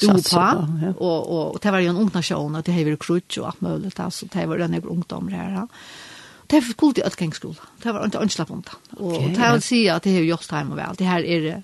do 0.00 0.12
på 0.30 0.40
ja. 0.40 0.92
og, 0.96 1.30
og, 1.30 1.54
og 1.54 1.60
det 1.62 1.72
var 1.72 1.78
jo 1.78 1.90
en 1.90 1.96
ungdomsshow 1.96 2.56
og 2.56 2.66
det 2.66 2.74
har 2.74 2.80
ju 2.80 2.96
krutch 2.96 3.38
och 3.38 3.46
allt 3.46 3.60
möjligt 3.60 4.00
alltså 4.00 4.26
det 4.26 4.46
var 4.46 4.58
den 4.58 4.82
ungdom 4.84 5.28
her. 5.28 5.50
Ja. 5.50 5.66
Det 6.46 6.60
var 6.60 6.72
kult 6.72 6.98
i 6.98 7.02
ötkingskola. 7.02 7.62
Det 7.82 7.92
var 7.92 8.06
ikke 8.06 8.18
anslapp 8.18 8.50
om 8.50 8.62
det. 8.62 8.72
Og 8.90 9.12
Och 9.16 9.30
det 9.30 9.38
här 9.38 9.52
vill 9.52 9.62
si 9.62 9.88
at 9.88 10.02
det 10.02 10.12
har 10.12 10.20
gjort 10.20 10.52
hjemme 10.52 10.76
vel. 10.76 10.96
Det 10.96 11.04
her 11.06 11.24
er 11.24 11.62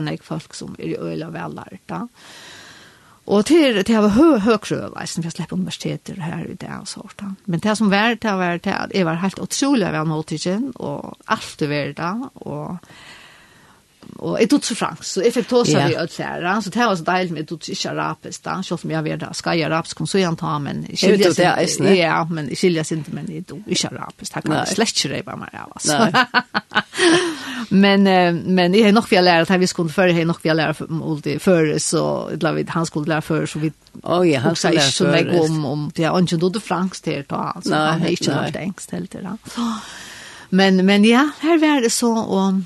det 0.00 0.22
folk 0.22 0.54
som 0.54 0.76
er 0.78 0.98
öjla 1.00 1.30
väl 1.30 1.54
lärda. 1.54 1.78
Ja. 1.86 2.08
Og 3.24 3.46
til 3.48 3.78
til 3.84 4.02
var 4.04 4.12
hø 4.18 4.38
høgsjø 4.44 4.90
veisen 4.92 5.24
jeg 5.24 5.32
slipper 5.32 5.56
universiteter 5.56 6.20
her 6.20 6.44
i 6.44 6.56
det 6.60 6.68
og 6.76 6.88
sånt. 6.88 7.24
Men 7.46 7.62
det 7.64 7.76
som 7.78 7.90
var 7.90 8.18
det 8.20 8.34
var 8.36 8.58
det 8.60 8.74
at 8.74 8.92
jeg 8.94 9.06
var 9.08 9.22
helt 9.22 9.40
utrolig 9.40 9.88
av 9.88 10.08
notigen 10.08 10.72
og 10.76 11.16
alt 11.26 11.56
det 11.60 11.70
var 11.70 11.94
da 11.96 12.10
og 12.34 12.90
Og 14.24 14.38
jeg 14.40 14.48
tog 14.50 14.64
så 14.64 14.74
fransk, 14.78 15.04
så 15.04 15.22
jeg 15.24 15.34
fikk 15.34 15.48
tåse 15.50 15.74
yeah. 15.74 15.90
vi 15.90 15.96
ødelere, 16.00 16.54
så 16.64 16.70
det 16.72 16.86
var 16.88 16.94
så 16.96 17.04
deilig, 17.04 17.32
men 17.32 17.42
jeg 17.42 17.48
tog 17.50 17.68
ikke 17.74 17.90
arabisk 17.90 18.44
da, 18.44 18.54
selv 18.64 18.86
om 18.86 18.94
jeg 18.94 19.04
var 19.04 19.20
da, 19.20 19.30
skal 19.36 19.58
jeg 19.58 19.68
arabisk, 19.68 20.00
så 20.08 20.20
jeg 20.20 20.38
ta, 20.40 20.52
men 20.64 20.82
jeg 20.88 21.00
skiljer 21.02 21.34
sin, 21.68 21.88
det, 21.88 21.96
ja, 21.98 22.16
men 22.30 22.48
jeg 22.48 22.60
skiljer 22.62 22.92
ikke, 22.96 23.14
men 23.18 23.30
jeg 23.34 23.46
tog 23.50 23.68
ikke 23.76 23.90
arabisk, 23.92 24.34
det 24.34 24.44
kan 24.46 24.56
jeg 24.56 24.72
slett 24.72 25.04
ikke 25.04 25.12
røybe 25.14 25.38
meg 25.42 25.58
av, 25.60 25.74
altså. 25.76 26.24
men, 27.84 28.08
men 28.56 28.78
jeg 28.78 28.88
har 28.88 28.96
nok 28.96 29.10
vi 29.10 29.20
har 29.20 29.26
lært, 29.28 29.54
vi 29.60 29.70
skulle 29.70 29.92
før, 29.92 30.12
jeg 30.12 30.22
har 30.22 30.28
nok 30.32 30.42
vi 30.44 30.52
har 30.52 30.60
lært 30.62 30.84
Molde 30.88 31.38
før, 31.38 31.74
så 31.82 32.04
han 32.74 32.86
skulle 32.88 33.12
lære 33.12 33.22
før, 33.22 33.46
så 33.46 33.58
vi 33.58 33.72
Oh 34.02 34.24
ja, 34.26 34.40
han 34.42 34.56
skulle 34.56 34.80
lære 34.80 34.90
før. 34.90 35.12
Jeg 35.14 35.26
ikke 35.26 35.40
om, 35.44 35.64
om, 35.64 35.82
ja, 35.98 36.10
han 36.14 36.26
kjente 36.26 36.60
fransk 36.60 37.04
til, 37.04 37.24
så 37.28 37.74
han 37.74 38.00
har 38.02 38.10
ikke 38.10 38.32
lært 38.32 38.56
engst 38.58 38.90
helt 38.90 39.10
til, 39.12 39.28
da. 39.28 39.60
Men, 40.50 40.84
men 40.86 41.04
ja, 41.06 41.28
her 41.42 41.58
var 41.62 41.80
det 41.82 41.92
så, 41.92 42.10
og 42.10 42.62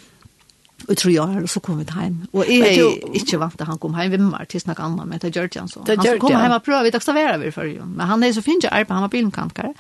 Og 0.89 0.97
tror 0.97 1.13
jeg, 1.13 1.43
og 1.43 1.49
så 1.53 1.61
kom 1.61 1.79
vi 1.79 1.85
til 1.85 2.01
heim. 2.01 2.15
Og 2.33 2.49
jeg 2.49 2.79
er 2.79 3.17
ikke 3.21 3.41
vant 3.41 3.59
til 3.59 3.69
han 3.69 3.81
kom 3.83 3.97
heim 3.99 4.13
vimmer 4.15 4.47
til 4.49 4.63
snakk 4.63 4.81
anna, 4.81 5.05
men 5.05 5.21
det 5.21 5.35
gjør 5.37 5.51
han 5.59 5.69
så. 5.69 5.85
Han 5.85 6.01
som 6.05 6.23
kom 6.23 6.33
heim 6.33 6.55
og 6.57 6.65
prøv, 6.65 6.87
vi 6.87 6.95
takstavera 6.95 7.37
vi 7.43 7.53
for 7.53 7.69
jo. 7.69 7.85
Men 7.85 8.09
han 8.09 8.25
er 8.25 8.33
så 8.33 8.45
finnes 8.45 8.65
ikke 8.65 8.75
arbeid, 8.81 8.97
han 8.97 9.05
var 9.05 9.13
bilmkankare. 9.13 9.75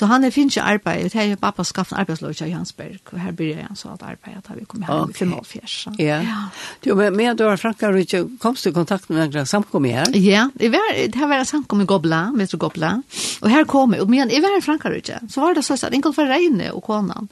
Så 0.00 0.06
han 0.08 0.24
er 0.24 0.32
finnes 0.32 0.56
ikke 0.56 0.64
arbeid, 0.64 1.10
det 1.12 1.20
er 1.20 1.26
jo 1.28 1.36
pappa 1.36 1.64
skaffet 1.66 1.92
en 1.92 2.00
arbeidslov 2.00 2.32
til 2.38 2.48
Jansberg, 2.48 3.12
og 3.12 3.20
her 3.20 3.34
blir 3.36 3.58
jeg 3.58 3.66
en 3.68 3.76
sånn 3.76 3.98
arbeid 4.00 4.38
at 4.38 4.48
vi 4.56 4.64
kom 4.64 4.86
heim 4.88 5.12
i 5.12 5.16
45. 5.18 5.98
Ja. 6.00 6.22
Du, 6.80 6.94
men 6.96 7.12
med 7.18 7.36
du 7.36 7.44
har 7.44 7.60
Franka 7.60 7.90
Rydtje, 7.92 8.22
komst 8.40 8.64
du 8.64 8.70
i 8.70 8.72
kontakt 8.72 9.10
med 9.10 9.20
noen 9.20 9.50
samkom 9.50 9.84
her? 9.90 10.08
Ja, 10.16 10.46
det 10.56 10.72
var 10.72 11.36
en 11.36 11.44
samkom 11.44 11.84
i 11.84 11.88
Gobla, 11.90 12.30
Metro 12.32 12.56
Gobla, 12.62 12.94
og 13.42 13.52
her 13.52 13.68
kom 13.68 13.92
jeg, 13.92 14.00
og 14.00 14.08
men 14.08 14.32
jeg 14.32 14.40
var 14.40 14.56
i 14.56 14.64
Franka 14.64 14.88
Rydtje, 14.88 15.20
så 15.28 15.44
var 15.44 15.58
det 15.58 15.66
så 15.68 15.76
at 15.76 15.92
Ingolf 15.92 16.16
var 16.16 16.32
regne 16.32 16.72
og 16.72 16.80
konan, 16.88 17.28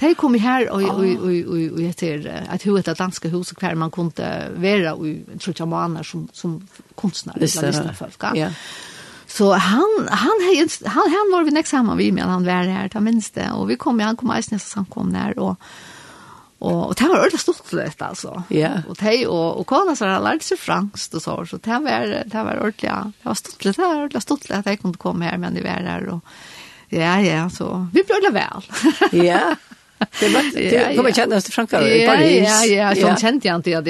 De 0.00 0.14
kom 0.14 0.34
her 0.34 0.68
og, 0.70 0.82
og, 0.82 1.02
og, 1.02 1.34
og, 1.46 1.58
og 1.72 1.82
etter 1.84 2.24
et 2.54 2.64
hur 2.66 2.78
ett 2.78 2.98
danske 2.98 3.30
hus, 3.30 3.52
hver 3.58 3.74
man 3.78 3.90
kunne 3.90 4.30
være 4.56 4.96
i 5.08 5.12
Trudjamaner 5.38 6.02
som, 6.02 6.28
som 6.32 6.60
kunstnere, 6.96 7.38
eller 7.38 7.92
folk. 7.98 8.24
Ja. 8.34 8.50
Så 9.32 9.52
han, 9.52 10.08
han, 10.10 10.30
han, 10.84 11.10
han 11.10 11.30
var 11.32 11.44
vi 11.44 11.50
nästa 11.50 11.76
samman 11.76 11.96
vi 11.96 12.12
med, 12.12 12.24
han 12.24 12.44
var 12.44 12.52
här, 12.52 12.88
ta 12.88 13.00
minst 13.00 13.34
det. 13.34 13.50
Och 13.50 13.70
vi 13.70 13.76
kom, 13.76 14.00
han 14.00 14.16
kom 14.16 14.30
alls 14.30 14.50
nästa 14.50 14.68
samkom 14.68 15.12
där. 15.12 15.38
Och, 15.38 15.56
och, 16.58 16.86
och 16.86 16.94
det 16.94 17.04
var 17.04 17.18
ordentligt 17.18 17.40
stort 17.40 17.66
för 17.66 17.76
detta 17.76 18.06
alltså. 18.06 18.42
Ja. 18.48 18.70
Och 18.88 18.96
det 19.00 19.26
och, 19.26 19.60
och 19.60 19.66
Kona 19.66 19.96
så 19.96 20.06
har 20.06 20.20
lärt 20.20 20.42
sig 20.42 20.56
franskt 20.56 21.14
och 21.14 21.22
så. 21.22 21.46
Så 21.46 21.56
det 21.56 21.70
var, 21.78 22.24
det 22.26 22.44
var 22.44 22.56
ordentligt, 22.58 22.90
det 23.22 23.28
var 23.28 23.34
stort 23.34 23.62
det 23.62 23.78
var 23.78 23.96
ordentligt 23.96 24.22
stort 24.22 24.50
att 24.50 24.66
jag 24.66 24.80
kunde 24.80 24.98
komma 24.98 25.24
här, 25.24 25.38
men 25.38 25.54
det 25.54 25.62
var 25.62 25.82
där. 25.82 26.08
Och, 26.08 26.20
ja, 26.88 27.20
ja, 27.20 27.50
så 27.50 27.86
vi 27.92 28.02
blev 28.02 28.22
det 28.22 28.30
väl. 28.30 28.62
Ja. 29.26 29.56
Det 30.54 30.96
kommer 30.96 31.12
känna 31.12 31.36
oss 31.36 31.44
till 31.44 31.52
Frankrike 31.52 32.02
i 32.02 32.06
Paris. 32.06 32.48
Ja, 32.48 32.64
ja, 32.64 32.94
ja. 32.94 33.14
Så 33.14 33.20
kände 33.20 33.48
jag 33.48 33.56
inte 33.56 33.78
att 33.78 33.86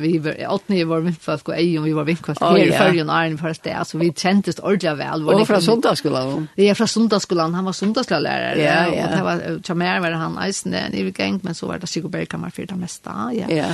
vi 0.00 0.18
var 0.18 0.54
åtta 0.54 0.64
nio 0.66 0.84
var 0.84 1.00
vinkfast 1.00 1.48
och 1.48 1.56
ej 1.56 1.78
om 1.78 1.84
vi 1.84 1.92
var 1.92 2.04
vinkfast. 2.04 2.42
Vi 2.42 2.68
är 2.68 2.78
förr 2.78 3.04
och 3.04 3.14
Arne 3.14 3.38
först 3.38 3.62
det. 3.62 3.72
Alltså 3.72 3.98
vi 3.98 4.12
kändes 4.16 4.58
ordentligt 4.58 4.98
väl. 4.98 5.28
Och 5.28 5.46
från 5.46 5.62
sundagsskolan. 5.62 6.48
Ja, 6.54 6.74
från 6.74 6.88
sundagsskolan. 6.88 7.54
Han 7.54 7.64
var 7.64 7.72
sundagsskollärare. 7.72 8.62
Ja, 8.62 8.96
ja. 8.96 9.04
Och 9.04 9.16
det 9.16 9.22
var, 9.22 9.62
Tjamer 9.62 10.00
var 10.00 10.10
han 10.10 10.38
eisen 10.38 10.74
i 10.92 11.02
Vigäng, 11.02 11.40
men 11.42 11.54
så 11.54 11.66
var 11.66 11.78
det 11.78 11.86
Sigurd 11.86 12.10
Bergkammar 12.10 12.50
för 12.50 12.66
det 12.66 12.74
mesta. 12.74 13.30
Ja, 13.32 13.54
ja. 13.54 13.64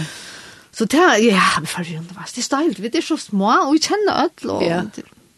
Så 0.73 0.85
det 0.85 0.97
här, 0.97 1.19
ja, 1.19 1.43
vi 1.61 1.67
får 1.67 1.85
ju 1.85 1.97
inte 1.97 2.15
vara. 2.15 2.25
Det 2.35 2.41
är 2.41 2.43
stajligt, 2.43 2.79
vi 2.79 2.99
är 2.99 3.03
så 3.03 3.17
små 3.17 3.65
och 3.67 3.75
vi 3.75 3.79
känner 3.79 4.23
öll. 4.23 4.31
Ja. 4.69 4.83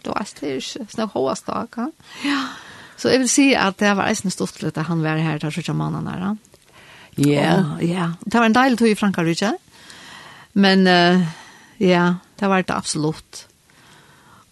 Då 0.02 0.10
är 0.10 0.26
det 0.40 0.90
snakk 0.90 1.12
hoa 1.12 1.36
staka. 1.36 1.90
Ja. 2.24 2.44
Så 2.96 3.10
jeg 3.10 3.22
vil 3.24 3.30
si 3.30 3.46
at 3.58 3.78
det 3.80 3.94
var 3.98 4.08
eisen 4.08 4.32
stortlet 4.32 4.76
at 4.78 4.88
han 4.88 5.02
var 5.02 5.20
her 5.20 5.40
til 5.42 5.52
Sjøtja 5.54 5.74
mannen 5.76 6.06
der. 6.06 6.36
Ja. 7.16 7.54
Ja, 7.82 8.12
det 8.24 8.38
var 8.38 8.46
en 8.46 8.56
deilig 8.56 8.78
tog 8.78 8.90
i 8.90 8.98
Frankrike. 8.98 9.52
Men 10.54 10.86
uh, 10.86 11.22
ja, 11.82 12.14
det 12.40 12.48
var 12.50 12.62
det 12.62 12.74
absolutt. 12.74 13.46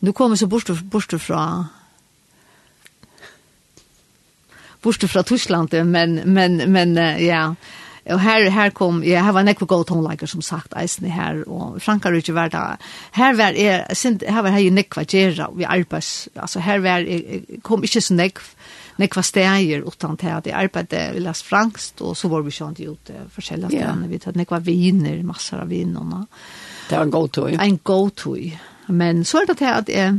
Nu 0.01 0.12
kommer 0.12 0.36
så 0.36 0.47
bort, 0.47 0.70
bort 0.90 1.14
fra 1.22 1.66
bort 4.82 5.05
fra 5.07 5.22
Tyskland, 5.22 5.72
men, 5.86 6.20
men, 6.26 6.57
men 6.72 6.99
uh, 6.99 7.22
ja, 7.22 7.55
Og 8.11 8.19
her, 8.19 8.49
her 8.51 8.71
kom, 8.75 9.03
ja, 9.07 9.23
her 9.23 9.35
var 9.37 9.45
nekve 9.47 9.67
god 9.71 9.85
tonelager, 9.87 10.27
som 10.27 10.43
sagt, 10.43 10.75
eisen 10.79 11.07
her, 11.07 11.45
og 11.47 11.79
Frankar 11.83 12.17
ikke 12.19 12.35
var 12.35 12.51
da, 12.51 12.63
her 13.15 13.37
var 13.39 13.55
jeg, 13.55 13.85
her 14.27 14.43
var 14.43 14.57
jeg 14.57 14.67
jo 14.67 14.73
nekva 14.75 15.05
gjerra, 15.07 15.47
vi 15.55 15.69
arbeids, 15.71 16.29
altså 16.35 16.63
her 16.67 16.83
var 16.83 17.07
jeg, 17.07 17.61
kom 17.63 17.87
ikke 17.87 18.03
så 18.03 18.17
nekv, 18.19 18.43
nekva 18.99 19.23
steier 19.25 19.87
utan 19.87 20.19
til 20.19 20.35
at 20.35 20.51
jeg 20.51 20.59
arbeidde, 20.59 21.05
vi 21.15 21.23
las 21.23 21.45
franskt, 21.47 22.03
og 22.03 22.19
så 22.19 22.31
var 22.33 22.43
vi 22.43 22.55
sånn 22.55 22.75
ut 22.81 23.15
uh, 23.15 23.23
forskjellige 23.33 23.71
stedene, 23.71 24.11
vi 24.11 24.21
tatt 24.23 24.41
nekva 24.41 24.59
viner, 24.67 25.23
masser 25.27 25.63
av 25.63 25.71
vinerna. 25.71 26.25
Det 26.89 26.99
var 26.99 27.07
en 27.07 27.15
god 27.15 27.33
tøy. 27.39 27.55
En 27.55 27.81
god 27.87 28.13
tøy. 28.19 28.51
Men 28.93 29.23
så 29.25 29.43
er 29.43 29.53
det 29.53 29.61
til 29.63 29.71
at 29.71 29.95
jeg, 29.95 30.19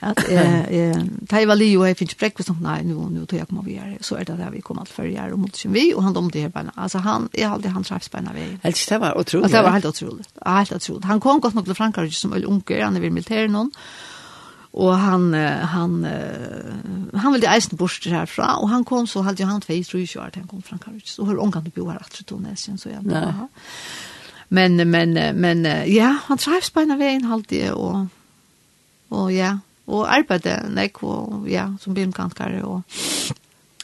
Att 0.00 0.28
eh 0.28 0.96
det 1.20 1.46
var 1.46 1.56
Leo 1.56 1.86
jag 1.86 1.96
fick 1.96 2.18
brekk 2.18 2.42
sånt 2.44 2.60
nei 2.60 2.82
nu 2.82 2.94
nu 3.10 3.26
tog 3.26 3.38
jeg 3.38 3.48
kommer 3.48 3.62
vi 3.62 3.76
är 3.76 3.98
så 4.00 4.16
er 4.16 4.24
det 4.24 4.38
der 4.38 4.50
vi 4.50 4.60
kom 4.60 4.78
alt 4.78 4.88
før 4.88 5.04
jeg 5.04 5.32
og 5.32 5.38
mot 5.38 5.64
vi 5.64 5.94
og 5.94 6.02
han 6.02 6.16
om 6.16 6.30
det 6.30 6.40
här 6.40 6.48
bara 6.48 6.72
alltså 6.76 6.98
han 6.98 7.28
är 7.32 7.48
alltid 7.48 7.70
han 7.70 7.84
träffs 7.84 8.08
på 8.08 8.18
vi 8.34 8.58
helt 8.62 8.88
det 8.88 9.00
var 9.00 9.18
otroligt 9.18 9.52
det 9.52 9.62
var 9.62 9.70
helt 9.70 9.86
otroligt 9.86 10.28
helt 10.46 10.72
otroligt 10.72 11.04
han 11.04 11.20
kom 11.20 11.40
godt 11.40 11.54
nok 11.54 11.64
til 11.64 11.74
Frankrike 11.74 12.14
som 12.14 12.32
öl 12.32 12.46
onkel 12.46 12.82
han 12.82 12.96
er 12.96 13.00
vid 13.00 13.12
militären 13.12 13.52
någon 13.52 13.70
och 14.72 14.98
han 14.98 15.34
han 15.62 16.06
han 17.14 17.32
ville 17.32 17.54
eisen 17.54 17.78
bort 17.78 18.06
herfra 18.06 18.58
og 18.62 18.68
han 18.68 18.84
kom 18.84 19.06
så 19.06 19.22
hade 19.22 19.44
han 19.44 19.60
tvei 19.60 19.84
tror 19.84 20.02
jag 20.14 20.26
att 20.26 20.34
han 20.34 20.48
kom 20.48 20.62
från 20.62 20.78
Frankrike. 20.78 21.10
Så 21.10 21.24
hur 21.24 21.42
onkan 21.42 21.64
du 21.64 21.70
bor 21.70 21.90
här 21.90 21.98
att 22.00 22.26
Tunisien 22.26 22.78
så 22.78 22.88
jag 22.88 23.48
men 24.48 24.90
men 24.90 25.12
men 25.40 25.66
ja 25.86 26.16
han 26.26 26.38
träffs 26.38 26.70
på 26.70 26.80
när 26.80 26.96
vi 26.96 27.04
är 27.04 27.10
en 27.10 27.24
halvtid 27.24 27.70
och 27.70 28.06
och 29.08 29.32
ja 29.32 29.58
og 29.86 30.04
arbeidde 30.08 30.58
nek 30.72 31.02
og 31.04 31.48
ja, 31.50 31.68
som 31.80 31.96
bimkankare 31.96 32.62
og 32.64 32.82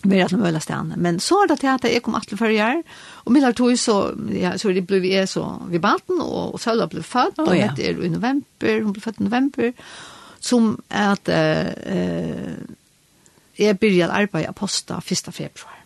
mer 0.09 0.24
at 0.24 0.32
møla 0.32 0.61
stan. 0.62 0.94
Men 0.96 1.20
så 1.20 1.42
er 1.42 1.51
det 1.51 1.59
til 1.61 1.72
at 1.72 1.84
jeg 1.84 2.03
kom 2.03 2.16
atle 2.16 2.38
før 2.40 2.53
jeg, 2.55 2.82
og 3.24 3.32
middag 3.34 3.57
tog 3.57 3.76
så, 3.78 3.98
ja, 4.32 4.55
så 4.59 4.72
det 4.72 4.86
ble 4.88 5.03
vi 5.05 5.12
er 5.18 5.26
så 5.28 5.44
vi 5.68 5.80
baten, 5.82 6.22
og 6.24 6.57
Søla 6.61 6.88
ble 6.88 7.03
født, 7.05 7.42
oh, 7.42 7.53
ja. 7.57 7.70
og 7.70 7.76
det 7.76 7.88
er 7.90 8.01
i 8.01 8.12
november, 8.12 8.82
hun 8.84 8.94
ble 8.96 9.05
født 9.05 9.20
i 9.20 9.26
november, 9.28 9.72
som 10.40 10.72
er 10.88 11.11
at 11.12 11.28
eh, 11.28 12.55
jeg 13.61 13.76
begynte 13.76 14.14
arbeid 14.16 14.48
av 14.48 14.57
posta 14.57 15.03
1. 15.05 15.28
februar. 15.36 15.76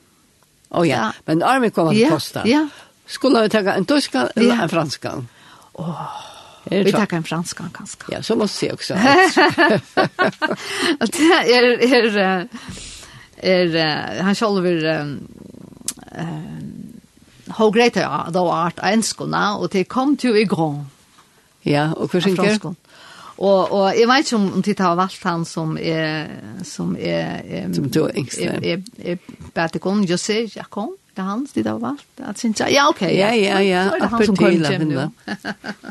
Å 0.74 0.78
oh, 0.78 0.86
ja. 0.86 1.08
ja, 1.08 1.24
men 1.26 1.42
armen 1.42 1.74
kom 1.74 1.90
av 1.90 1.98
ja, 1.98 2.12
posta. 2.14 2.46
Ja. 2.46 2.68
Skulle 3.10 3.42
vi 3.44 3.50
ta 3.50 3.64
en 3.74 3.86
tyska 3.86 4.28
eller 4.36 4.62
en 4.62 4.70
franska? 4.70 5.16
Åh, 5.74 5.90
oh. 5.90 6.34
Vi 6.64 6.92
tackar 6.92 7.16
en 7.16 7.24
franskan 7.24 7.70
kanske. 7.74 7.98
Ja, 8.08 8.22
så 8.22 8.36
måste 8.36 8.66
jag 8.66 8.74
också. 8.74 8.94
Att 11.00 11.12
det 11.12 11.32
är 11.54 11.82
är 11.82 13.76
är 13.76 14.22
han 14.22 14.34
själv 14.34 14.66
är 14.66 15.18
eh 16.12 16.24
how 17.48 17.70
great 17.70 17.96
är 17.96 18.30
då 18.30 18.52
art 18.52 18.78
enskona 18.82 19.56
och 19.56 19.68
det 19.68 19.84
kom 19.84 20.16
till 20.16 20.36
i 20.36 20.44
grand. 20.44 20.84
Ja, 21.62 21.92
och 21.92 22.12
hur 22.12 22.20
synker? 22.20 22.42
Fransk. 22.42 22.64
Och 23.36 23.72
och 23.72 23.94
jag 23.96 24.06
vet 24.08 24.26
ikke 24.26 24.36
om 24.36 24.62
titta 24.62 24.84
har 24.84 24.96
valt 24.96 25.22
han 25.22 25.44
som 25.44 25.78
är 25.78 26.28
Som 26.64 26.96
är 26.96 27.42
er 27.44 27.72
som 27.72 27.90
du 27.90 28.04
er 28.04 28.10
yngst, 28.16 28.38
är 28.38 28.62
Er, 28.62 28.82
er, 28.98 29.18
er 29.64 30.06
José 30.10 30.50
Jacon, 30.56 30.96
det 31.16 31.22
er 31.22 31.22
han 31.22 31.46
de 31.54 31.68
har 31.68 31.78
valt. 31.78 32.06
Att 32.18 32.38
synes 32.38 32.60
jeg, 32.60 32.72
ja, 32.72 32.88
okej. 32.88 33.16
ja, 33.16 33.34
ja, 33.34 33.34
ja, 33.34 33.58
ja, 33.58 33.60
ja, 33.60 33.84
ja, 33.84 33.88
ja, 33.90 34.00
ja, 34.00 34.36
ja, 34.40 34.60
ja, 34.60 34.70
ja, 34.70 34.70
ja, 34.70 34.78
ja, 34.78 35.10
ja, 35.26 35.34
ja, 35.44 35.52
ja, 35.84 35.90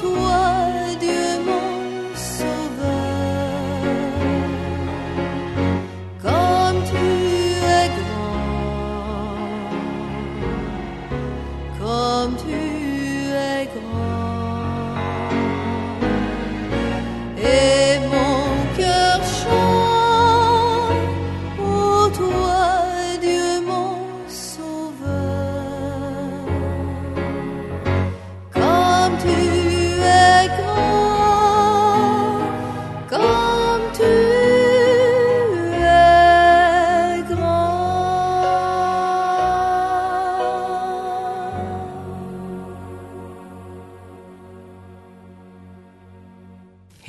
toi 0.00 0.47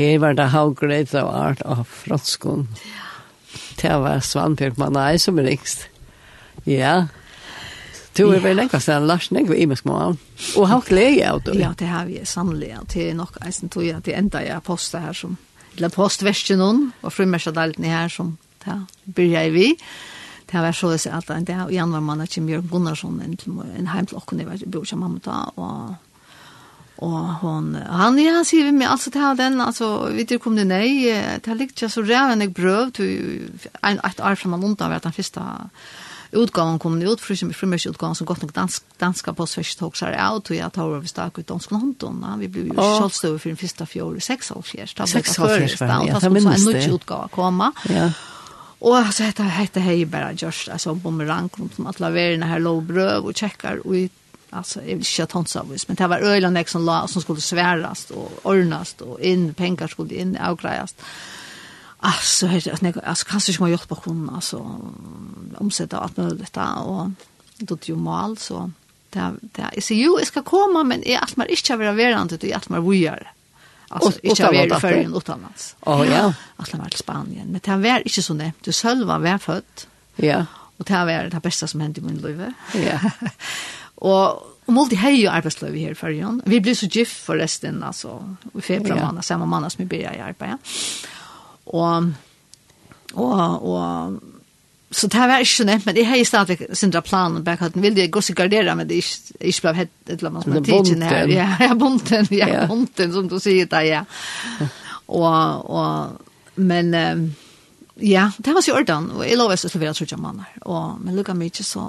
det 0.09 0.21
var 0.21 0.33
det 0.33 0.49
how 0.49 0.73
great 0.73 1.11
thou 1.13 1.27
art 1.29 1.61
av 1.61 1.85
franskon. 1.85 2.67
Det 3.77 3.93
var 4.01 4.23
Svanbjørk 4.25 4.77
Manai 4.81 5.19
som 5.21 5.37
er 5.39 5.45
rikst. 5.51 5.85
Ja. 6.65 7.07
Du 8.17 8.25
er 8.33 8.41
vel 8.43 8.57
nekva 8.57 8.81
stedan 8.81 9.05
Lars 9.07 9.29
Negve 9.31 9.55
i 9.55 9.67
meg 9.69 9.77
småan. 9.79 10.17
Og 10.57 10.65
hva 10.67 10.79
glede 10.87 11.19
jeg 11.19 11.29
av 11.29 11.43
du? 11.45 11.53
Ja, 11.59 11.69
det 11.77 11.87
har 11.87 12.09
vi 12.09 12.17
sannelig. 12.25 12.73
Det 12.91 13.05
er 13.11 13.15
nok 13.19 13.37
eisen 13.45 13.69
tog 13.69 13.85
at 13.93 14.09
det 14.09 14.17
enda 14.17 14.41
jeg 14.43 14.65
postet 14.65 15.05
her 15.05 15.15
som, 15.15 15.37
eller 15.77 15.93
postversen 15.93 16.59
noen, 16.59 16.87
og 17.05 17.13
frumersadalten 17.13 17.85
her 17.85 18.09
som, 18.11 18.33
ja, 18.65 18.81
byrja 19.05 19.45
i 19.45 19.53
vi. 19.53 19.69
Det 20.49 20.57
har 20.57 20.65
vært 20.65 20.79
så 20.81 20.89
å 20.89 20.97
si 20.97 21.13
at 21.13 21.29
det 21.45 21.53
er 21.53 21.69
januar 21.71 22.01
mann 22.01 22.25
ikke 22.25 22.41
Bjørn 22.49 22.69
Gunnarsson 22.71 23.21
en 23.21 23.91
heim 23.93 24.09
til 24.09 24.17
okken, 24.17 24.41
jeg 24.41 24.49
var 24.49 24.63
bor 24.65 24.87
ikke 24.87 24.97
mamma 24.97 25.21
da, 25.23 25.41
og 25.61 26.08
Och 26.99 27.33
hon 27.41 27.77
han 27.89 28.17
ja, 28.19 28.31
han 28.31 28.45
skriver 28.45 28.71
med 28.71 28.89
altså, 28.91 29.09
det 29.09 29.21
er 29.23 29.35
den 29.39 29.61
alltså 29.61 30.09
vet 30.11 30.29
du 30.29 30.39
kom 30.39 30.55
det 30.55 30.65
nej 30.67 31.13
det 31.45 31.53
likt 31.55 31.81
jag 31.81 31.91
så 31.91 32.01
räven 32.01 32.41
jag 32.41 32.51
brøv, 32.51 32.91
till 32.91 33.51
en 33.83 33.99
et 34.03 34.19
år 34.19 34.35
från 34.35 34.51
London 34.51 34.91
av 34.91 34.99
den 35.01 35.13
första 35.13 35.69
utgaven 36.31 36.79
kom 36.79 36.99
det 36.99 37.05
ut 37.05 37.21
för 37.21 37.35
som 37.35 37.53
för 37.53 37.87
utgaven 37.87 38.15
så 38.15 38.25
gott 38.25 38.41
nog 38.41 38.51
dansk 38.51 38.83
danska 38.99 39.33
på 39.33 39.47
svensk 39.47 39.79
tog 39.79 39.95
seg 39.97 40.13
av, 40.13 40.35
og 40.35 40.51
jeg 40.51 40.59
jag 40.59 40.73
tar 40.73 40.95
över 40.95 41.07
stak 41.07 41.39
ut 41.39 41.47
dansk 41.47 41.71
London 41.71 42.25
vi 42.39 42.47
blev 42.47 42.65
ju 42.65 42.73
kjølstøve 42.73 43.39
for 43.39 43.49
den 43.49 43.57
första 43.57 43.85
fjol 43.85 44.21
seks 44.21 44.51
år 44.51 44.61
fjärs 44.61 44.93
ta 44.93 45.07
6 45.07 45.39
år 45.39 45.49
ja 46.07 46.19
det 46.19 46.29
minns 46.29 46.65
det. 46.65 46.83
en 46.83 46.93
utgave 46.93 47.29
komme, 47.29 47.71
ja. 47.89 48.11
Och 48.79 49.13
så 49.13 49.23
heter 49.23 49.43
hette 49.43 49.79
hej 49.79 50.05
bara 50.05 50.31
just 50.33 50.69
alltså 50.69 50.95
bumerang 50.95 51.49
som 51.49 51.69
om 51.75 51.87
alla 51.87 52.09
her 52.09 52.41
här 52.41 52.59
låg 52.59 52.83
bröd 52.83 53.23
och 53.23 53.35
checkar 53.35 53.87
och 53.87 53.95
Alltså 54.49 54.79
jag 54.79 54.87
vill 54.87 55.05
inte 55.19 55.33
ha 55.33 55.45
service 55.45 55.87
men 55.87 55.95
det 55.95 56.07
var 56.07 56.19
öland 56.19 56.67
som 56.67 56.85
la 56.85 57.07
som 57.07 57.21
skulle 57.21 57.41
svärast 57.41 58.11
och 58.11 58.39
ordnast 58.43 59.01
och 59.01 59.19
in 59.21 59.53
pengar 59.53 59.87
skulle 59.87 60.15
in 60.15 60.37
avgrejas. 60.37 60.95
Alltså 61.97 62.47
helt 62.47 62.81
jag 62.81 62.97
alltså 63.03 63.25
kanske 63.29 63.51
inte 63.51 63.61
man 63.61 63.71
gjort 63.71 63.87
på 63.87 63.95
kon 63.95 64.29
alltså 64.35 64.81
omsätta 65.57 65.99
att 65.99 66.17
möjligt 66.17 66.57
och 66.57 67.09
då 67.57 67.75
det 67.75 67.89
ju 67.89 67.95
mal 67.95 68.37
så 68.37 68.71
det 69.09 69.33
det 69.41 69.65
är 69.73 69.81
så 69.81 69.93
ju 69.93 70.25
ska 70.25 70.41
komma 70.41 70.83
men 70.83 71.03
är 71.03 71.23
att 71.23 71.35
man 71.35 71.47
inte 71.47 71.77
vill 71.77 71.87
vara 71.87 72.21
inte 72.21 72.37
det 72.37 72.53
att 72.53 72.69
man 72.69 72.89
vill 72.89 73.27
Alltså 73.91 74.19
inte 74.23 74.41
jag 74.41 74.69
var 74.69 74.79
för 74.79 74.91
en 74.91 75.15
utomlands. 75.15 75.75
Ja 75.85 76.05
ja, 76.05 76.33
Alltså 76.55 76.77
var 76.77 76.93
i 76.93 76.97
Spanien, 76.97 77.47
men 77.47 77.61
det 77.63 77.77
var 77.77 77.99
inte 77.99 78.21
så 78.21 78.33
nej. 78.33 78.53
Du 78.61 78.71
själv 78.71 79.07
var 79.07 79.19
väl 79.19 79.39
född. 79.39 79.63
Ja. 80.15 80.45
Och 80.77 80.85
det 80.85 80.93
var 80.93 81.29
det 81.31 81.39
bästa 81.39 81.67
som 81.67 81.81
hände 81.81 82.01
i 82.01 82.03
min 82.03 82.17
liv. 82.17 82.53
Ja. 82.73 82.99
Og 83.99 84.49
Og 84.69 84.73
multi 84.75 84.97
hei 85.01 85.15
jo 85.23 85.31
arbeidsløy 85.33 85.71
her 85.73 85.95
i 85.95 85.97
Førjon. 85.97 86.43
Vi 86.45 86.59
blir 86.61 86.75
så 86.77 86.85
gift 86.93 87.23
forresten, 87.25 87.81
altså, 87.83 88.19
i 88.53 88.61
februar 88.61 88.99
ja. 88.99 89.05
måned, 89.07 89.25
samme 89.25 89.47
måned 89.49 89.73
som 89.73 89.81
vi 89.81 89.87
blir 89.89 90.03
i 90.05 90.19
arbeid. 90.21 90.75
Og, 91.65 92.11
og, 93.13 93.65
og, 93.65 94.19
så 94.91 95.07
det 95.09 95.23
var 95.31 95.41
ikke 95.41 95.55
så 95.55 95.65
nevnt, 95.65 95.87
men 95.87 95.97
jeg 95.97 96.07
har 96.07 96.21
stadig 96.25 96.57
sindra 96.77 97.01
planen 97.01 97.43
bak 97.45 97.63
at 97.65 97.73
den 97.73 97.81
ville 97.81 98.05
gå 98.13 98.21
seg 98.21 98.37
gardere, 98.37 98.75
men 98.77 98.89
det 98.89 98.99
er 98.99 99.07
ikke 99.07 99.49
ikke 99.49 99.65
bare 99.65 99.79
hett 99.79 99.95
et 100.05 100.15
eller 100.19 100.29
annet 100.29 100.45
som 100.45 100.57
er 100.59 100.65
tidsen 100.67 101.05
her. 101.07 101.33
Ja, 101.33 101.47
ja, 101.65 101.73
bunten, 101.73 102.29
ja, 102.29 102.49
ja. 102.53 102.65
bunten, 102.69 103.13
som 103.13 103.29
du 103.29 103.39
sier 103.41 103.69
det, 103.69 103.83
ja. 103.89 104.03
Og, 105.07 105.65
og, 105.65 106.61
men, 106.61 106.93
um, 106.93 107.25
ja, 108.05 108.29
det 108.37 108.53
var 108.53 108.61
så 108.61 108.75
i 108.75 108.77
orden, 108.83 109.09
og 109.17 109.25
jeg 109.25 109.41
lovet 109.41 109.61
så 109.61 109.73
slå 109.73 109.81
vi 109.81 109.89
at 109.89 109.97
trodde 109.97 110.13
jeg 110.13 110.21
manner, 110.21 110.53
og, 110.61 111.01
men 111.01 111.17
lukka 111.17 111.33
mye 111.33 111.65
så, 111.65 111.87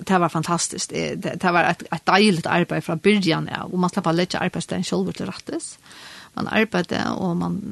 det 0.00 0.18
var 0.18 0.28
fantastiskt. 0.28 0.90
Det, 0.90 1.14
det 1.14 1.52
var 1.52 1.64
ett, 1.64 1.82
ett 1.90 2.06
dejligt 2.06 2.46
arbete 2.46 2.80
från 2.80 2.98
början. 2.98 3.48
Ja. 3.52 3.62
Och 3.62 3.78
man 3.78 3.90
slapp 3.90 4.14
lägga 4.14 4.38
arbetsdagen 4.38 4.84
själv 4.84 5.12
till 5.12 5.26
rättes. 5.26 5.78
Man 6.34 6.48
arbetade 6.48 7.10
och 7.10 7.36
man... 7.36 7.62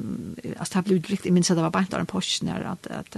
Alltså 0.59 0.79
det 0.79 0.83
blev 0.83 1.03
riktigt... 1.03 1.25
Jag 1.25 1.33
minns 1.33 1.51
att 1.51 1.57
det 1.57 1.63
var 1.63 1.71
bara 1.71 1.83
inte 1.83 1.97
en 1.97 2.07
post 2.07 2.43
när 2.43 2.65
att, 2.65 2.87
att 2.87 3.17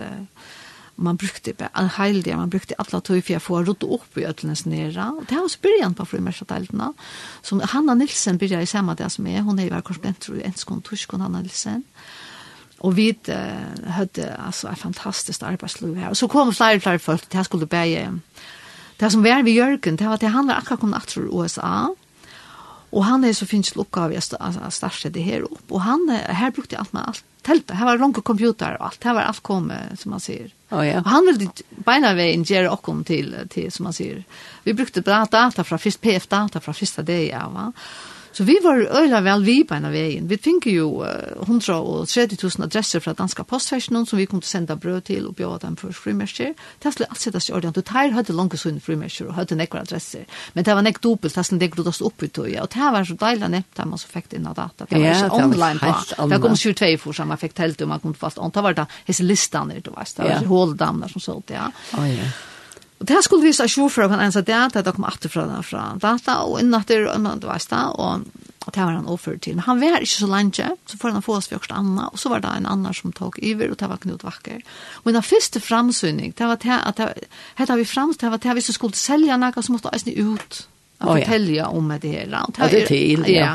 man 0.98 1.16
brukte 1.16 1.68
en 1.74 1.90
hel 1.90 2.22
del, 2.22 2.36
man 2.36 2.48
brukte 2.48 2.74
alla 2.78 3.00
tog 3.00 3.24
för 3.24 3.36
att 3.36 3.42
få 3.42 3.62
råd 3.62 3.82
upp 3.82 4.18
i 4.18 4.24
ödlenes 4.24 4.64
nere. 4.64 5.22
Det 5.28 5.34
var 5.34 5.48
så 5.48 5.58
början 5.62 5.94
på 5.94 6.06
frimärksatelterna. 6.06 6.94
som 7.42 7.60
Hanna 7.60 7.94
Nilsen 7.94 8.38
började 8.38 8.62
i 8.62 8.66
samma 8.66 8.94
det 8.94 9.10
som 9.10 9.26
är 9.26 9.40
Hon 9.40 9.58
är 9.58 9.62
ju 9.62 9.70
var 9.70 9.80
korrespondent, 9.80 10.20
tror 10.20 10.36
jag, 10.36 10.46
enskån, 10.46 11.20
Hanna 11.20 11.40
Nilsen. 11.40 11.82
Och 12.78 12.98
vi 12.98 13.18
hade 13.86 14.36
alltså 14.36 14.68
ett 14.68 14.78
fantastiskt 14.78 15.42
arbetsliv 15.42 15.96
här. 15.96 16.10
Och 16.10 16.16
så 16.16 16.28
kom 16.28 16.54
flera, 16.54 16.80
flera 16.80 16.98
folk. 16.98 17.28
Det 17.28 17.36
här 17.36 17.44
skulle 17.44 17.66
börja 17.66 18.20
Det 18.98 19.10
som 19.14 19.22
var 19.22 19.44
vid 19.46 19.54
Jørgen, 19.54 19.96
det 19.96 20.06
var 20.06 20.18
at 20.18 20.24
det 20.24 20.34
handler 20.34 20.58
akkurat 20.58 20.84
om 20.84 20.94
etter 20.98 21.28
USA, 21.30 21.72
og 22.88 23.04
han 23.04 23.24
er 23.24 23.34
så 23.36 23.46
finnes 23.46 23.74
lukka 23.76 24.06
av 24.08 24.14
å 24.16 24.70
starte 24.74 25.10
det 25.12 25.22
her 25.22 25.44
opp, 25.46 25.64
og 25.70 25.82
han, 25.84 26.08
her 26.10 26.54
brukte 26.56 26.74
jeg 26.74 26.82
alt 26.82 26.94
med 26.96 27.04
alt, 27.12 27.24
teltet, 27.46 27.76
her 27.78 27.88
var 27.88 28.00
ronke 28.00 28.24
computer 28.24 28.76
og 28.78 28.88
alt, 28.88 29.04
her 29.04 29.16
var 29.16 29.28
alt 29.28 29.42
kommet, 29.44 29.94
som 30.00 30.12
man 30.14 30.22
sier. 30.24 30.50
Oh, 30.72 30.82
ja. 30.84 30.98
Og 31.00 31.08
han 31.08 31.28
ville 31.28 31.48
beina 31.86 32.12
veien 32.16 32.44
gjøre 32.48 32.72
okkom 32.74 33.04
til, 33.08 33.32
til, 33.52 33.70
som 33.72 33.88
man 33.88 33.96
sier. 33.96 34.24
Vi 34.66 34.74
brukte 34.76 35.04
bra 35.04 35.22
data 35.30 35.64
fra, 35.64 35.78
PF-data 35.78 36.60
fra 36.64 36.74
første 36.76 37.04
dag, 37.08 37.24
ja, 37.30 37.46
va? 37.52 37.70
Så 38.38 38.44
vi 38.44 38.54
var 38.62 38.78
øyla 38.78 39.18
vel 39.20 39.42
vi 39.42 39.64
på 39.66 39.74
en 39.74 39.88
av 39.88 39.94
veien. 39.96 40.28
Vi 40.30 40.36
fikk 40.38 40.68
jo 40.70 41.00
uh, 41.02 41.40
130 41.42 42.36
000 42.38 42.66
adresser 42.68 43.02
fra 43.02 43.10
danska 43.18 43.42
postfæsjonen 43.42 44.04
som 44.06 44.18
vi 44.20 44.28
kunne 44.30 44.46
senda 44.46 44.76
brød 44.78 45.00
til 45.08 45.24
og 45.26 45.34
bjøre 45.40 45.56
dem 45.64 45.74
for 45.80 45.90
frimersker. 45.90 46.52
Det 46.78 46.92
skulle 46.94 47.08
alt 47.10 47.18
settes 47.18 47.48
i 47.48 47.54
orden. 47.58 47.74
Du 47.74 47.80
tar 47.82 48.12
hadde 48.14 48.36
langt 48.38 48.54
sånne 48.62 48.78
frimersker 48.78 49.32
og 49.32 49.34
hadde 49.40 49.58
nekvar 49.58 49.82
adresser. 49.82 50.28
Men 50.54 50.68
det 50.68 50.76
var 50.78 50.86
nek 50.86 51.00
dobbelt, 51.02 51.34
det 51.34 51.44
skulle 51.48 51.64
nekvar 51.64 51.80
dobbelt 51.80 52.04
oppi 52.06 52.28
tog. 52.28 52.52
Og 52.62 52.68
det 52.76 52.90
var 52.94 53.08
så 53.08 53.16
deilig 53.24 53.48
nepp 53.56 53.74
da 53.74 53.86
man 53.90 53.98
så 53.98 54.12
fikk 54.12 54.30
det 54.30 54.38
inn 54.38 54.46
av 54.46 54.54
data. 54.60 54.86
Det 54.86 55.00
var 55.00 55.08
ja, 55.08 55.16
ikke 55.24 55.40
online 55.48 55.82
på. 55.82 56.28
Det 56.30 56.38
kom 56.44 56.54
22 56.62 56.92
for 57.02 57.18
som 57.18 57.34
man 57.34 57.42
fikk 57.42 57.58
telt 57.58 57.82
og 57.82 57.90
man 57.90 58.04
kom 58.04 58.14
fast 58.14 58.38
on. 58.38 58.54
Det 58.54 58.62
var 58.68 58.78
da 58.78 58.86
hese 59.08 59.26
listene, 59.26 59.80
du 59.82 59.90
vet. 59.90 60.14
det. 60.14 60.22
Det 60.22 60.28
var 60.28 60.36
ikke 60.38 60.54
håldamner 60.54 61.10
som 61.10 61.26
sålt, 61.26 61.50
ja. 61.58 61.66
Oh, 61.98 62.06
ja. 62.06 62.30
Og 62.98 63.06
det 63.06 63.22
skulle 63.22 63.46
vise 63.46 63.62
at 63.62 63.70
sjåfører 63.70 64.10
kan 64.10 64.20
ensa 64.24 64.42
det, 64.42 64.58
at 64.58 64.78
det 64.84 64.94
kom 64.94 65.06
alltid 65.06 65.30
fra, 65.30 65.46
fra 65.62 65.82
data, 66.02 66.40
og 66.42 66.58
innatter, 66.58 67.06
og 67.06 67.26
det 67.38 67.46
var 67.46 67.60
det, 67.62 67.82
og, 67.94 68.24
og 68.66 68.72
det 68.74 68.82
var 68.82 68.96
han 68.96 69.06
overført 69.06 69.42
til. 69.46 69.54
Men 69.54 69.66
han 69.68 69.82
var 69.82 70.02
ikke 70.02 70.14
så 70.14 70.30
langt, 70.30 70.58
så 70.58 70.98
får 70.98 71.14
han 71.14 71.22
få 71.22 71.36
oss 71.38 71.50
først 71.52 71.74
Anna, 71.74 72.08
og 72.10 72.18
så 72.18 72.32
var 72.32 72.42
det 72.42 72.56
en 72.56 72.66
annan 72.66 72.96
som 72.96 73.14
tok 73.14 73.38
iver, 73.38 73.70
og 73.70 73.78
det 73.78 73.90
var 73.90 74.02
Knut 74.02 74.24
Vakker. 74.26 74.64
Og 75.04 75.12
den 75.14 75.22
første 75.22 75.62
framsynning, 75.62 76.34
det 76.38 76.48
var 76.50 76.58
det, 76.64 76.80
at 76.80 76.98
det, 76.98 77.68
det 77.68 77.78
vi 77.78 77.86
frams 77.86 78.18
det 78.18 78.32
var 78.32 78.42
det, 78.42 78.56
hvis 78.58 78.72
du 78.72 78.74
skulle 78.74 78.98
selja 78.98 79.38
noe, 79.38 79.62
så 79.62 79.76
måtte 79.76 79.94
eisne 79.94 80.16
ut, 80.18 80.64
og 80.98 81.12
oh, 81.12 81.20
fortelle 81.20 81.70
om 81.70 81.94
det 82.02 82.10
her. 82.10 82.34
Og 82.34 82.58
det, 82.58 82.82
er, 82.82 82.90
til, 82.90 83.30
ja. 83.30 83.38
ja 83.38 83.54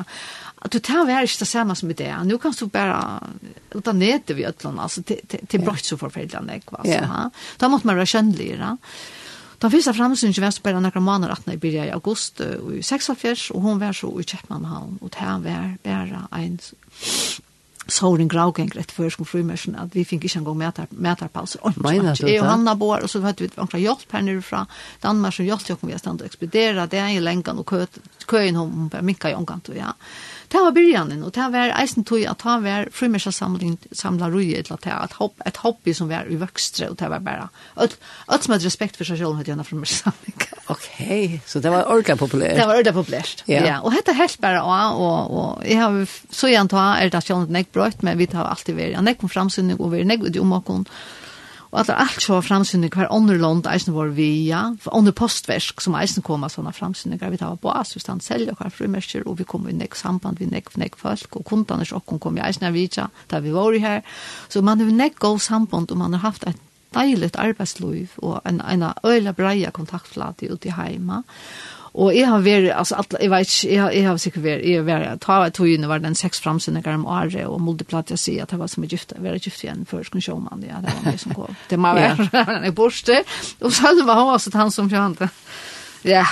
att 0.64 0.72
du 0.72 0.80
tar 0.80 1.06
vär 1.06 1.22
inte 1.22 1.46
samma 1.46 1.76
som 1.76 1.94
det. 1.94 2.16
Nu 2.24 2.38
kan 2.38 2.54
du 2.60 2.66
bara 2.66 3.24
uta 3.72 3.92
nätet 3.94 4.38
vid 4.38 4.46
öllan 4.46 4.80
alltså 4.80 5.04
till 5.04 5.20
till 5.48 5.62
brott 5.62 5.86
så 5.86 5.98
förfärligt 5.98 6.42
nek 6.42 6.72
va 6.72 6.82
så 6.84 7.06
ha. 7.06 7.30
Då 7.58 7.70
måste 7.70 7.88
man 7.88 7.96
vara 7.96 8.06
kännlig 8.06 8.60
va. 8.60 8.78
Den 9.64 9.72
første 9.72 9.94
fremsynet 9.96 10.42
var 10.44 10.52
så 10.52 10.62
bare 10.64 10.82
noen 10.84 11.06
måneder 11.06 11.38
at 11.38 11.46
jeg 11.48 11.60
begynte 11.64 11.88
i 11.88 11.94
august 11.96 12.42
i 12.44 12.82
46, 12.84 13.52
og 13.56 13.62
hun 13.64 13.80
var 13.80 13.96
så 13.96 14.10
i 14.20 14.26
Kjeppmannhavn, 14.28 14.98
og 15.00 15.14
det 15.16 15.24
var 15.24 15.78
bare 15.84 16.28
en 16.44 16.60
såren 17.88 18.28
gravgäng 18.28 18.70
rätt 18.70 18.92
för 18.92 19.10
som 19.10 19.26
frumärsen 19.26 19.76
att 19.76 19.96
vi 19.96 20.06
fick 20.06 20.24
inte 20.24 20.40
en 20.40 20.44
gång 20.44 20.58
mätar 20.58 20.88
mätarpauser. 20.90 21.62
Menar 21.76 22.16
du 22.16 22.26
det? 22.26 22.42
Och 22.42 22.48
Hanna 22.48 22.76
bor 22.76 23.04
och 23.04 23.10
så 23.10 23.20
vet 23.20 23.42
vi 23.42 23.50
några 23.56 23.78
hjälp 23.78 24.12
här 24.12 24.22
nere 24.22 24.42
från 24.42 24.66
Danmark 25.02 25.34
som 25.34 25.46
hjälpte 25.46 25.72
jag 25.72 25.80
kom 25.80 25.90
vi 25.90 26.00
stanna 26.00 26.20
och 26.20 26.26
expedera 26.26 26.88
det 26.88 26.98
är 26.98 27.10
ju 27.10 27.20
länkan 27.20 27.58
och 27.58 27.68
kö 27.68 27.86
köin 28.30 28.56
hon 28.56 28.90
på 28.90 29.02
Mika 29.02 29.32
i 29.32 29.36
omgång 29.36 29.62
då 29.66 29.74
ja. 29.76 29.94
Det 30.54 30.62
var 30.62 30.74
byrjanen, 30.76 31.24
og 31.26 31.32
det 31.34 31.46
var 31.50 31.72
eisen 31.80 32.06
tog 32.06 32.22
at 32.30 32.44
det 32.44 32.58
var 32.62 32.90
frimmersa 32.94 33.32
samling, 33.34 33.74
samla 33.90 34.30
rui 34.30 34.52
et 34.54 34.70
det 34.70 34.92
var 34.92 35.16
hopp, 35.18 35.42
et 35.48 35.58
hobby 35.64 35.96
som 35.98 36.12
var 36.12 36.30
i 36.30 36.38
vøkstre, 36.38 36.92
og 36.92 37.00
det 37.00 37.10
var 37.10 37.24
bare, 37.26 37.48
alt 37.82 38.46
som 38.46 38.54
hadde 38.54 38.68
respekt 38.68 39.00
for 39.00 39.10
seg 39.10 39.18
selv, 39.18 39.40
hadde 39.40 39.50
gjennom 39.50 39.66
frimmersa 39.66 40.12
samling. 40.12 40.46
ok, 40.76 41.42
så 41.50 41.64
det 41.64 41.74
var 41.74 41.90
ordentlig 41.90 42.20
populært. 42.22 42.60
Det 42.60 42.68
var 42.70 42.78
ordentlig 42.78 42.96
populært, 43.00 43.44
ja. 43.50 43.66
ja. 43.66 43.80
Og 43.82 43.98
dette 43.98 44.14
helt 44.20 44.38
bare, 44.46 44.62
og, 44.62 45.02
og, 45.02 45.34
og 45.34 45.66
jeg 45.66 45.82
har 45.82 46.00
så 46.30 46.54
gjerne 46.54 46.74
ta, 46.76 46.86
er 47.02 47.10
det 47.10 47.24
at 47.24 47.34
jeg 47.34 47.40
har 47.40 47.58
nek 47.58 47.74
brøyt, 47.74 48.06
men 48.06 48.22
vi 48.22 48.30
har 48.36 48.54
alltid 48.54 48.78
vært, 48.78 48.94
ja, 48.94 49.02
nek 49.02 49.26
om 49.26 49.34
framsynning, 49.34 49.82
og 49.82 49.96
vi 49.96 50.04
er 50.04 50.10
nek 50.14 50.28
ut 50.28 50.38
i 50.38 50.44
omakon, 50.44 50.86
og 50.86 51.23
Og 51.74 51.80
at 51.82 51.88
det 51.90 51.94
er 51.96 52.04
alt 52.04 52.22
så 52.22 52.38
framsynning 52.46 52.94
hver 52.94 53.10
andre 53.10 53.40
land 53.42 53.66
eisen 53.66 53.96
var 53.96 54.12
vi, 54.14 54.28
ja, 54.46 54.68
andre 54.94 55.14
postversk 55.18 55.82
som 55.82 55.96
eisen 55.98 56.22
koma 56.26 56.46
sånne 56.52 56.74
framsynninger, 56.76 57.32
vi 57.34 57.40
tar 57.42 57.56
på 57.58 57.72
oss, 57.74 57.96
vi 57.98 58.04
stand 58.04 58.22
og 58.22 58.60
hver 58.60 58.70
frimersker, 58.70 59.26
og 59.26 59.40
vi 59.40 59.48
kom 59.50 59.66
i 59.68 59.74
nek 59.74 59.98
samband, 59.98 60.38
vi 60.38 60.46
nek, 60.46 60.70
nek 60.78 60.96
folk, 60.96 61.34
og 61.34 61.46
kundene 61.50 61.86
så 61.86 62.00
kom 62.06 62.38
i 62.38 62.46
eisen 62.46 62.68
av 62.70 62.78
vidja, 62.78 63.08
da 63.32 63.40
vi 63.42 63.56
var 63.56 63.74
her. 63.74 64.04
Så 64.50 64.62
man 64.62 64.80
har 64.80 64.92
nek 64.94 65.18
god 65.20 65.40
samband, 65.40 65.90
og 65.92 65.98
man 65.98 66.14
har 66.14 66.30
haft 66.30 66.46
et 66.46 66.62
deiligt 66.94 67.40
arbeidsliv, 67.42 68.14
og 68.22 68.42
en, 68.46 68.62
en 68.62 68.92
øyla 69.04 69.34
breia 69.34 69.72
kontaktflate 69.74 70.52
ute 70.54 70.70
i 70.70 70.78
heima. 70.78 71.24
Og 71.94 72.16
jeg 72.16 72.26
har 72.26 72.42
vært, 72.42 72.72
altså, 72.74 72.96
at, 73.04 73.16
jeg 73.22 73.30
vet 73.30 73.50
ikke, 73.50 73.68
jeg 73.70 73.82
har, 73.82 73.92
jeg 73.94 74.06
har 74.08 74.22
sikkert 74.22 74.44
vært, 74.44 74.64
jeg 74.66 74.80
har 74.80 74.86
vært, 74.88 75.20
ta 75.22 75.36
av 75.44 75.52
togene 75.54 75.90
var 75.92 76.02
den 76.02 76.16
seks 76.18 76.42
fremsynninger 76.42 76.96
om 76.98 77.04
året, 77.06 77.44
og 77.46 77.60
multiplat 77.62 78.10
jeg 78.10 78.22
sier 78.22 78.48
at 78.48 78.56
jeg 78.56 78.62
var 78.62 78.72
som 78.72 78.86
er 78.86 78.96
gift, 78.96 79.14
jeg 79.14 79.22
var 79.22 79.38
gift 79.38 79.62
igjen 79.62 79.84
før 79.90 80.08
skulle 80.08 80.26
se 80.26 80.34
om 80.34 80.48
han, 80.50 80.64
ja, 80.66 80.82
det 80.82 80.90
var 80.90 81.06
meg 81.06 81.22
som 81.22 81.36
kom. 81.38 81.60
Det 81.70 81.78
må 81.78 81.94
være, 81.94 82.32
han 82.34 82.66
er 82.66 82.74
borste, 82.74 83.22
og 83.62 83.70
så 83.70 83.92
hadde 83.92 84.08
han 84.10 84.34
også 84.34 84.56
han 84.58 84.74
som 84.74 84.90
kjønte. 84.90 85.30
Ja, 86.04 86.26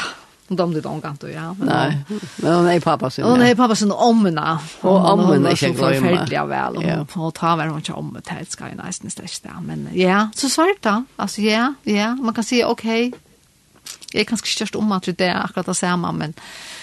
Hon 0.52 0.58
dom 0.58 0.74
det 0.74 0.82
donkan 0.82 1.18
då 1.22 1.30
ja. 1.30 1.56
Nej. 1.60 1.98
Men 2.36 2.54
hon 2.54 2.68
är 2.68 2.80
pappa 2.80 3.10
sin. 3.10 3.24
Hon 3.24 3.42
är 3.42 3.56
pappa 3.56 3.76
sin 3.76 3.92
omna. 3.92 4.60
Och 4.82 5.12
omna 5.14 5.50
är 5.50 5.64
inte 5.64 5.68
glömma. 5.68 6.08
Hon 6.08 6.18
är 6.18 6.46
väl 6.46 6.78
och 6.78 7.14
hon 7.14 7.32
tar 7.32 7.58
väl 7.58 7.68
hon 7.68 7.78
inte 7.78 7.94
om 7.94 8.18
det 8.24 8.30
här 8.30 8.46
ska 8.50 8.70
ju 8.70 8.76
nästan 8.76 9.10
släcka 9.10 9.62
men 9.62 9.90
ja, 9.94 10.30
så 10.36 10.50
svart 10.50 10.82
då. 10.82 11.04
Alltså 11.16 11.42
ja, 11.42 11.74
ja, 11.84 12.16
man 12.16 12.34
kan 12.34 12.44
säga 12.44 12.68
okej, 12.68 13.14
Jeg 14.14 14.20
er 14.20 14.28
kanskje 14.28 14.52
størst 14.52 14.76
om 14.76 14.92
at 14.92 15.06
det 15.06 15.22
er 15.22 15.38
akkurat 15.44 15.66
det 15.66 15.76
samme, 15.76 16.12
men 16.12 16.34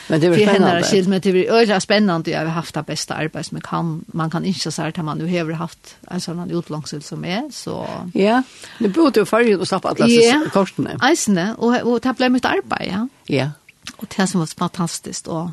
Men 0.08 0.20
det 0.20 0.30
var 0.30 0.36
spännande. 0.36 0.82
Det 0.90 0.98
är 0.98 1.08
men 1.08 1.20
det 1.20 1.30
är 1.30 1.52
øyelig 1.52 1.82
spännande. 1.82 2.30
Jag 2.30 2.38
har 2.38 2.46
haft 2.46 2.74
det 2.74 2.86
bästa 2.86 3.14
arbeid 3.14 3.46
som 3.46 3.60
kan 3.60 4.04
man 4.06 4.30
kan 4.30 4.44
inte 4.44 4.70
säga 4.70 4.88
att 4.88 5.04
man 5.04 5.18
nu 5.18 5.44
har 5.44 5.52
haft 5.52 5.96
en 6.10 6.20
sånn 6.20 6.50
utlångsel 6.50 7.02
som 7.02 7.24
är 7.24 7.50
så 7.52 7.86
Ja. 8.14 8.42
Det 8.78 8.88
borde 8.88 9.20
ju 9.20 9.26
förr 9.26 9.60
och 9.60 9.68
slappa 9.68 9.88
alla 9.88 10.08
ja. 10.08 10.42
korten. 10.52 10.88
Ja. 11.00 11.08
Eisne 11.08 11.54
och 11.58 11.82
och 11.82 12.00
det 12.00 12.16
ble 12.16 12.28
mitt 12.28 12.44
arbete, 12.44 12.84
ja. 12.84 13.08
Ja. 13.26 13.50
Och 13.96 14.06
det 14.16 14.26
som 14.26 14.40
var 14.40 14.46
fantastiskt 14.46 15.26
och 15.26 15.50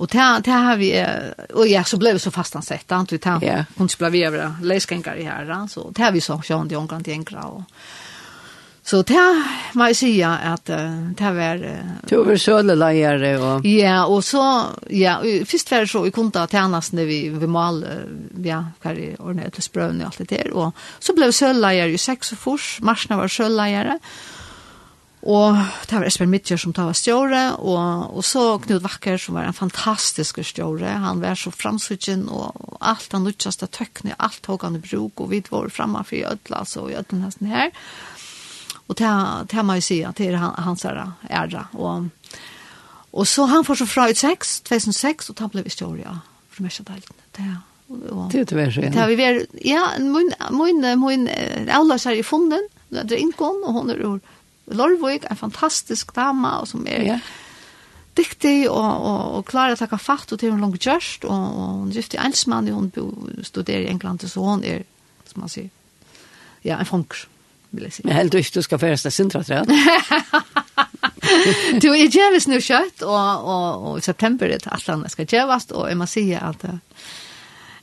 Och 0.00 0.06
det, 0.06 0.40
det 0.44 0.50
har 0.50 0.76
vi, 0.76 1.06
och 1.54 1.66
ja, 1.68 1.84
så 1.84 1.96
blev 1.96 2.12
vi 2.12 2.18
så 2.18 2.30
fast 2.30 2.56
ansett, 2.56 2.92
antar 2.92 3.40
vi, 3.40 3.46
ja. 3.46 3.64
kunde 3.76 3.92
skulle 3.92 4.10
vi 4.10 4.24
över 4.24 4.54
läskänkar 4.62 5.16
i 5.16 5.24
här, 5.24 5.66
så 5.68 5.90
det 5.90 6.02
har 6.02 6.12
vi 6.12 6.20
så, 6.20 6.42
så 6.46 6.54
har 6.54 6.64
vi 6.64 7.04
till 7.04 7.12
enkla, 7.12 7.40
och 7.40 7.62
Så 8.82 9.02
det 9.06 9.20
må 9.78 9.90
jeg 9.90 9.98
si 9.98 10.10
at 10.24 10.66
det 10.66 11.30
var... 11.36 11.60
Du 12.08 12.16
var 12.24 12.40
sølelejere 12.40 13.34
og... 13.38 13.68
Ja, 13.68 14.06
og 14.08 14.24
så... 14.26 14.42
Ja, 14.90 15.18
først 15.20 15.70
var 15.70 15.84
det 15.84 15.92
så, 15.92 16.02
vi 16.06 16.14
kunne 16.16 16.34
ta 16.34 16.46
tjenestene 16.50 17.04
vi, 17.06 17.20
vi 17.28 17.50
mal, 17.50 17.84
ja, 18.42 18.64
hva 18.82 18.94
er 18.96 19.20
ordnet 19.20 19.54
til 19.54 19.68
sprøvene 19.68 20.06
og 20.06 20.10
alt 20.10 20.24
det 20.24 20.30
der. 20.32 20.52
Og 20.56 20.72
så 20.98 21.14
ble 21.14 21.28
vi 21.30 21.38
sølelejere 21.38 21.94
i 21.94 22.00
seks 22.00 22.34
og 22.34 22.42
fors, 22.48 22.68
marsene 22.82 23.20
var 23.20 23.30
sølelejere. 23.30 24.00
Og 25.20 25.56
det 25.84 25.98
var 25.98 26.06
Espen 26.08 26.30
Midtjør 26.32 26.62
som 26.62 26.72
tar 26.72 26.94
stjåre, 26.96 27.42
og, 27.60 28.14
og 28.16 28.24
så 28.24 28.54
Knud 28.64 28.80
Vakker 28.80 29.20
som 29.20 29.36
var 29.36 29.50
en 29.50 29.56
fantastisk 29.56 30.40
stjåre. 30.48 30.94
Han 31.02 31.20
var 31.20 31.36
så 31.36 31.52
framsutjen, 31.52 32.24
og, 32.32 32.56
og 32.56 32.78
alt 32.80 33.12
han 33.12 33.28
utsaste 33.28 33.68
tøkkene, 33.68 34.16
alt 34.16 34.40
tog 34.46 34.64
han 34.64 34.78
i 34.78 34.82
bruk, 34.84 35.20
og 35.20 35.28
vi 35.34 35.42
var 35.50 35.68
fremme 35.68 36.00
for 36.08 36.16
i 36.16 36.24
ødla, 36.24 36.62
altså 36.64 36.86
i 36.88 36.96
ødla 36.96 37.20
nesten 37.20 37.52
her. 37.52 37.68
Og 37.68 38.19
Och 38.90 38.96
det 38.96 39.04
här 39.52 39.62
man 39.62 39.76
ju 39.76 39.82
säga 39.82 40.12
till 40.12 40.34
hans 40.34 40.84
ære. 40.84 41.12
ära. 41.28 41.66
Och, 41.72 42.02
och 43.10 43.28
så 43.28 43.44
han 43.44 43.64
får 43.64 43.74
så 43.74 43.86
fra 43.86 44.10
ut 44.10 44.18
6, 44.18 44.60
2006 44.60 45.30
och 45.30 45.40
han 45.40 45.48
blev 45.48 45.64
historia 45.64 46.20
för 46.50 46.62
mesta 46.62 46.82
delen. 46.82 47.02
Det 47.30 47.42
här. 47.42 47.56
Det 48.32 48.40
är 48.40 48.44
tyvärr 48.44 48.70
så. 48.70 48.80
Det 48.80 48.98
har 48.98 49.08
vi 49.08 49.16
varit, 49.16 49.50
ja, 49.62 49.90
min, 49.98 50.32
min, 50.50 50.98
min 51.00 51.28
Aulas 51.70 52.06
är 52.06 52.12
i 52.12 52.22
funden, 52.22 52.68
det 52.88 53.18
inkom 53.18 53.62
och 53.66 53.72
hon 53.72 53.90
är 53.90 53.94
ur 53.94 54.20
Lorvik, 54.66 55.22
en 55.30 55.36
fantastisk 55.36 56.14
dama 56.14 56.58
och 56.58 56.68
som 56.68 56.88
er 56.88 57.02
ja. 57.02 57.18
dyktig 58.14 58.70
och, 58.70 59.06
och, 59.06 59.38
og 59.38 59.46
klarer 59.46 59.72
att 59.72 59.90
ta 59.90 59.98
fatt 59.98 60.32
och 60.32 60.40
till 60.40 60.50
hon 60.50 60.60
långt 60.60 60.86
görst 60.86 61.24
och, 61.24 61.30
och 61.30 61.62
hon 61.78 61.90
gift 61.90 62.14
i 62.14 62.16
ensman 62.16 62.68
och 62.68 62.74
hon 62.74 62.92
studerer 63.42 63.80
i 63.80 63.86
England 63.86 64.30
så 64.30 64.44
hun 64.44 64.64
är, 64.64 64.82
som 65.26 65.40
man 65.40 65.48
sier 65.48 65.70
ja, 66.62 66.78
en 66.78 66.86
funker 66.86 67.29
vil 67.70 67.82
jeg 67.84 67.92
si. 67.92 68.02
Men 68.04 68.14
helt 68.16 68.34
ikke 68.34 68.50
du 68.54 68.62
ska 68.62 68.78
första 68.78 69.10
sintra 69.10 69.44
tror 69.44 69.66
Du 71.80 71.88
är 71.88 72.16
jävligt 72.16 72.46
nu 72.46 72.60
kött 72.60 73.02
och 73.02 73.90
och 73.90 73.98
i 73.98 74.00
september 74.00 74.48
det 74.48 74.66
allt 74.66 74.88
annat 74.88 75.12
ska 75.12 75.22
jävast 75.22 75.70
och 75.70 75.96
man 75.96 76.06
säger 76.06 76.40
att 76.40 76.64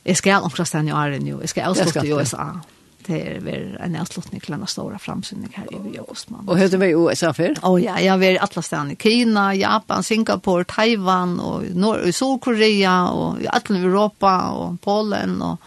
jeg 0.04 0.18
skal 0.18 0.44
omkring 0.44 0.66
stedet 0.66 0.88
i 0.88 0.92
Arden 0.92 1.22
nu. 1.22 1.38
Jag 1.42 1.50
skal 1.50 1.70
avslutte 1.70 2.08
i 2.08 2.12
USA 2.12 2.60
det 3.08 3.36
är 3.36 3.40
väl 3.40 3.78
en 3.80 3.96
avslutning 3.96 4.42
till 4.42 4.54
en 4.54 4.68
stora 4.68 5.00
framsyning 5.00 5.50
här 5.54 5.96
i 5.96 6.00
Åsman. 6.00 6.50
Och 6.50 6.58
hur 6.58 6.78
vi 6.78 6.86
i 6.86 6.92
USA 6.92 7.34
för? 7.34 7.56
Å 7.62 7.78
ja, 7.80 7.96
jeg 8.00 8.12
har 8.12 8.20
vært 8.20 8.42
alla 8.44 8.62
ställen 8.62 8.92
i 8.92 8.98
Kina, 9.00 9.46
Japan, 9.56 10.04
Singapore, 10.04 10.66
Taiwan 10.68 11.40
och 11.40 11.64
Norr 11.76 12.12
Sydkorea 12.12 13.10
och 13.10 13.42
i 13.42 13.48
alle 13.48 13.80
Europa 13.80 14.50
och 14.50 14.82
Polen 14.82 15.42
och 15.42 15.62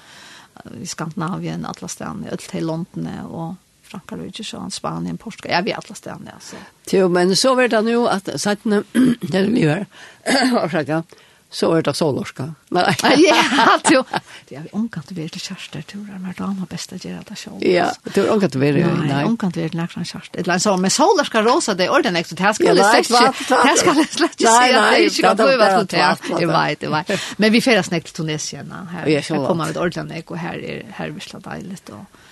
i 0.82 0.86
Skandinavien, 0.86 1.64
alla 1.64 1.88
ställen, 1.88 2.24
i 2.24 2.30
alla 2.30 2.60
London 2.66 3.08
och 3.30 3.54
Frankrike, 3.90 4.44
Sjøen, 4.46 4.70
Spanien, 4.74 5.18
Portugal, 5.18 5.56
jeg 5.58 5.68
vet 5.70 5.80
alle 5.80 5.96
stedene, 5.98 6.36
altså. 6.36 6.60
Jo, 6.92 7.08
men 7.12 7.34
så 7.38 7.54
vet 7.58 7.74
det 7.74 7.92
jo 7.92 8.06
at 8.10 8.30
sattene, 8.40 8.84
det 9.32 9.46
vi 9.50 9.66
gjør, 9.66 9.84
så 11.50 11.72
er 11.74 11.82
det 11.82 11.96
solorska. 11.98 12.44
Nei, 12.70 12.92
ja, 13.26 13.78
jo. 13.90 14.04
Det 14.50 14.58
er 14.58 14.66
omkant 14.74 15.10
vi 15.14 15.22
er 15.22 15.30
til 15.30 15.42
kjærester, 15.42 15.82
tror 15.86 16.06
jeg, 16.10 16.20
men 16.22 16.34
damer 16.38 16.66
best 16.70 16.94
å 16.94 16.98
gjøre 16.98 17.22
det 17.26 17.36
selv. 17.38 17.62
Ja, 17.66 17.88
det 18.06 18.22
er 18.22 18.30
omkant 18.32 18.54
det 18.54 18.70
er, 18.70 18.78
nei. 18.98 19.20
omkant 19.26 19.54
det 19.54 19.64
er 19.64 19.72
til 19.74 19.78
nærkene 19.78 20.06
kjærester. 20.06 20.38
Et 20.38 20.42
eller 20.42 20.56
annet 20.56 20.64
sånn, 20.64 20.82
men 20.82 21.46
rosa, 21.46 21.74
det 21.78 21.86
er 21.86 21.94
ordentlig 21.94 22.24
ekstra, 22.24 22.38
det 22.40 22.54
skal 22.58 22.80
jeg 22.80 23.06
slett 23.06 23.42
ikke, 23.42 23.60
det 23.66 23.76
skal 23.82 24.00
jeg 24.00 24.10
slett 24.14 24.34
ikke 24.38 24.54
si, 24.56 24.72
det 24.74 24.80
er 24.80 25.04
ikke 25.06 25.26
godt 25.28 25.44
å 25.44 25.50
til 25.50 25.98
det, 25.98 26.48
det 26.48 26.80
det 26.80 26.90
vet. 26.96 27.28
Men 27.42 27.54
vi 27.54 27.62
fjerdes 27.62 27.92
nek 27.94 28.06
til 28.08 28.18
Tunesien, 28.22 28.74
her 28.94 29.12
kommer 29.46 29.70
vi 29.70 29.78
til 29.78 29.84
ordentlig 29.86 30.08
nek, 30.16 30.34
og 30.34 30.42
her 30.42 30.58
er, 30.58 30.82
her 30.98 31.10
er 31.10 31.14
vi 31.14 31.26
slett 31.26 31.94
og 31.94 32.29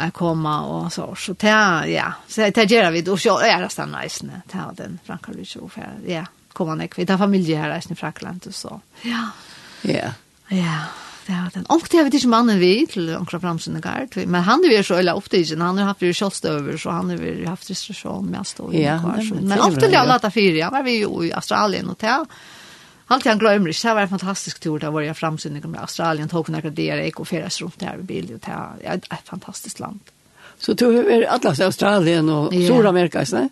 att 0.00 0.14
komma 0.14 0.66
och 0.66 0.92
så 0.92 1.14
så 1.14 1.34
ta 1.34 1.86
ja. 1.86 2.12
Så 2.28 2.50
ta 2.50 2.62
gör 2.62 2.90
vi 2.90 3.02
då 3.02 3.16
så 3.16 3.38
är 3.38 3.62
det 3.62 3.68
stanna 3.68 4.04
isne 4.04 4.42
ta 4.52 4.72
den 4.76 4.98
Frankrike 5.04 5.58
och 5.58 5.72
för 5.72 5.88
ja 6.06 6.26
komma 6.52 6.74
ner 6.74 6.88
familie 6.88 7.18
familj 7.18 7.54
här 7.54 7.92
i 7.92 7.94
Frankland 7.94 8.44
och 8.46 8.54
så 8.54 8.80
ja. 9.02 9.30
Ja. 9.82 10.12
Ja 10.48 10.84
det 11.26 11.50
den. 11.54 11.66
Og 11.68 11.80
det 11.90 11.96
har 11.96 12.04
vi 12.04 12.16
inte 12.16 12.28
mannen 12.28 12.58
vi 12.58 12.86
till 12.86 13.16
onkla 13.16 13.40
framsen 13.40 13.80
gard. 13.80 14.26
men 14.26 14.42
han 14.42 14.64
är 14.64 14.76
ju 14.76 14.82
så 14.82 14.94
eller 14.94 15.14
ofta 15.14 15.36
inte 15.36 15.60
han 15.60 15.78
har 15.78 15.84
haft 15.84 16.02
ju 16.02 16.14
shots 16.14 16.44
över 16.44 16.76
så 16.76 16.90
han 16.90 17.10
har 17.10 17.16
ju 17.16 17.46
haft 17.46 17.70
restriktion 17.70 18.26
med 18.26 18.40
att 18.40 18.46
stå 18.46 18.72
i 18.72 18.84
kvar 18.84 19.42
men 19.42 19.60
ofta 19.60 19.88
det 19.88 19.96
har 19.96 20.06
lata 20.06 20.30
fyra 20.30 20.70
var 20.70 20.82
vi 20.82 20.98
ju 20.98 21.26
i 21.26 21.32
Australien 21.32 21.88
och 21.88 21.98
ta 21.98 22.26
Allt 23.10 23.24
jag 23.26 23.38
glömmer 23.38 23.66
det, 23.66 23.88
det 23.88 23.94
var 23.94 24.02
en 24.02 24.08
fantastisk 24.08 24.60
tur 24.60 24.78
där 24.78 24.90
var 24.90 25.00
jag 25.00 25.16
framsynning 25.16 25.70
med 25.70 25.80
Australien, 25.80 26.28
tog 26.28 26.48
några 26.48 26.70
där 26.70 26.96
jag 26.96 27.20
och 27.20 27.28
färdades 27.28 27.60
runt 27.60 27.78
där 27.80 27.98
i 28.00 28.02
bil 28.02 28.34
och 28.34 28.40
det 28.40 28.86
är 28.86 28.94
ett 28.94 29.28
fantastiskt 29.28 29.80
land. 29.80 30.00
Så 30.58 30.72
du 30.72 31.12
är 31.12 31.34
Atlas 31.34 31.60
Australien 31.60 32.28
och 32.28 32.54
yeah. 32.54 32.76
Sydamerika, 32.76 33.26
så? 33.26 33.48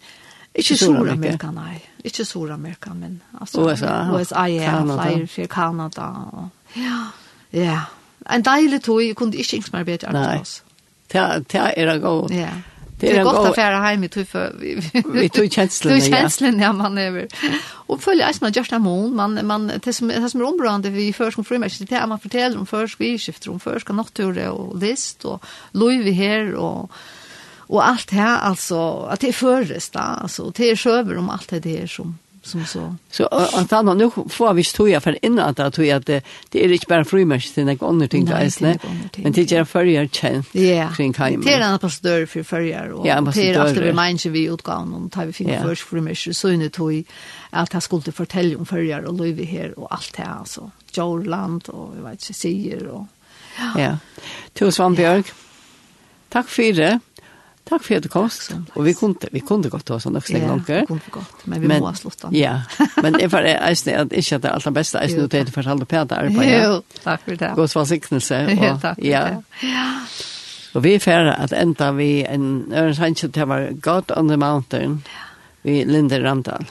Ikke 0.55 0.77
Sør-Amerika, 0.77 1.51
nei. 1.51 1.81
Ikke 2.05 2.25
Sør-Amerika, 2.25 2.95
men 2.95 3.21
alltså 3.41 3.71
USA, 3.71 4.11
USA 4.13 4.47
ja, 4.47 4.81
flere 4.85 5.27
for 5.27 5.47
Kanada. 5.47 6.07
Og, 6.33 6.49
ja, 6.77 7.05
ja. 7.51 7.81
En 8.31 8.43
deilig 8.43 8.83
tog, 8.83 9.03
jeg 9.07 9.17
kunne 9.17 9.37
ikke 9.37 9.57
ikke 9.57 9.71
mer 9.73 9.85
bedre. 9.85 10.13
Nei, 10.13 10.39
det 11.13 11.61
er 11.77 11.93
det 11.93 12.01
godt. 12.03 12.35
Ja. 12.35 12.51
Det 13.01 13.17
är 13.17 13.25
gott 13.25 13.47
att 13.47 13.55
färra 13.55 13.81
hem 13.81 14.05
i 14.05 14.09
tuffa 14.09 14.51
vi 15.13 15.29
tog 15.29 15.53
känslan 15.53 15.99
ja. 15.99 16.01
känslan 16.01 16.61
ja 16.61 16.73
man 16.73 16.97
følger 16.97 17.29
Och 17.71 18.03
följa 18.03 18.27
har 18.41 18.51
gjort 18.51 18.71
det 18.71 18.79
mån 18.79 19.17
man 19.17 19.47
man 19.47 19.73
det 19.85 19.93
som 19.93 20.09
det 20.09 20.31
som 20.31 20.41
är 20.41 20.45
områdende 20.45 20.91
vi 20.91 21.13
først 21.13 21.35
som 21.35 21.45
frumärke 21.45 21.85
det 21.85 21.97
är 21.97 22.07
man 22.07 22.19
forteller 22.19 22.59
om 22.59 22.67
først, 22.67 23.01
vi 23.01 23.19
skiftar 23.19 23.51
om 23.51 23.61
først, 23.61 23.89
natur 23.89 24.49
och 24.49 24.79
list 24.79 25.25
och 25.25 25.45
lov 25.73 25.91
vi 25.91 26.13
här 26.13 26.55
och 26.55 26.91
och 27.69 27.89
allt 27.89 28.11
här 28.11 28.39
alltså 28.39 29.09
att 29.11 29.21
det 29.21 29.29
är 29.29 29.33
förresta 29.33 30.01
alltså 30.01 30.51
det 30.51 30.71
är 30.71 30.77
sjøver 30.77 31.19
om 31.19 31.31
allt 31.31 31.49
det 31.49 31.65
her 31.65 31.87
som 31.87 32.19
som 32.49 32.67
så. 32.67 32.97
Så 33.11 33.27
att 33.27 33.71
han 33.71 33.99
nu 33.99 34.11
får 34.29 34.55
vi 34.55 34.65
stoja 34.65 35.01
för 35.01 35.19
innan 35.25 35.49
att 35.49 35.61
att 35.61 35.79
att 35.79 36.07
det 36.07 36.65
är 36.65 36.73
inte 36.73 36.87
bara 36.89 37.05
frimärks 37.05 37.53
till 37.53 37.65
några 37.65 37.87
andra 37.87 38.09
ting 38.09 38.25
där 38.25 38.45
isne. 38.45 38.79
Men 39.17 39.33
det 39.33 39.53
är 39.53 39.65
förrier 39.65 40.11
Ja. 40.53 40.89
kring 40.97 41.15
hem. 41.15 41.41
Det 41.45 41.53
är 41.53 41.61
en 41.61 41.73
ambassadör 41.73 42.27
för 42.27 42.43
förrier 42.43 42.91
och 42.91 43.05
det 43.05 43.11
är 43.11 43.59
alltid 43.59 43.83
vi 43.83 43.93
minns 43.93 44.27
vi 44.27 44.45
utgåvan 44.45 44.95
om 44.95 45.11
tar 45.11 45.27
vi 45.27 45.33
fin 45.33 45.55
först 45.63 45.83
frimärks 45.83 46.29
så 46.39 46.51
inne 46.51 46.69
tog 46.69 47.05
att 47.51 47.73
han 47.73 47.83
skulle 47.83 48.13
fortälja 48.13 48.59
om 48.59 48.67
förrier 48.67 49.05
och 49.05 49.15
löv 49.15 49.45
här 49.45 49.79
och 49.79 49.95
allt 49.95 50.13
det 50.17 50.23
här 50.23 50.39
alltså. 50.39 50.71
Jorland 50.93 51.69
och 51.69 51.93
jag 51.97 52.03
vet 52.03 52.13
inte 52.13 52.35
säger 52.35 52.87
och 52.87 53.07
Ja. 53.77 53.99
Tusen 54.53 54.95
Björk. 54.95 55.27
Tack 56.29 56.49
för 56.49 56.73
det. 56.73 57.01
Takk 57.69 57.85
for 57.85 57.95
att 57.97 58.03
du 58.03 58.09
kom. 58.09 58.31
Och 58.75 58.87
vi 58.87 58.95
kunne, 58.95 59.15
vi 59.31 59.41
kunne 59.41 59.69
godt 59.69 59.89
ha 59.89 60.01
såna 60.01 60.19
också 60.19 60.33
länge. 60.33 60.63
Ja, 60.67 60.87
kunde 60.87 61.03
gått, 61.11 61.47
men 61.47 61.61
vi 61.61 61.81
måste 61.81 62.03
sluta. 62.03 62.29
Ja. 62.33 62.61
Men 63.03 63.21
ifall 63.21 63.43
det 63.43 63.55
är 63.55 63.71
inte 63.71 64.01
att 64.01 64.13
inte 64.13 64.39
det 64.39 64.51
allra 64.51 64.71
bästa 64.71 65.01
är 65.01 65.09
nu 65.17 65.27
det 65.27 65.47
for 65.53 65.63
halva 65.63 65.85
per 65.85 66.05
där 66.05 66.29
på. 66.29 66.45
Jo, 66.45 66.83
tack 67.05 67.23
för 67.23 67.37
det. 67.37 67.53
Gås 67.57 67.75
var 67.75 67.85
signelse 67.85 68.47
och 68.47 68.97
ja. 69.05 69.31
Ja. 69.61 70.01
Och 70.75 70.85
vi 70.85 70.95
är 70.95 71.27
at 71.27 71.53
ända 71.53 71.93
vi 71.93 72.25
en 72.25 72.73
Örnshantje 72.73 73.29
det 73.29 73.45
var 73.45 73.69
God 73.73 74.11
on 74.19 74.29
the 74.29 74.37
Mountain. 74.37 75.03
Vi 75.63 75.85
Linde 75.85 76.23
Randall. 76.23 76.65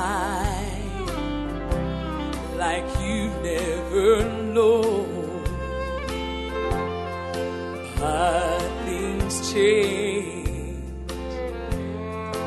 mine 0.00 1.06
like 2.64 2.88
you 3.06 3.20
never 3.50 4.10
know. 4.54 4.82
But 7.98 8.68
things 8.86 9.34
change 9.52 11.10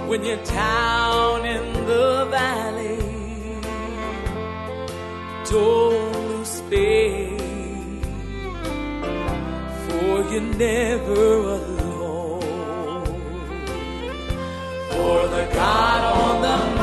when 0.10 0.20
you're 0.28 0.46
down 0.64 1.46
in 1.56 1.66
the 1.92 2.10
valley. 2.38 3.04
Don't 5.54 6.12
lose 6.30 6.56
faith 6.70 8.06
for 9.86 10.14
you're 10.32 10.50
never 10.68 11.26
alone. 11.58 12.42
For 14.92 15.20
the 15.36 15.46
God 15.60 16.02
on 16.22 16.36
the 16.48 16.58
mountain 16.58 16.83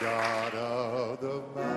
God 0.00 0.54
of 0.54 1.20
the 1.20 1.42
mountains. 1.56 1.67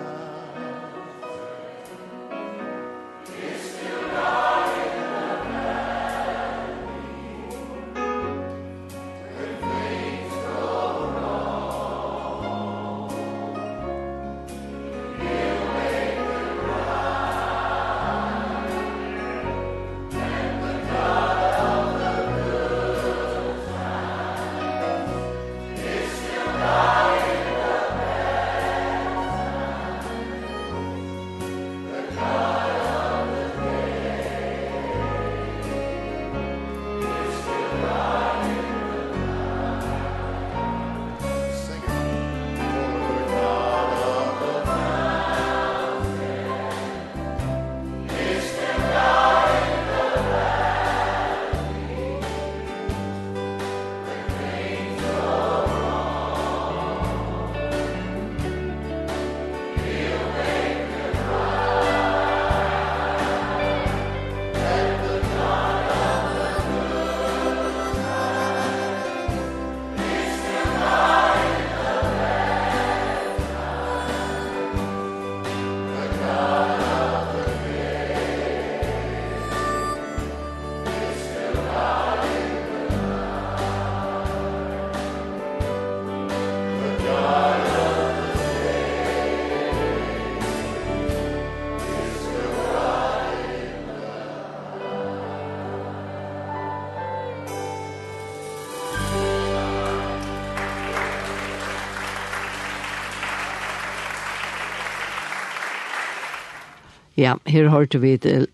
Ja, 107.22 107.36
her 107.46 107.68
har 107.70 107.98
vi 108.02 108.16
til 108.18 108.48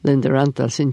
Linda 0.00 0.30
Randall 0.32 0.70
sin 0.70 0.92